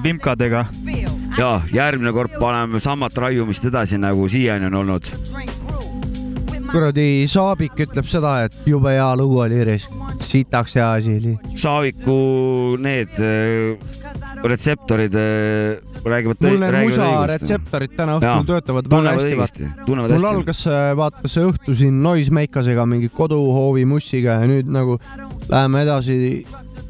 vimkadega. 0.04 0.66
ja 1.38 1.62
järgmine 1.74 2.12
kord 2.12 2.32
paneme 2.40 2.80
samat 2.80 3.18
raiumist 3.18 3.66
edasi, 3.66 3.98
nagu 3.98 4.28
siiani 4.30 4.66
on 4.66 4.76
olnud. 4.76 5.12
Kuradi 6.72 7.06
Saabik 7.30 7.78
ütleb 7.86 8.08
seda, 8.10 8.34
et 8.48 8.56
jube 8.70 8.92
hea 8.94 9.08
lugu 9.20 9.40
oli 9.44 9.62
risk, 9.68 9.94
sitaks 10.24 10.76
hea 10.78 10.88
asi 11.00 11.16
oli. 11.20 11.36
Saaviku 11.60 12.18
need 12.82 13.20
äh, 13.24 13.78
retseptorid 14.44 15.16
äh, 15.20 15.80
räägivad. 16.06 16.42
mul 16.46 16.60
need 16.64 16.80
musa 16.86 17.10
retseptorid 17.34 17.96
täna 17.98 18.18
õhtul 18.20 18.48
töötavad 18.50 18.92
väga 18.92 19.16
hästi, 19.18 19.38
vaata. 19.40 19.70
mul 19.88 20.04
hästi. 20.16 20.30
algas 20.34 20.66
vaata 21.00 21.32
see 21.32 21.48
õhtu 21.50 21.78
siin 21.84 22.02
Noisemakasega 22.04 22.86
mingi 22.90 23.10
koduhoovi 23.14 23.86
mussiga 23.90 24.40
ja 24.42 24.50
nüüd 24.50 24.70
nagu 24.72 25.00
läheme 25.50 25.84
edasi 25.86 26.20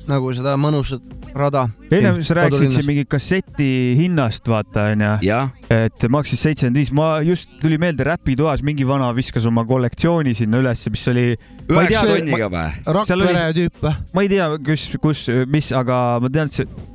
nagu 0.10 0.34
seda 0.34 0.56
mõnusat 0.60 1.19
rada. 1.36 1.70
ennem 1.92 2.22
sa 2.24 2.38
rääkisid 2.40 2.74
siin 2.74 2.88
mingi 2.88 3.06
kasseti 3.10 3.70
hinnast, 4.00 4.48
vaata 4.50 4.90
onju. 4.94 5.40
et 5.70 6.08
maksis 6.10 6.42
seitsekümmend 6.44 6.82
viis, 6.82 6.92
ma 6.96 7.10
just 7.26 7.50
tuli 7.62 7.80
meelde 7.82 8.08
Räpitoas 8.08 8.64
mingi 8.66 8.88
vana 8.88 9.12
viskas 9.16 9.48
oma 9.50 9.66
kollektsiooni 9.66 10.36
sinna 10.38 10.62
ülesse, 10.64 10.90
mis 10.94 11.08
oli. 11.12 11.26
üheksa 11.70 12.06
tonniga 12.10 12.52
või? 12.54 12.70
Rakvere 13.00 13.50
tüüp 13.58 13.84
või? 13.84 13.98
ma 14.14 14.26
ei 14.26 14.32
tea, 14.32 14.54
kus, 14.66 14.92
kus, 15.02 15.26
mis, 15.50 15.74
aga 15.76 16.20
ma 16.24 16.32
tean, 16.34 16.50
et 16.52 16.62
see 16.62 16.88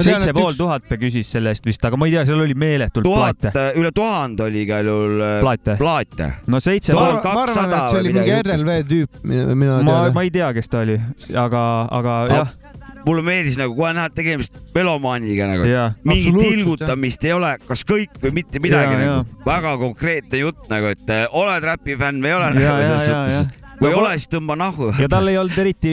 seitse 0.00 0.32
pool 0.32 0.54
tuhat 0.56 0.86
ta 0.88 0.96
küsis 1.00 1.28
selle 1.34 1.52
eest 1.52 1.66
vist, 1.68 1.82
aga 1.84 1.98
ma 2.00 2.08
ei 2.08 2.14
tea, 2.14 2.24
seal 2.28 2.40
oli 2.40 2.56
meeletult 2.58 3.04
tuhat, 3.06 3.42
plaate. 3.42 3.66
üle 3.80 3.92
tuhande 3.94 4.46
oli 4.46 4.64
igal 4.64 4.88
juhul 4.88 5.20
äh, 5.20 5.34
plaate, 5.42 5.76
plaate.. 5.80 6.30
no 6.48 6.60
seitse 6.64 6.96
pool 6.96 7.20
kakssada. 7.24 7.84
see 7.92 8.00
oli 8.00 8.16
mingi 8.16 8.38
RLV 8.38 8.80
tüüp, 8.88 9.22
mina 9.28 9.82
ma, 9.84 10.00
ma 10.14 10.24
ei 10.24 10.32
tea, 10.32 10.48
kes 10.56 10.72
ta 10.72 10.82
oli, 10.86 10.96
aga, 11.36 11.62
aga 12.00 12.18
ah, 12.22 12.34
jah 12.38 12.58
mulle 13.06 13.24
meeldis 13.26 13.58
nagu 13.60 13.74
kohe 13.76 13.92
näha 13.96 14.10
tegemist 14.14 14.58
melomaaniga 14.74 15.48
nagu. 15.50 15.70
mingit 16.08 16.38
tilgutamist 16.38 17.24
ei 17.26 17.34
ole, 17.36 17.56
kas 17.66 17.86
kõik 17.88 18.14
või 18.22 18.36
mitte 18.42 18.62
midagi 18.62 18.98
ja, 18.98 19.00
nagu. 19.02 19.42
väga 19.46 19.74
konkreetne 19.80 20.44
jutt 20.44 20.70
nagu, 20.72 20.92
et 20.92 21.12
äh, 21.14 21.26
oled 21.30 21.66
räpifänn 21.72 22.22
või 22.22 22.32
ei 22.32 22.38
ole. 22.38 22.54
Nagu, 22.58 22.86
selles 22.86 23.10
suhtes 23.10 23.61
kui 23.82 23.90
ei 23.90 23.98
ole, 23.98 24.12
siis 24.20 24.30
tõmba 24.32 24.56
nahku. 24.58 24.90
ja 25.00 25.08
tal 25.10 25.28
ei 25.30 25.38
olnud 25.40 25.58
eriti 25.58 25.92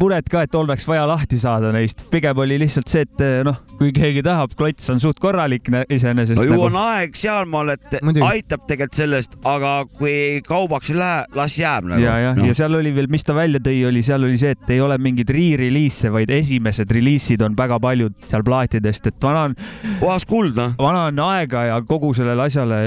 muret 0.00 0.28
ka, 0.30 0.44
et 0.46 0.54
oleks 0.58 0.86
vaja 0.88 1.06
lahti 1.08 1.40
saada 1.40 1.72
neist, 1.74 2.04
pigem 2.12 2.38
oli 2.44 2.58
lihtsalt 2.60 2.90
see, 2.90 3.06
et 3.06 3.24
noh, 3.46 3.58
kui 3.78 3.94
keegi 3.96 4.22
tahab, 4.26 4.52
klots 4.58 4.90
on 4.92 5.00
suht 5.02 5.20
korralik 5.22 5.70
iseenesest. 5.88 6.38
no 6.38 6.46
ju 6.46 6.54
nagu... 6.54 6.66
on 6.68 6.78
aeg 6.82 7.16
sealmaal, 7.18 7.74
et 7.76 7.98
Muidugi. 8.04 8.26
aitab 8.26 8.66
tegelikult 8.68 9.00
sellest, 9.00 9.38
aga 9.48 9.74
kui 9.96 10.14
kaubaks 10.46 10.92
ei 10.92 10.98
lähe, 11.00 11.24
las 11.38 11.56
jääb 11.60 11.88
nagu. 11.92 12.04
ja, 12.04 12.18
ja 12.26 12.34
no., 12.36 12.48
ja 12.50 12.56
seal 12.56 12.76
oli 12.78 12.92
veel, 12.96 13.10
mis 13.12 13.26
ta 13.26 13.36
välja 13.36 13.62
tõi, 13.64 13.80
oli, 13.88 14.04
seal 14.06 14.26
oli 14.28 14.40
see, 14.40 14.54
et 14.56 14.74
ei 14.76 14.82
ole 14.84 14.98
mingeid 15.00 15.32
re-release'e, 15.34 16.12
vaid 16.14 16.32
esimesed 16.34 16.92
reliisid 16.92 17.42
on 17.46 17.56
väga 17.58 17.80
paljud 17.82 18.16
seal 18.30 18.44
plaatidest, 18.46 19.10
et 19.12 19.24
vana 19.24 19.48
on. 19.48 19.58
puhas 20.02 20.28
kuld, 20.28 20.54
noh. 20.58 20.76
vana 20.80 21.08
on 21.10 21.24
aega 21.30 21.66
ja 21.70 21.80
kogu 21.86 22.12
sellele 22.16 22.48
asjale 22.50 22.80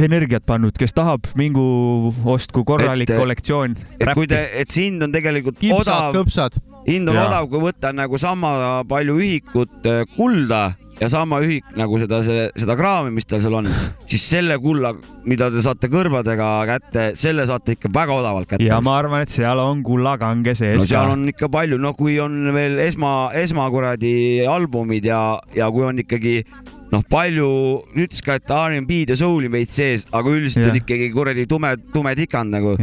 energiat 0.00 0.44
pannud, 0.48 0.76
kes 0.78 0.94
tahab, 0.96 1.26
mingu 1.38 2.12
ostku 2.32 2.64
korralik 2.68 3.10
et, 3.10 3.18
kollektsioon. 3.18 3.76
et 3.98 4.12
kui 4.16 4.28
te, 4.30 4.40
et 4.62 4.70
see 4.72 4.88
hind 4.88 5.04
on 5.04 5.12
tegelikult 5.14 5.58
Kipsad, 5.60 6.16
odav, 6.16 6.60
hind 6.86 7.10
on 7.12 7.18
ja. 7.18 7.26
odav, 7.28 7.50
kui 7.52 7.62
võtta 7.66 7.92
nagu 7.96 8.20
sama 8.20 8.82
palju 8.88 9.18
ühikut 9.20 9.90
äh, 9.90 10.04
kulda 10.16 10.70
ja 11.00 11.08
sama 11.12 11.40
ühik 11.42 11.66
nagu 11.78 11.98
seda, 12.00 12.20
seda 12.22 12.76
kraami, 12.78 13.12
mis 13.14 13.26
tal 13.28 13.42
seal 13.42 13.56
on, 13.58 13.68
siis 14.10 14.24
selle 14.34 14.58
kulla, 14.62 14.92
mida 15.28 15.48
te 15.52 15.62
saate 15.64 15.90
kõrvadega 15.92 16.50
kätte, 16.68 17.06
selle 17.18 17.46
saate 17.48 17.76
ikka 17.76 17.90
väga 17.94 18.18
odavalt 18.20 18.50
kätte. 18.50 18.68
ja 18.68 18.80
ma 18.84 18.98
arvan, 19.00 19.24
et 19.26 19.32
seal 19.34 19.62
on 19.62 19.82
kullakange 19.86 20.54
sees 20.58 20.78
no, 20.80 20.88
seal 20.88 21.14
on 21.14 21.26
ikka 21.32 21.50
palju, 21.52 21.80
no 21.82 21.94
kui 21.98 22.18
on 22.22 22.52
veel 22.54 22.78
esma, 22.84 23.32
esmakuradi 23.42 24.14
albumid 24.48 25.08
ja, 25.08 25.22
ja 25.56 25.70
kui 25.74 25.88
on 25.88 26.02
ikkagi 26.04 26.38
noh, 26.92 27.02
palju, 27.12 27.48
ütles 27.96 28.22
ka, 28.24 28.36
et 28.38 28.52
R'n'B-d 28.52 29.14
ja 29.14 29.18
soul'i 29.18 29.50
veits 29.52 29.76
sees, 29.78 30.04
aga 30.12 30.32
üldiselt 30.32 30.66
ja. 30.66 30.72
on 30.72 30.80
ikkagi 30.82 31.08
kuradi 31.14 31.46
tume, 31.50 31.72
tume 31.94 32.12
tikand 32.18 32.52
nagu. 32.52 32.74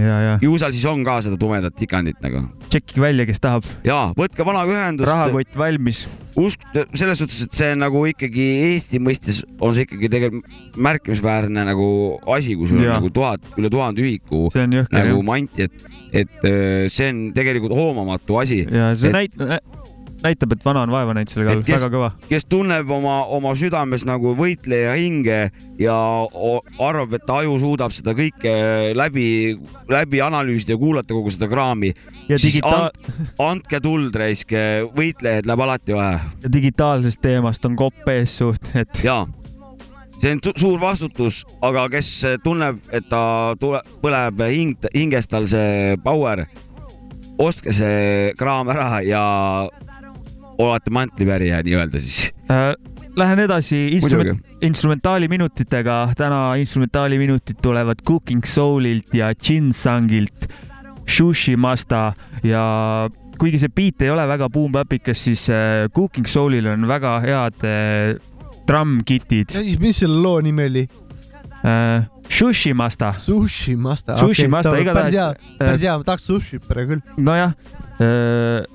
ju 0.42 0.56
seal 0.62 0.74
siis 0.76 0.88
on 0.90 1.04
ka 1.06 1.20
seda 1.26 1.38
tumedat 1.40 1.78
tikandit 1.78 2.18
nagu. 2.26 2.48
tšekkige 2.70 3.04
välja, 3.04 3.28
kes 3.30 3.44
tahab. 3.44 3.70
ja 3.86 4.10
võtke 4.18 4.46
vanaga 4.48 4.74
ühendust. 4.74 5.12
rahakott 5.12 5.58
valmis. 5.60 6.06
usk, 6.40 6.64
selles 6.98 7.22
suhtes, 7.22 7.44
et 7.46 7.58
see 7.62 7.74
nagu 7.78 8.02
ikkagi 8.10 8.48
Eesti 8.70 9.02
mõistes 9.04 9.44
on 9.60 9.76
see 9.76 9.86
ikkagi 9.86 10.10
tegelikult 10.12 10.78
märkimisväärne 10.90 11.66
nagu 11.68 11.90
asi, 12.34 12.56
kui 12.58 12.70
sul 12.70 12.82
ja. 12.82 12.96
on 12.96 13.04
nagu 13.04 13.14
tuhat, 13.14 13.44
üle 13.60 13.70
tuhande 13.74 14.06
ühiku 14.06 14.48
nagu 14.56 15.20
manti, 15.26 15.68
et, 15.68 15.90
et 16.24 16.48
äh, 16.48 16.88
see 16.90 17.12
on 17.14 17.28
tegelikult 17.36 17.76
hoomamatu 17.78 18.42
asi. 18.42 18.64
ja 18.66 18.94
see 18.98 19.14
et... 19.14 19.20
näitab 19.20 19.79
näitab, 20.24 20.54
et 20.56 20.66
vana 20.66 20.84
on 20.86 20.94
vaeva 20.94 21.16
näinud 21.16 21.32
selle 21.32 21.48
kallal, 21.48 21.64
väga 21.70 21.90
kõva. 21.94 22.10
kes 22.30 22.46
tunneb 22.50 22.92
oma, 22.92 23.22
oma 23.38 23.54
südames 23.60 24.06
nagu 24.08 24.34
võitleja 24.38 24.96
hinge 25.00 25.40
ja 25.80 25.98
arvab, 26.90 27.16
et 27.20 27.34
aju 27.40 27.58
suudab 27.62 27.96
seda 27.96 28.16
kõike 28.18 28.54
läbi, 28.98 29.30
läbi 29.92 30.24
analüüsida 30.26 30.76
ja 30.76 30.82
kuulata 30.82 31.16
kogu 31.16 31.34
seda 31.34 31.50
kraami, 31.52 31.94
digitaal... 32.30 32.90
and, 32.90 33.34
andke 33.50 33.82
tuld, 33.84 34.16
raisk, 34.20 34.54
võitlejaid 34.96 35.50
läheb 35.50 35.68
alati 35.68 35.98
vaja. 35.98 36.24
ja 36.44 36.54
digitaalsest 36.54 37.22
teemast 37.24 37.66
on 37.70 37.80
kopp 37.80 38.08
ees 38.12 38.40
suht, 38.42 38.72
et. 38.76 39.04
jaa 39.04 39.26
see 40.20 40.34
on 40.36 40.42
suur 40.58 40.80
vastutus, 40.82 41.44
aga 41.64 41.86
kes 41.92 42.10
tunneb, 42.44 42.82
et 42.92 43.06
ta 43.08 43.56
tule, 43.60 43.80
põleb 44.04 44.42
hing, 44.52 44.90
hinges 44.92 45.30
tal 45.32 45.48
see 45.48 45.96
power, 46.04 46.44
ostke 47.40 47.74
see 47.76 48.32
kraam 48.40 48.70
ära 48.74 49.00
ja 49.06 49.24
olete 50.60 50.94
mantlipärija 50.94 51.64
nii-öelda 51.66 52.02
siis 52.04 52.30
äh,? 52.52 52.74
Lähen 53.18 53.40
edasi 53.42 53.76
instrument, 53.98 54.46
instrumentaaliminutitega. 54.64 56.14
täna 56.16 56.56
instrumentaaliminutid 56.62 57.58
tulevad 57.62 58.04
Cooking 58.08 58.46
Soulilt 58.46 59.14
ja 59.14 59.34
Chinsangilt, 59.36 60.46
Shushi 61.10 61.56
Masta 61.58 62.14
ja 62.44 63.10
kuigi 63.40 63.60
see 63.60 63.74
beat 63.76 64.06
ei 64.06 64.14
ole 64.14 64.28
väga 64.30 64.48
boom-bapikas, 64.54 65.24
siis 65.26 65.48
äh, 65.50 65.90
Cooking 65.96 66.28
Soulil 66.30 66.70
on 66.70 66.88
väga 66.88 67.18
head 67.26 67.66
äh, 67.66 68.16
siis, 69.50 69.80
mis 69.82 70.00
selle 70.04 70.22
loo 70.22 70.40
nimi 70.46 70.70
oli 70.70 70.88
äh,? 71.66 72.19
Sushi 72.30 72.74
Masta. 72.78 73.14
Sushi 73.18 73.76
Masta. 73.76 74.18
Sushi 74.22 74.46
okay, 74.46 74.52
Masta, 74.54 74.76
igatahes. 74.78 75.14
päris 75.14 75.18
hea, 75.18 75.58
päris 75.60 75.86
hea, 75.88 75.98
ma 75.98 76.08
tahaks 76.08 76.28
sushi 76.30 76.62
praegu 76.64 76.96
küll. 76.96 77.24
nojah 77.26 77.56
äh, 78.00 78.66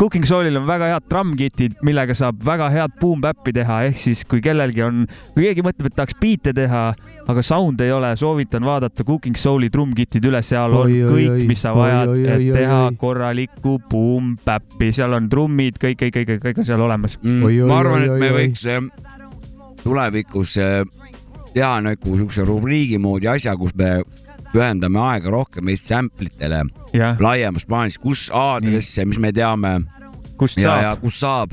Cooking 0.00 0.24
Soulil 0.24 0.56
on 0.56 0.64
väga 0.64 0.86
head 0.88 1.04
trumm-kitid, 1.12 1.74
millega 1.84 2.14
saab 2.16 2.38
väga 2.40 2.70
head 2.72 2.94
boom-bap'i 3.02 3.52
teha, 3.52 3.82
ehk 3.90 3.98
siis 4.00 4.22
kui 4.24 4.40
kellelgi 4.40 4.80
on, 4.86 5.02
kui 5.34 5.44
keegi 5.44 5.60
mõtleb, 5.66 5.90
et 5.90 5.96
tahaks 5.98 6.16
biite 6.16 6.54
teha, 6.56 6.84
aga 7.28 7.44
sound 7.44 7.82
ei 7.84 7.92
ole, 7.92 8.14
soovitan 8.16 8.64
vaadata 8.64 9.04
Cooking 9.04 9.36
Souli 9.36 9.68
trumm-kitid 9.68 10.24
üle, 10.30 10.40
seal 10.46 10.72
on 10.72 10.88
oi, 10.88 11.02
kõik, 11.04 11.44
mis 11.50 11.60
sa 11.66 11.74
vajad, 11.76 12.14
et 12.16 12.46
teha 12.56 12.78
oi, 12.86 12.96
korralikku 13.02 13.76
boom-bap'i, 13.90 14.88
seal 14.96 15.18
on 15.18 15.28
trummid, 15.28 15.76
kõik, 15.82 16.00
kõik, 16.06 16.16
kõik, 16.16 16.40
kõik 16.46 16.62
on 16.64 16.70
seal 16.70 16.86
olemas 16.86 17.20
mm,. 17.20 17.68
ma 17.68 17.82
arvan, 17.82 18.06
et 18.08 18.16
me 18.24 18.32
võiks 18.38 18.64
eh, 18.72 18.80
tulevikus 19.84 20.56
eh, 20.64 20.80
teha 21.54 21.76
nagu 21.84 22.16
siukse 22.16 22.44
rubriigi 22.46 22.98
moodi 22.98 23.28
asja, 23.30 23.56
kus 23.58 23.74
me 23.78 24.00
pühendame 24.50 25.00
aega 25.04 25.30
rohkem 25.30 25.70
Eesti 25.70 25.94
sample 25.94 26.30
itele 26.30 26.64
laiemas 27.20 27.66
plaanis, 27.68 27.98
kus 27.98 28.28
aadresse, 28.34 29.04
mis 29.06 29.18
me 29.18 29.32
teame. 29.32 29.80
kust 30.40 30.58
ja, 30.58 30.80
saab. 30.80 31.00
kus 31.02 31.20
saab 31.20 31.50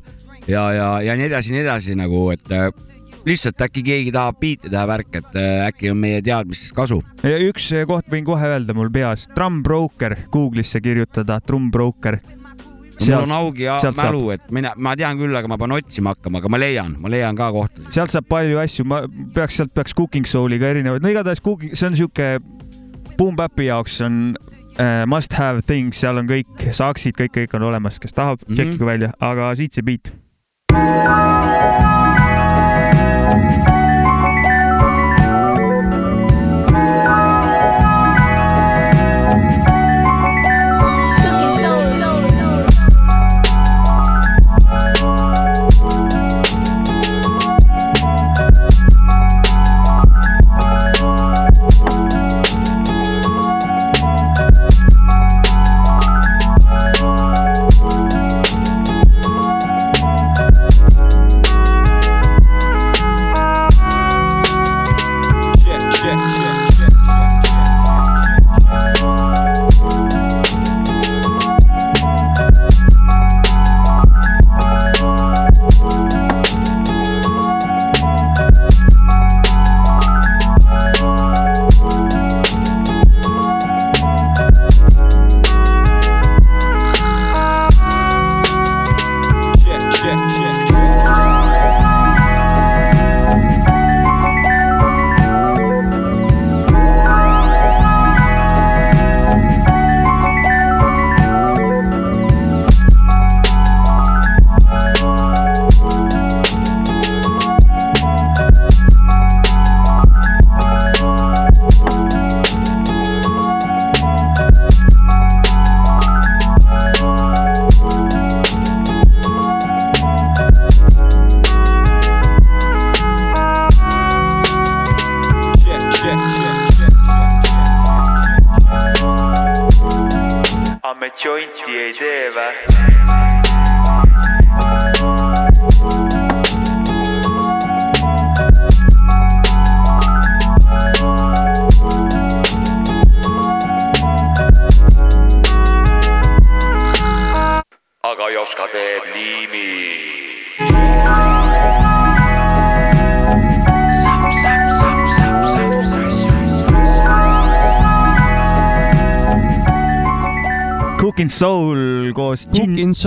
ja, 0.48 0.72
ja, 0.74 0.90
ja 1.04 1.16
nii 1.20 1.28
edasi, 1.28 1.54
nii 1.54 1.64
edasi 1.66 1.96
nagu, 2.00 2.22
et 2.32 2.54
äh, 2.56 2.70
lihtsalt 3.28 3.62
äkki 3.68 3.84
keegi 3.86 4.14
tahab 4.16 4.40
biite 4.40 4.72
teha 4.72 4.86
värk, 4.88 5.20
et 5.20 5.36
äh, 5.36 5.66
äkki 5.68 5.92
on 5.92 6.00
meie 6.02 6.22
teadmistest 6.24 6.76
kasu. 6.76 7.02
üks 7.24 7.70
koht 7.90 8.08
võin 8.12 8.26
kohe 8.28 8.54
öelda 8.54 8.76
mul 8.78 8.92
peas, 8.94 9.28
Drum 9.36 9.62
Broker, 9.64 10.16
Google'isse 10.34 10.82
kirjutada, 10.84 11.42
Drum 11.48 11.70
Mul 12.98 13.24
on 13.24 13.32
augi 13.32 13.68
ja 13.68 13.78
mälu, 13.96 14.24
et 14.34 14.50
mina, 14.52 14.74
ma 14.76 14.96
tean 14.98 15.20
küll, 15.20 15.36
aga 15.38 15.50
ma 15.52 15.58
pean 15.62 15.76
otsima 15.78 16.16
hakkama, 16.16 16.42
aga 16.42 16.52
ma 16.52 16.60
leian, 16.60 16.96
ma 17.02 17.12
leian 17.14 17.38
ka 17.38 17.52
kohta. 17.54 17.86
sealt 17.94 18.14
saab 18.14 18.28
palju 18.30 18.60
asju, 18.64 18.86
ma 18.90 19.04
peaks, 19.36 19.60
sealt 19.62 19.74
peaks 19.78 19.96
Cooking 19.98 20.28
Soul'iga 20.28 20.74
erinevaid, 20.74 21.06
no 21.06 21.14
igatahes 21.14 21.44
Cooking, 21.46 21.76
see 21.78 21.88
on 21.88 21.98
sihuke 22.00 22.30
Boom 23.18 23.38
Bapi 23.38 23.70
jaoks 23.70 24.02
on 24.06 24.38
uh, 24.80 25.06
must 25.06 25.34
have 25.34 25.66
things, 25.66 25.98
seal 25.98 26.18
on 26.22 26.30
kõik 26.30 26.70
saksid, 26.72 27.18
kõik, 27.18 27.34
kõik 27.38 27.58
on 27.58 27.68
olemas, 27.70 28.00
kes 28.02 28.14
tahab 28.18 28.42
mm, 28.42 28.48
-hmm. 28.48 28.56
tšekkige 28.56 28.86
välja, 28.92 29.14
aga 29.20 29.54
siit 29.56 29.74
see 29.74 29.86
beat. 29.86 30.14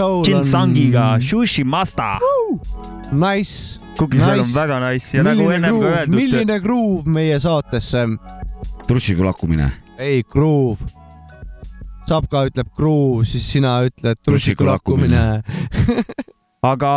Jin, 0.00 0.24
Jin 0.24 0.44
Sangiga, 0.48 1.18
Sushi 1.20 1.64
Masta. 1.64 2.18
Nice. 3.12 3.80
Cooking 3.98 4.20
nice. 4.20 4.30
Soul 4.30 4.40
on 4.40 4.54
väga 4.54 4.78
nice 4.80 5.16
ja 5.16 5.22
nagu 5.26 5.44
milline 5.44 5.60
nagu 5.60 5.82
ennem 5.82 5.82
ka 5.82 5.90
öeldud. 5.98 6.16
milline 6.16 6.56
groove 6.64 7.16
meie 7.18 7.40
saatesse? 7.40 8.06
trussiga 8.88 9.24
lakkumine. 9.28 9.70
ei, 9.98 10.22
groove. 10.22 10.82
Sapka 12.08 12.46
ütleb 12.48 12.72
groove, 12.74 13.26
siis 13.28 13.44
sina 13.46 13.76
ütled 13.86 14.18
trussiga 14.24 14.66
lakkumine 14.72 15.20
aga, 16.72 16.94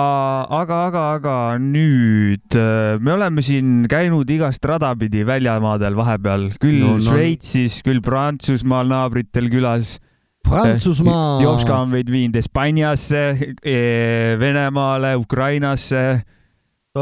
aga, 0.49 0.79
aga, 0.87 1.03
aga 1.19 1.35
nüüd 1.61 2.57
äh, 2.57 2.95
me 3.03 3.13
oleme 3.13 3.43
siin 3.45 3.83
käinud 3.91 4.31
igast 4.31 4.63
rada 4.65 4.93
pidi 4.97 5.21
väljamaadel 5.27 5.95
vahepeal, 5.99 6.49
küll 6.63 6.81
no, 6.81 6.95
no. 6.97 7.03
Šveitsis, 7.03 7.81
küll 7.85 8.01
Prantsusmaal 8.03 8.89
naabritel 8.89 9.51
külas 9.53 9.99
Prantsusmaa. 10.49 11.41
Jovska 11.41 11.79
on 11.81 11.89
meid 11.93 12.11
viinud 12.11 12.37
Hispaaniasse, 12.37 13.23
e, 13.63 13.79
Venemaale, 14.39 15.15
Ukrainasse. 15.15 16.21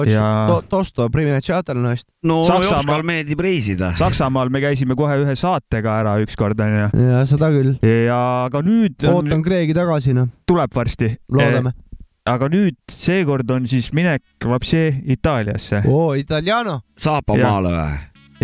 Ja... 0.07 0.47
Tosto 0.69 1.09
privilegiaatelnost. 1.11 2.07
no 2.23 2.43
Saksamaal... 2.47 3.03
Meeldib 3.03 3.41
reisida. 3.43 3.89
Saksamaal 3.99 4.47
me 4.47 4.61
käisime 4.63 4.95
kohe 4.95 5.17
ühe 5.19 5.35
saatega 5.35 5.97
ära 5.99 6.13
ükskord 6.23 6.63
onju. 6.63 6.87
ja 6.95 7.25
seda 7.27 7.51
küll. 7.51 7.73
ja 7.83 8.21
aga 8.45 8.61
nüüd. 8.63 8.95
ootan 9.11 9.43
Kreegi 9.43 9.75
tagasi 9.75 10.15
noh. 10.15 10.31
tuleb 10.47 10.71
varsti. 10.75 11.17
loodame 11.27 11.73
e 11.75 11.91
aga 12.31 12.47
nüüd 12.51 12.77
seekord 12.91 13.49
on 13.51 13.67
siis 13.67 13.91
minek 13.97 14.23
vapsi 14.45 14.87
Itaaliasse. 15.11 15.83
oo, 15.89 16.13
Italiano. 16.15 16.81
Saapamaale 16.97 17.75
või? 17.75 17.97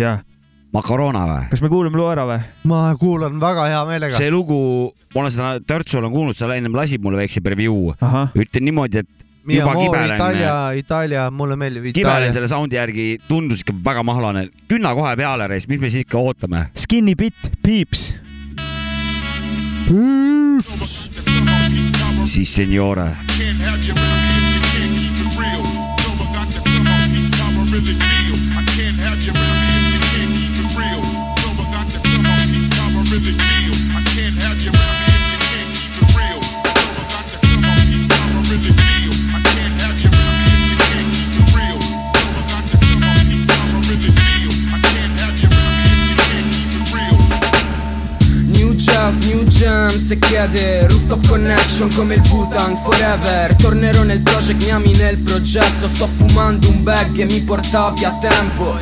jah 0.04 0.20
Macarona 0.74 1.22
või? 1.24 1.44
kas 1.52 1.62
me 1.64 1.70
kuulame 1.72 1.96
loo 1.96 2.08
ära 2.12 2.24
või? 2.28 2.40
ma 2.68 2.80
kuulan 3.00 3.38
väga 3.40 3.68
hea 3.70 3.84
meelega. 3.88 4.18
see 4.20 4.32
lugu, 4.32 4.58
ma 5.14 5.22
olen 5.22 5.32
seda 5.34 5.52
Törtsul 5.64 6.04
on 6.04 6.12
kuulnud, 6.12 6.36
sa 6.36 6.50
ennem 6.54 6.76
lasid 6.76 7.02
mulle 7.04 7.22
väikse 7.22 7.40
preview. 7.44 7.94
ütlen 8.36 8.68
niimoodi, 8.68 9.04
et 9.04 9.14
Mia 9.48 9.62
juba 9.62 9.78
kibelen. 9.78 10.18
Itaalia, 10.18 10.54
Itaalia, 10.76 11.22
mulle 11.32 11.56
meeldib 11.56 11.86
Itaalia. 11.88 11.96
kibelen 11.96 12.34
selle 12.36 12.50
soundi 12.52 12.76
järgi, 12.76 13.06
tundus 13.30 13.64
ikka 13.64 13.72
väga 13.84 14.02
mahlane. 14.04 14.48
künna 14.68 14.92
kohe 14.98 15.14
peale, 15.16 15.48
reis, 15.48 15.68
mis 15.68 15.80
me 15.80 15.88
siin 15.88 16.04
ikka 16.04 16.20
ootame? 16.20 16.66
Skinny 16.76 17.14
Bit, 17.16 17.52
Peeps. 17.64 18.18
Peeps. 19.88 21.10
siis 22.28 22.54
seniore. 22.54 23.08
really 27.70 28.17
man 49.10 49.90
se 49.98 50.18
chiede 50.18 50.86
Rooftop 50.86 51.26
connection 51.28 51.88
come 51.94 52.16
il 52.16 52.22
Wu-Tang 52.28 52.76
forever? 52.82 53.54
Tornerò 53.56 54.02
nel 54.02 54.20
project, 54.20 54.62
mi 54.62 54.70
ami 54.70 54.92
nel 54.96 55.16
progetto. 55.18 55.88
Sto 55.88 56.08
fumando 56.16 56.68
un 56.68 56.82
bag 56.82 57.18
e 57.18 57.24
mi 57.24 57.40
porta 57.40 57.90
via 57.92 58.12
tempo. 58.20 58.76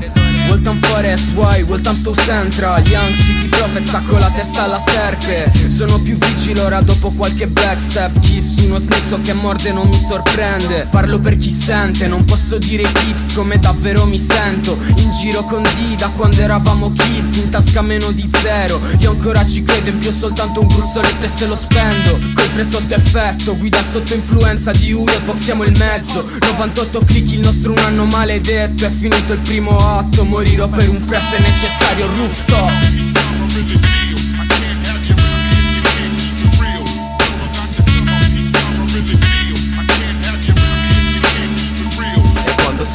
Walton 0.49 0.79
Forest, 0.81 1.33
why? 1.35 1.63
Walton 1.63 1.97
Stow 1.97 2.15
Central 2.15 2.87
Young 2.87 3.15
City 3.15 3.46
Prophet 3.57 3.87
stacco 3.87 4.19
la 4.19 4.31
testa 4.31 4.65
alla 4.65 4.79
serpe. 4.79 5.51
Sono 5.69 5.99
più 5.99 6.19
vigile 6.19 6.61
ora 6.61 6.83
dopo 6.83 7.11
qualche 7.11 7.47
backstep. 7.47 8.21
Kiss 8.21 8.59
uno 8.59 8.79
snake 8.79 9.03
so 9.03 9.19
che 9.23 9.33
morde 9.33 9.73
non 9.73 9.89
mi 9.89 9.99
sorprende. 9.99 10.87
Parlo 10.91 11.19
per 11.19 11.39
chi 11.39 11.51
sente, 11.51 12.07
non 12.07 12.25
posso 12.25 12.59
dire 12.59 12.83
tips 12.83 13.33
come 13.35 13.59
davvero 13.59 14.05
mi 14.05 14.19
sento. 14.19 14.77
In 14.97 15.11
giro 15.11 15.43
con 15.45 15.63
D 15.63 15.97
da 15.97 16.09
quando 16.11 16.41
eravamo 16.41 16.93
kids 16.93 17.37
In 17.37 17.49
tasca 17.49 17.81
meno 17.81 18.11
di 18.11 18.29
zero. 18.43 18.79
Io 18.99 19.11
ancora 19.11 19.45
ci 19.47 19.63
credo 19.63 19.89
in 19.89 19.99
più 20.01 20.13
soltanto 20.13 20.61
un 20.61 20.67
gruzzoletto 20.67 21.25
e 21.25 21.29
se 21.29 21.47
lo 21.47 21.57
spendo. 21.57 22.19
Col 22.35 22.67
sotto 22.71 22.95
effetto, 22.95 23.57
guida 23.57 23.83
sotto 23.91 24.13
influenza 24.15 24.71
di 24.73 24.93
Uriot 24.93 25.23
Boxiamo 25.23 25.65
il 25.65 25.77
mezzo. 25.79 26.29
98 26.41 27.05
click 27.07 27.33
il 27.33 27.41
nostro 27.41 27.73
un 27.73 27.79
anno 27.79 28.05
maledetto. 28.05 28.85
È 28.85 28.91
finito 28.91 29.33
il 29.33 29.41
primo 29.41 29.79
atto 29.79 30.25
Morirò 30.25 30.69
per 30.69 30.91
un 30.91 31.01
fre 31.01 31.21
se 31.31 31.39
necessario 31.39 32.07
rooftop 32.07 33.26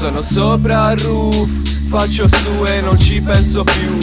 sono 0.02 0.24
sopra 0.24 0.92
il 0.94 1.00
roof 1.00 1.48
Faccio 1.88 2.28
su 2.28 2.64
e 2.66 2.82
non 2.82 2.98
ci 2.98 3.22
penso 3.22 3.64
più. 3.64 3.98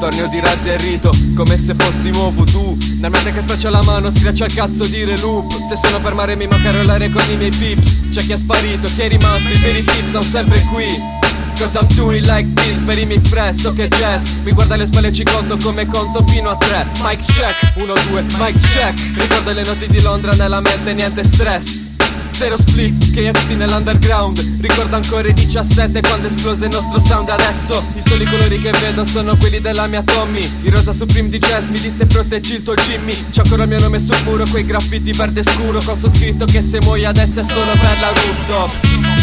Torneo 0.00 0.28
di 0.28 0.40
razzi 0.40 0.68
e 0.68 0.76
rito 0.78 1.12
come 1.34 1.58
se 1.58 1.74
fossimo 1.76 2.30
voodoo 2.30 2.76
Nel 3.00 3.10
mente 3.10 3.32
che 3.32 3.40
straccia 3.42 3.70
la 3.70 3.82
mano 3.82 4.08
schiaccia 4.08 4.46
il 4.46 4.54
cazzo 4.54 4.86
di 4.86 5.04
reloop. 5.04 5.52
Se 5.68 5.76
sono 5.76 6.00
per 6.00 6.14
mare 6.14 6.34
mi 6.34 6.46
manca 6.46 6.70
rollare 6.70 7.10
con 7.10 7.22
i 7.30 7.36
miei 7.36 7.50
pips. 7.50 8.08
C'è 8.10 8.22
chi 8.22 8.32
è 8.32 8.38
sparito, 8.38 8.86
chi 8.86 9.02
è 9.02 9.08
rimasto, 9.08 9.48
i 9.48 9.58
veri 9.58 9.84
tips 9.84 10.10
sono 10.10 10.22
sempre 10.22 10.60
qui 10.72 11.23
Cause 11.56 11.76
I'm 11.76 11.86
doing 11.94 12.24
like 12.24 12.52
this? 12.54 12.76
Per 12.84 12.98
i 12.98 13.06
miei 13.06 13.20
fresh, 13.20 13.60
so 13.60 13.72
che 13.72 13.88
jazz. 13.88 14.22
Mi 14.42 14.52
guarda 14.52 14.74
alle 14.74 14.86
spalle 14.86 15.08
e 15.08 15.12
ci 15.12 15.22
conto 15.22 15.56
come 15.56 15.86
conto 15.86 16.24
fino 16.26 16.50
a 16.50 16.56
tre. 16.56 16.86
Mic 17.02 17.24
check, 17.32 17.74
1, 17.76 17.92
2, 18.08 18.22
mic 18.38 18.56
check. 18.72 18.98
Ricordo 19.16 19.52
le 19.52 19.62
notti 19.64 19.86
di 19.86 20.00
Londra 20.02 20.32
nella 20.32 20.60
mente, 20.60 20.92
niente 20.92 21.22
stress. 21.24 21.92
Zero 22.32 22.56
split, 22.58 23.12
KFC 23.12 23.50
nell'underground. 23.50 24.58
Ricordo 24.60 24.96
ancora 24.96 25.28
i 25.28 25.32
17 25.32 26.00
quando 26.00 26.26
esplose 26.26 26.64
il 26.64 26.72
nostro 26.72 26.98
sound. 26.98 27.28
Adesso 27.28 27.84
i 27.94 28.02
soli 28.02 28.24
colori 28.24 28.60
che 28.60 28.72
vedo 28.80 29.04
sono 29.04 29.36
quelli 29.36 29.60
della 29.60 29.86
mia 29.86 30.02
Tommy. 30.02 30.40
Il 30.62 30.72
rosa 30.72 30.92
supreme 30.92 31.28
di 31.28 31.38
jazz 31.38 31.68
mi 31.68 31.78
disse 31.78 32.06
proteggi 32.06 32.54
il 32.54 32.62
tuo 32.64 32.74
Jimmy 32.74 33.12
C'è 33.30 33.42
ancora 33.42 33.62
il 33.62 33.68
mio 33.68 33.78
nome 33.78 34.00
sul 34.00 34.20
muro, 34.24 34.44
quei 34.50 34.66
graffiti 34.66 35.12
verde 35.12 35.44
scuro. 35.44 35.80
Con 35.84 35.96
su 35.96 36.10
scritto 36.10 36.44
che 36.46 36.60
se 36.60 36.80
muoio 36.80 37.08
adesso 37.08 37.40
è 37.40 37.44
solo 37.44 37.70
per 37.72 38.00
la 38.00 38.12
rooftop 38.12 39.13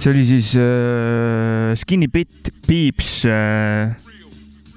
see 0.00 0.12
oli 0.14 0.22
siis 0.24 0.54
äh, 0.56 1.74
Skinny 1.76 2.08
Pit 2.08 2.48
Peeps 2.66 3.20
äh, 3.28 3.92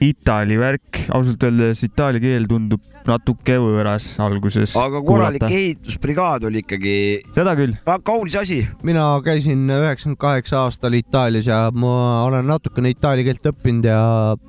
Itaalia 0.04 0.60
värk, 0.60 1.06
ausalt 1.16 1.44
öeldes 1.48 1.84
itaalia 1.86 2.20
keel 2.20 2.48
tundub 2.50 2.82
natuke 3.08 3.56
võõras 3.60 4.08
alguses. 4.24 4.74
aga 4.80 5.00
korralik 5.04 5.44
kuulata. 5.44 5.56
ehitusbrigaad 5.56 6.48
oli 6.50 6.64
ikkagi. 6.64 6.96
seda 7.36 7.54
küll. 7.60 7.76
kaunis 8.04 8.36
asi. 8.40 8.64
mina 8.84 9.06
käisin 9.24 9.64
üheksakümmend 9.72 10.20
kaheksa 10.20 10.66
aastal 10.66 10.98
Itaalias 10.98 11.48
ja 11.48 11.66
ma 11.72 12.26
olen 12.28 12.52
natukene 12.52 12.92
itaalia 12.92 13.30
keelt 13.30 13.48
õppinud 13.54 13.88
ja 13.88 14.02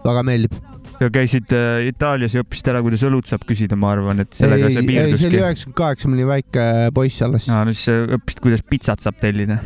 väga 0.03 0.27
meeldib 0.27 0.59
ja 0.99 1.13
käisid 1.15 1.55
äh, 1.55 1.87
Itaalias 1.93 2.35
ja 2.35 2.43
õppisid 2.43 2.75
ära, 2.75 2.83
kuidas 2.83 3.07
õlut 3.07 3.31
saab 3.31 3.47
küsida, 3.47 3.79
ma 3.79 3.95
arvan, 3.95 4.27
et 4.27 4.35
sellega 4.35 4.67
ei, 4.71 4.75
see 4.75 4.91
piirduski. 4.91 5.23
see 5.23 5.31
oli 5.31 5.43
üheksakümmend 5.45 5.81
kaheksa, 5.85 6.11
ma 6.11 6.19
olin 6.19 6.31
väike 6.35 6.69
poiss 6.99 7.27
alles. 7.27 7.49
aa, 7.51 7.63
no 7.63 7.79
siis 7.79 8.11
õppisid, 8.19 8.43
kuidas 8.49 8.67
pitsat 8.75 9.07
saab 9.07 9.23
tellida 9.23 9.63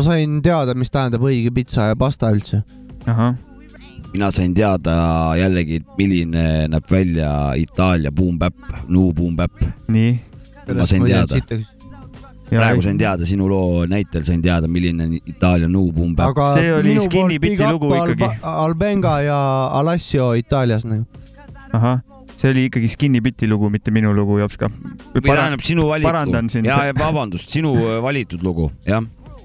ma 0.00 0.06
sain 0.06 0.40
teada, 0.40 0.72
mis 0.78 0.88
tähendab 0.92 1.24
õige 1.28 1.52
pitsa 1.52 1.90
ja 1.90 1.96
pasta 1.98 2.30
üldse. 2.32 2.62
mina 4.12 4.30
sain 4.32 4.54
teada 4.56 4.94
jällegi, 5.38 5.82
milline 5.98 6.44
näeb 6.72 6.88
välja 6.90 7.52
Itaalia 7.60 8.10
boom-bap, 8.10 8.56
new 8.88 9.12
boom-bap. 9.12 9.60
nii? 9.88 10.14
ma 10.72 10.86
sain 10.88 11.04
teada. 11.04 11.42
praegu 12.48 12.82
sain 12.82 12.98
teada, 12.98 13.28
sinu 13.28 13.48
loo 13.50 13.84
näitel 13.86 14.24
sain 14.24 14.40
teada, 14.42 14.68
milline 14.68 15.04
on 15.04 15.18
Itaalia 15.20 15.68
new 15.68 15.92
boom-bap. 15.92 16.32
aga 16.32 16.54
see 16.56 16.72
oli 16.78 16.96
Skinny 17.04 17.38
Biti 17.38 17.68
lugu 17.68 17.92
ikkagi. 17.92 18.32
Albenga 18.42 19.20
ja 19.26 19.38
Alassio 19.82 20.32
Itaalias 20.32 20.88
nagu. 20.88 21.04
ahah 21.72 22.00
see 22.40 22.48
oli 22.54 22.70
ikkagi 22.70 22.88
Skinny 22.88 23.20
Biti 23.20 23.46
lugu, 23.46 23.68
mitte 23.68 23.92
minu 23.92 24.16
lugu, 24.16 24.40
Jopska. 24.40 24.72
või 25.12 25.28
tähendab 25.28 25.60
sinu 25.60 25.90
valiku. 25.92 26.64
ja, 26.64 26.84
ja 26.88 26.96
vabandust, 26.96 27.52
sinu 27.52 27.76
valitud 28.00 28.40
lugu, 28.42 28.72
jah 28.88 29.04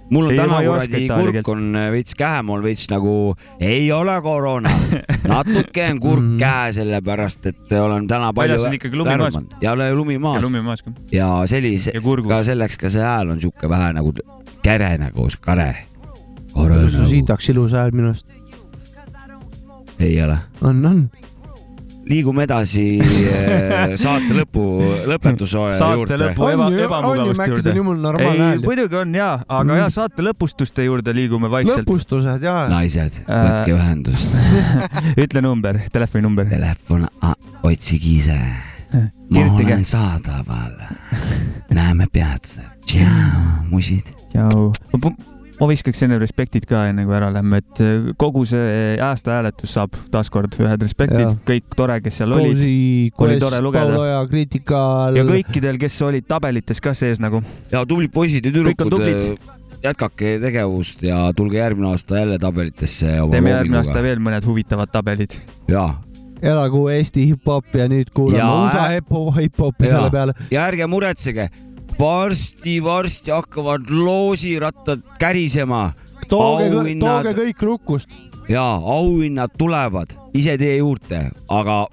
mul 0.09 0.25
on 0.25 0.31
ei, 0.31 0.37
täna 0.37 0.59
kuradi 0.65 1.07
kurk 1.09 1.49
on 1.49 1.75
äh, 1.75 1.87
veits 1.93 2.15
kähemal, 2.17 2.63
veits 2.63 2.87
nagu 2.91 3.13
ei 3.59 3.87
ole 3.91 4.15
koroona, 4.21 4.71
natuke 5.33 5.87
on 5.89 5.99
kurk 6.03 6.23
mm. 6.23 6.37
käe, 6.41 6.73
sellepärast 6.77 7.49
et 7.51 7.75
olen 7.79 8.07
täna 8.09 8.31
palju 8.35 8.59
lärmanud 8.61 9.57
ja 9.61 9.75
lumi 9.95 10.17
maas. 10.21 10.39
ja 10.41 10.47
lumi 10.47 10.63
maas 10.65 10.85
ka. 10.85 10.93
ja 11.11 11.29
sellise, 11.49 11.93
ka 12.29 12.43
selleks 12.47 12.77
ka 12.81 12.93
see 12.93 13.05
hääl 13.05 13.33
on 13.33 13.41
sihuke 13.41 13.69
vähe 13.69 13.91
nagu 13.97 14.13
käre 14.65 14.95
nagu 15.01 15.29
kare. 15.41 15.71
siitaks 17.09 17.49
ilus 17.49 17.73
hääl 17.73 17.93
minu 17.95 18.13
arust. 18.13 18.27
ei 19.99 20.21
ole. 20.23 20.37
on, 20.61 20.85
on 20.85 21.09
liigume 22.09 22.45
edasi 22.45 22.85
eh, 23.01 23.95
saate 24.03 24.35
lõpu, 24.37 24.63
lõpetuse 25.09 25.71
saate 25.77 25.97
juurde. 25.99 26.19
lõpu 26.21 26.47
eba, 26.51 26.69
ebamugavuste 26.85 27.47
juurde. 27.51 27.73
ei, 28.21 28.59
muidugi 28.63 28.99
on 29.01 29.17
ja, 29.17 29.31
aga 29.47 29.65
mm. 29.65 29.79
ja 29.81 29.89
saate 29.93 30.25
lõpustuste 30.25 30.85
juurde 30.85 31.15
liigume 31.17 31.49
vaikselt. 31.51 31.83
lõpustused 31.83 32.45
ja. 32.45 32.55
naised, 32.71 33.21
võtke 33.25 33.73
äh... 33.73 33.75
ühendust 33.75 34.39
ütle 35.25 35.45
number, 35.45 35.81
telefoninumber. 35.93 36.49
Telefon, 36.49 37.07
otsige 37.65 38.11
ise. 38.19 38.39
ma 38.95 39.45
olen 39.57 39.85
saadaval. 39.85 40.75
näeme 41.73 42.09
peatselt. 42.11 42.81
tšau, 42.85 43.63
musid. 43.71 44.13
tšau 44.33 44.69
ma 45.59 45.67
viskaks 45.69 46.03
enne 46.05 46.17
respektid 46.21 46.67
ka 46.69 46.85
enne 46.89 47.05
kui 47.07 47.15
ära 47.15 47.29
lähme, 47.33 47.61
et 47.63 47.81
äh, 47.83 48.07
kogu 48.19 48.45
see 48.49 48.95
aasta 49.01 49.37
hääletus 49.37 49.75
saab 49.77 49.95
taaskord 50.13 50.57
ühed 50.59 50.85
respektid, 50.85 51.37
kõik 51.47 51.75
tore, 51.77 51.99
kes 52.03 52.21
seal 52.21 52.35
olid. 52.35 52.63
oli 53.23 53.39
tore 53.41 53.61
lugeda. 53.63 54.23
kriitikal. 54.31 55.19
ja 55.19 55.27
kõikidel, 55.27 55.79
kes 55.81 55.99
olid 56.05 56.27
tabelites 56.29 56.81
ka 56.83 56.95
sees 56.97 57.23
nagu. 57.23 57.43
ja 57.71 57.85
tublid 57.87 58.13
poisid 58.15 58.47
ja 58.47 58.55
tüdrukud 58.55 58.97
äh, 58.99 59.61
jätkake 59.85 60.37
tegevust 60.41 61.03
ja 61.05 61.29
tulge 61.35 61.57
järgmine 61.57 61.93
aasta 61.93 62.17
jälle 62.17 62.39
tabelitesse. 62.39 63.17
teeme 63.31 63.53
järgmine 63.55 63.83
aasta 63.83 64.03
veel 64.03 64.19
mõned 64.19 64.45
huvitavad 64.45 64.91
tabelid. 64.91 65.39
ja. 65.67 65.87
elagu 66.41 66.87
Eesti 66.91 67.29
hip-hop 67.31 67.75
ja 67.79 67.87
nüüd 67.91 68.11
kuulame 68.13 68.65
USA 68.65 68.87
hip-hopi 68.95 69.87
selle 69.87 70.09
peale. 70.11 70.35
ja 70.51 70.67
ärge 70.67 70.87
muretsege 70.87 71.49
varsti-varsti 71.99 73.31
hakkavad 73.31 73.81
loosirattad 73.89 75.01
kärisema. 75.19 75.93
tooge, 76.29 76.69
tooge 76.99 77.33
kõik 77.33 77.61
lukkust. 77.61 78.09
ja 78.49 78.63
auhinnad 78.73 79.49
tulevad 79.57 80.13
ise 80.33 80.57
teie 80.57 80.77
juurde, 80.77 81.29
aga 81.47 81.87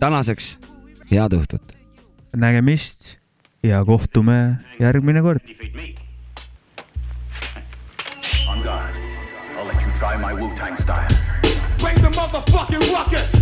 tänaseks 0.00 0.58
head 1.10 1.32
õhtut. 1.32 1.72
nägemist 2.36 3.16
ja 3.62 3.84
kohtume 3.84 4.58
järgmine 4.80 5.22
kord. 5.22 5.40
On 8.48 8.62
guard. 8.62 8.94
I'll 9.56 9.66
let 9.66 9.76
you 9.82 9.92
try 9.98 10.16
my 10.16 10.32
Wu-Tang 10.32 10.76
style. 10.82 11.08
Bring 11.78 12.00
the 12.00 12.10
motherfucking 12.10 12.82
ruckus! 12.92 13.32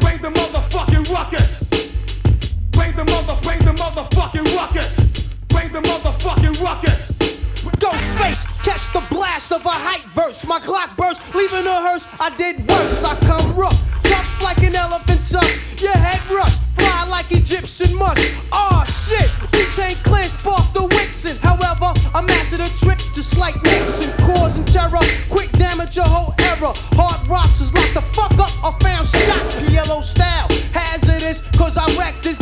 Bring 0.00 0.20
the 0.20 0.30
motherfucking 0.30 1.04
ruckus! 1.08 1.64
Bring 2.72 2.94
the 2.94 3.04
mother, 3.04 3.36
bring 3.42 3.58
the 3.64 3.72
motherfucking 3.72 4.46
ruckus! 4.56 5.17
bring 5.58 5.72
the 5.72 5.80
motherfucking 5.88 6.60
ruckus. 6.62 7.10
Ghostface, 7.82 8.44
catch 8.62 8.92
the 8.92 9.02
blast 9.10 9.52
of 9.52 9.64
a 9.64 9.70
hype 9.70 10.04
verse. 10.14 10.44
My 10.46 10.60
Glock 10.60 10.96
burst, 10.96 11.20
leaving 11.34 11.66
a 11.66 11.78
hearse. 11.86 12.06
I 12.20 12.30
did 12.36 12.68
worse. 12.68 13.02
I 13.02 13.16
come 13.20 13.56
rough, 13.56 13.78
tough 14.04 14.42
like 14.42 14.58
an 14.58 14.76
elephant 14.76 15.28
tusk. 15.28 15.60
Your 15.80 15.92
head 15.92 16.22
rush, 16.30 16.56
fly 16.76 17.06
like 17.08 17.32
Egyptian 17.32 17.94
musk. 17.96 18.22
Aw, 18.52 18.84
oh, 18.84 18.84
shit, 19.06 19.30
we 19.52 19.64
take 19.74 20.02
clear, 20.04 20.28
spark 20.28 20.72
the 20.74 20.86
Wixen. 20.94 21.36
However, 21.38 21.92
I 22.14 22.20
mastered 22.20 22.60
a 22.60 22.70
trick 22.78 22.98
just 23.12 23.36
like 23.36 23.60
Nixon. 23.62 24.12
Causing 24.28 24.64
terror, 24.64 25.04
quick 25.28 25.50
damage, 25.52 25.96
your 25.96 26.06
whole 26.06 26.34
era. 26.38 26.72
Hard 26.94 27.28
rocks 27.28 27.60
is 27.60 27.72
like 27.74 27.92
the 27.94 28.02
fuck 28.14 28.32
up. 28.38 28.52
I 28.62 28.70
found 28.80 29.08
shot, 29.08 29.50
PLO 29.58 30.02
style. 30.02 30.48
Hazardous, 30.72 31.40
cause 31.56 31.76
I 31.76 31.86
wrecked 31.96 32.22
this 32.22 32.37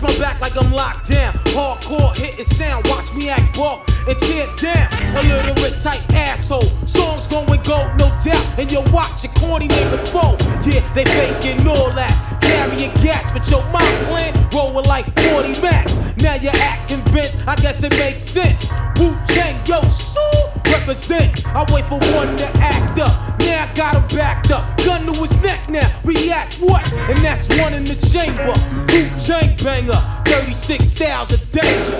Watch 0.00 0.12
my 0.12 0.18
back 0.20 0.40
like 0.40 0.56
I'm 0.56 0.70
locked 0.70 1.08
down. 1.08 1.47
Hardcore 1.58 2.16
hitting 2.16 2.44
sound, 2.44 2.86
watch 2.86 3.12
me 3.14 3.28
act 3.28 3.52
broke 3.52 3.80
and 4.06 4.16
tear 4.20 4.46
down. 4.58 5.16
A 5.16 5.22
little 5.24 5.76
type 5.76 6.08
asshole. 6.10 6.70
Songs 6.86 7.26
going 7.26 7.60
gold, 7.62 7.90
no 7.98 8.16
doubt. 8.22 8.46
And 8.56 8.70
you 8.70 8.80
watch 8.92 9.24
your 9.24 9.32
corny 9.32 9.66
nigga 9.66 10.06
fold. 10.06 10.40
Yeah, 10.64 10.88
they 10.94 11.04
faking 11.04 11.66
all 11.66 11.90
that. 11.94 12.38
Carrying 12.40 12.94
gats, 13.02 13.32
but 13.32 13.50
your 13.50 13.64
mind 13.70 14.06
plan 14.06 14.48
rolling 14.54 14.84
like 14.84 15.06
40 15.32 15.60
max. 15.60 15.98
Now 16.18 16.34
you 16.34 16.50
act 16.50 16.90
convinced, 16.90 17.38
I 17.48 17.56
guess 17.56 17.82
it 17.82 17.90
makes 17.90 18.20
sense. 18.20 18.64
Wu 18.96 19.18
Tang, 19.26 19.58
yo, 19.66 19.82
so 19.88 20.52
represent. 20.64 21.44
I 21.46 21.66
wait 21.72 21.86
for 21.86 21.98
one 22.14 22.36
to 22.36 22.46
act 22.58 23.00
up. 23.00 23.40
Now 23.40 23.64
I 23.68 23.74
got 23.74 23.96
him 23.96 24.16
backed 24.16 24.52
up. 24.52 24.78
Gun 24.78 25.06
to 25.06 25.20
his 25.20 25.42
neck 25.42 25.68
now. 25.68 25.90
React 26.04 26.60
what? 26.60 26.92
And 26.92 27.18
that's 27.18 27.48
one 27.48 27.74
in 27.74 27.82
the 27.82 27.96
chamber. 27.96 28.54
Wu 28.92 29.08
Tang 29.18 29.56
banger. 29.56 30.18
36 30.26 30.86
styles 30.86 31.32
of 31.32 31.47
danger. 31.52 31.98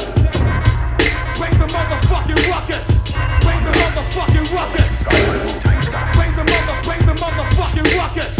Bring 1.36 1.54
the 1.58 1.68
motherfucking 1.72 2.48
ruckus. 2.48 2.86
Bring 3.44 3.64
the 3.64 3.72
motherfucking 3.72 4.52
ruckus. 4.52 5.02
Bring 6.16 6.36
the 6.36 6.44
mother, 6.44 6.82
bring 6.82 7.06
the 7.06 7.14
motherfucking 7.14 7.96
ruckus. 7.96 8.36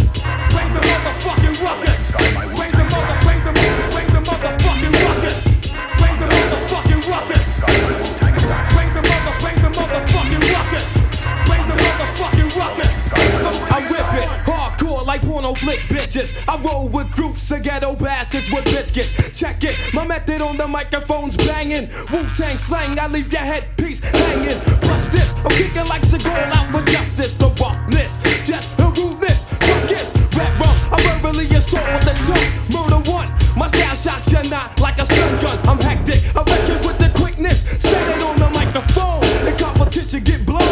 Bring 0.51 0.75
the 0.75 0.81
motherfucking 0.81 1.63
ruckus. 1.63 2.48
Like 15.19 15.29
porno 15.29 15.55
flick 15.55 15.81
bitches. 15.89 16.33
I 16.49 16.61
roll 16.61 16.89
with 16.89 17.11
groups 17.11 17.51
of 17.51 17.63
ghetto 17.63 17.95
bastards 17.97 18.51
with 18.51 18.65
biscuits. 18.65 19.11
Check 19.39 19.65
it, 19.65 19.77
my 19.93 20.07
method 20.07 20.41
on 20.41 20.57
the 20.57 20.67
microphone's 20.67 21.37
banging. 21.37 21.89
Wu 22.13 22.29
Tang 22.33 22.59
slang, 22.59 22.99
I 22.99 23.07
leave 23.07 23.33
your 23.33 23.43
headpiece 23.43 24.01
hanging. 24.01 24.61
Plus 24.81 25.07
this, 25.07 25.35
I'm 25.35 25.51
kicking 25.51 25.87
like 25.87 26.03
Seagal 26.03 26.51
out 26.53 26.73
for 26.73 26.85
justice. 26.91 27.37
The 27.37 27.49
roughness, 27.61 28.19
just 28.47 28.77
the 28.77 28.85
rudeness. 28.85 29.47
Ruckus, 29.61 30.15
rap 30.37 30.59
rum, 30.61 30.77
I 30.93 31.03
verbally 31.03 31.47
assault 31.57 31.87
with 31.93 32.05
the 32.05 32.15
tongue. 32.27 32.91
Murder 32.91 33.11
one, 33.11 33.33
my 33.57 33.67
style 33.69 33.95
shocks 33.95 34.33
you 34.33 34.49
not 34.51 34.79
like 34.81 34.99
a 34.99 35.07
stun 35.07 35.41
gun. 35.41 35.59
I'm 35.69 35.79
hectic, 35.79 36.25
I 36.37 36.43
reckon 36.43 36.87
with 36.87 36.99
the 36.99 37.11
quickness. 37.19 37.63
Set 37.79 38.17
it 38.17 38.23
on 38.23 38.39
the 38.39 38.51
microphone, 38.51 39.21
the 39.45 39.55
competition 39.59 40.25
get 40.25 40.45
blown. 40.47 40.68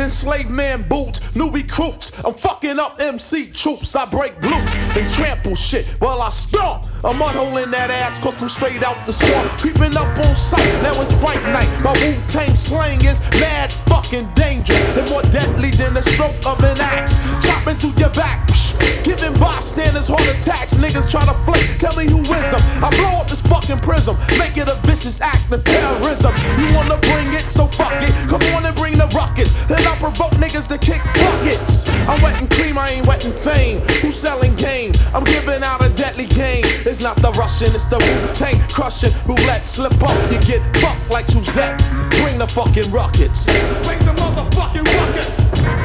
Than 0.00 0.10
slave 0.10 0.48
man 0.48 0.82
boots, 0.88 1.20
new 1.36 1.50
recruits. 1.50 2.10
I'm 2.24 2.32
fucking 2.32 2.78
up 2.78 3.00
MC 3.02 3.50
troops. 3.50 3.94
I 3.94 4.06
break 4.06 4.34
glutes 4.36 4.74
and 4.96 5.12
trample 5.12 5.54
shit 5.54 5.86
while 5.98 6.22
I 6.22 6.30
stomp. 6.30 6.86
I'm 7.04 7.20
unholing 7.20 7.70
that 7.72 7.90
ass, 7.90 8.18
cause 8.18 8.40
I'm 8.40 8.48
straight 8.48 8.82
out 8.82 9.04
the 9.04 9.12
swamp. 9.12 9.50
Creeping 9.60 9.94
up 9.96 10.18
on 10.24 10.34
sight, 10.34 10.82
now 10.82 10.98
it's 11.02 11.12
fight 11.12 11.42
night. 11.52 11.70
My 11.82 11.92
Wu 11.92 12.16
Tang 12.28 12.54
slang 12.54 13.04
is 13.04 13.20
mad 13.32 13.72
fucking 13.88 14.32
dangerous 14.34 14.82
and 14.96 15.10
more 15.10 15.22
deadly 15.22 15.70
than 15.70 15.92
the 15.92 16.02
stroke 16.02 16.46
of 16.46 16.58
an 16.60 16.80
axe. 16.80 17.14
Chopping 17.46 17.76
through 17.76 17.94
your 17.98 18.10
back, 18.10 18.48
giving 19.04 19.34
bystanders 19.38 20.08
heart 20.08 20.26
attacks. 20.26 20.74
Niggas 20.74 21.08
try 21.08 21.24
to 21.24 21.34
flake, 21.44 21.78
tell 21.78 21.94
me 21.94 22.06
who 22.06 22.20
is 22.20 22.50
them. 22.50 22.62
I 22.82 22.90
blow 22.90 23.20
up 23.20 23.28
this 23.28 23.40
fucking 23.42 23.80
prism, 23.80 24.16
make 24.38 24.56
it 24.56 24.68
a 24.68 24.74
vicious 24.86 25.20
act 25.20 25.52
of 25.52 25.62
terrorism. 25.64 26.34
You 26.58 26.74
wanna 26.74 26.98
bring 26.98 27.32
it, 27.32 27.48
so 27.48 27.66
fuck 27.66 28.02
it. 28.02 28.12
Come 28.28 28.42
on 28.54 28.66
and 28.66 28.74
bring 28.74 28.98
the 28.98 29.06
rockets. 29.14 29.52
Then 29.66 29.86
I 29.86 29.94
provoke 29.96 30.32
niggas 30.32 30.66
to 30.68 30.78
kick 30.78 31.02
buckets. 31.14 31.88
I'm 32.08 32.20
wetting 32.22 32.48
cream, 32.48 32.76
I 32.76 32.90
ain't 32.90 33.06
wet 33.06 33.20
wetting 33.24 33.42
fame. 33.42 33.80
Who's 34.00 34.16
selling 34.16 34.54
game? 34.56 34.92
I'm 35.12 35.24
giving 35.24 35.62
out 35.62 35.84
a 35.84 35.88
deadly 35.90 36.26
game. 36.26 36.64
It's 36.64 37.00
not 37.00 37.20
the 37.20 37.32
Russian, 37.32 37.74
it's 37.74 37.84
the 37.84 37.98
Wu 37.98 38.34
Tang 38.34 38.60
crushing. 38.68 39.12
Roulette, 39.26 39.68
slip 39.68 40.02
up, 40.02 40.32
you 40.32 40.38
get 40.40 40.76
fucked 40.78 41.10
like 41.10 41.26
Suzette. 41.28 41.78
Bring 42.10 42.38
the 42.38 42.48
fucking 42.48 42.90
rockets. 42.90 43.46
Bring 43.46 43.98
the 44.04 44.14
motherfucking 44.16 44.86
ruckus. 44.86 45.79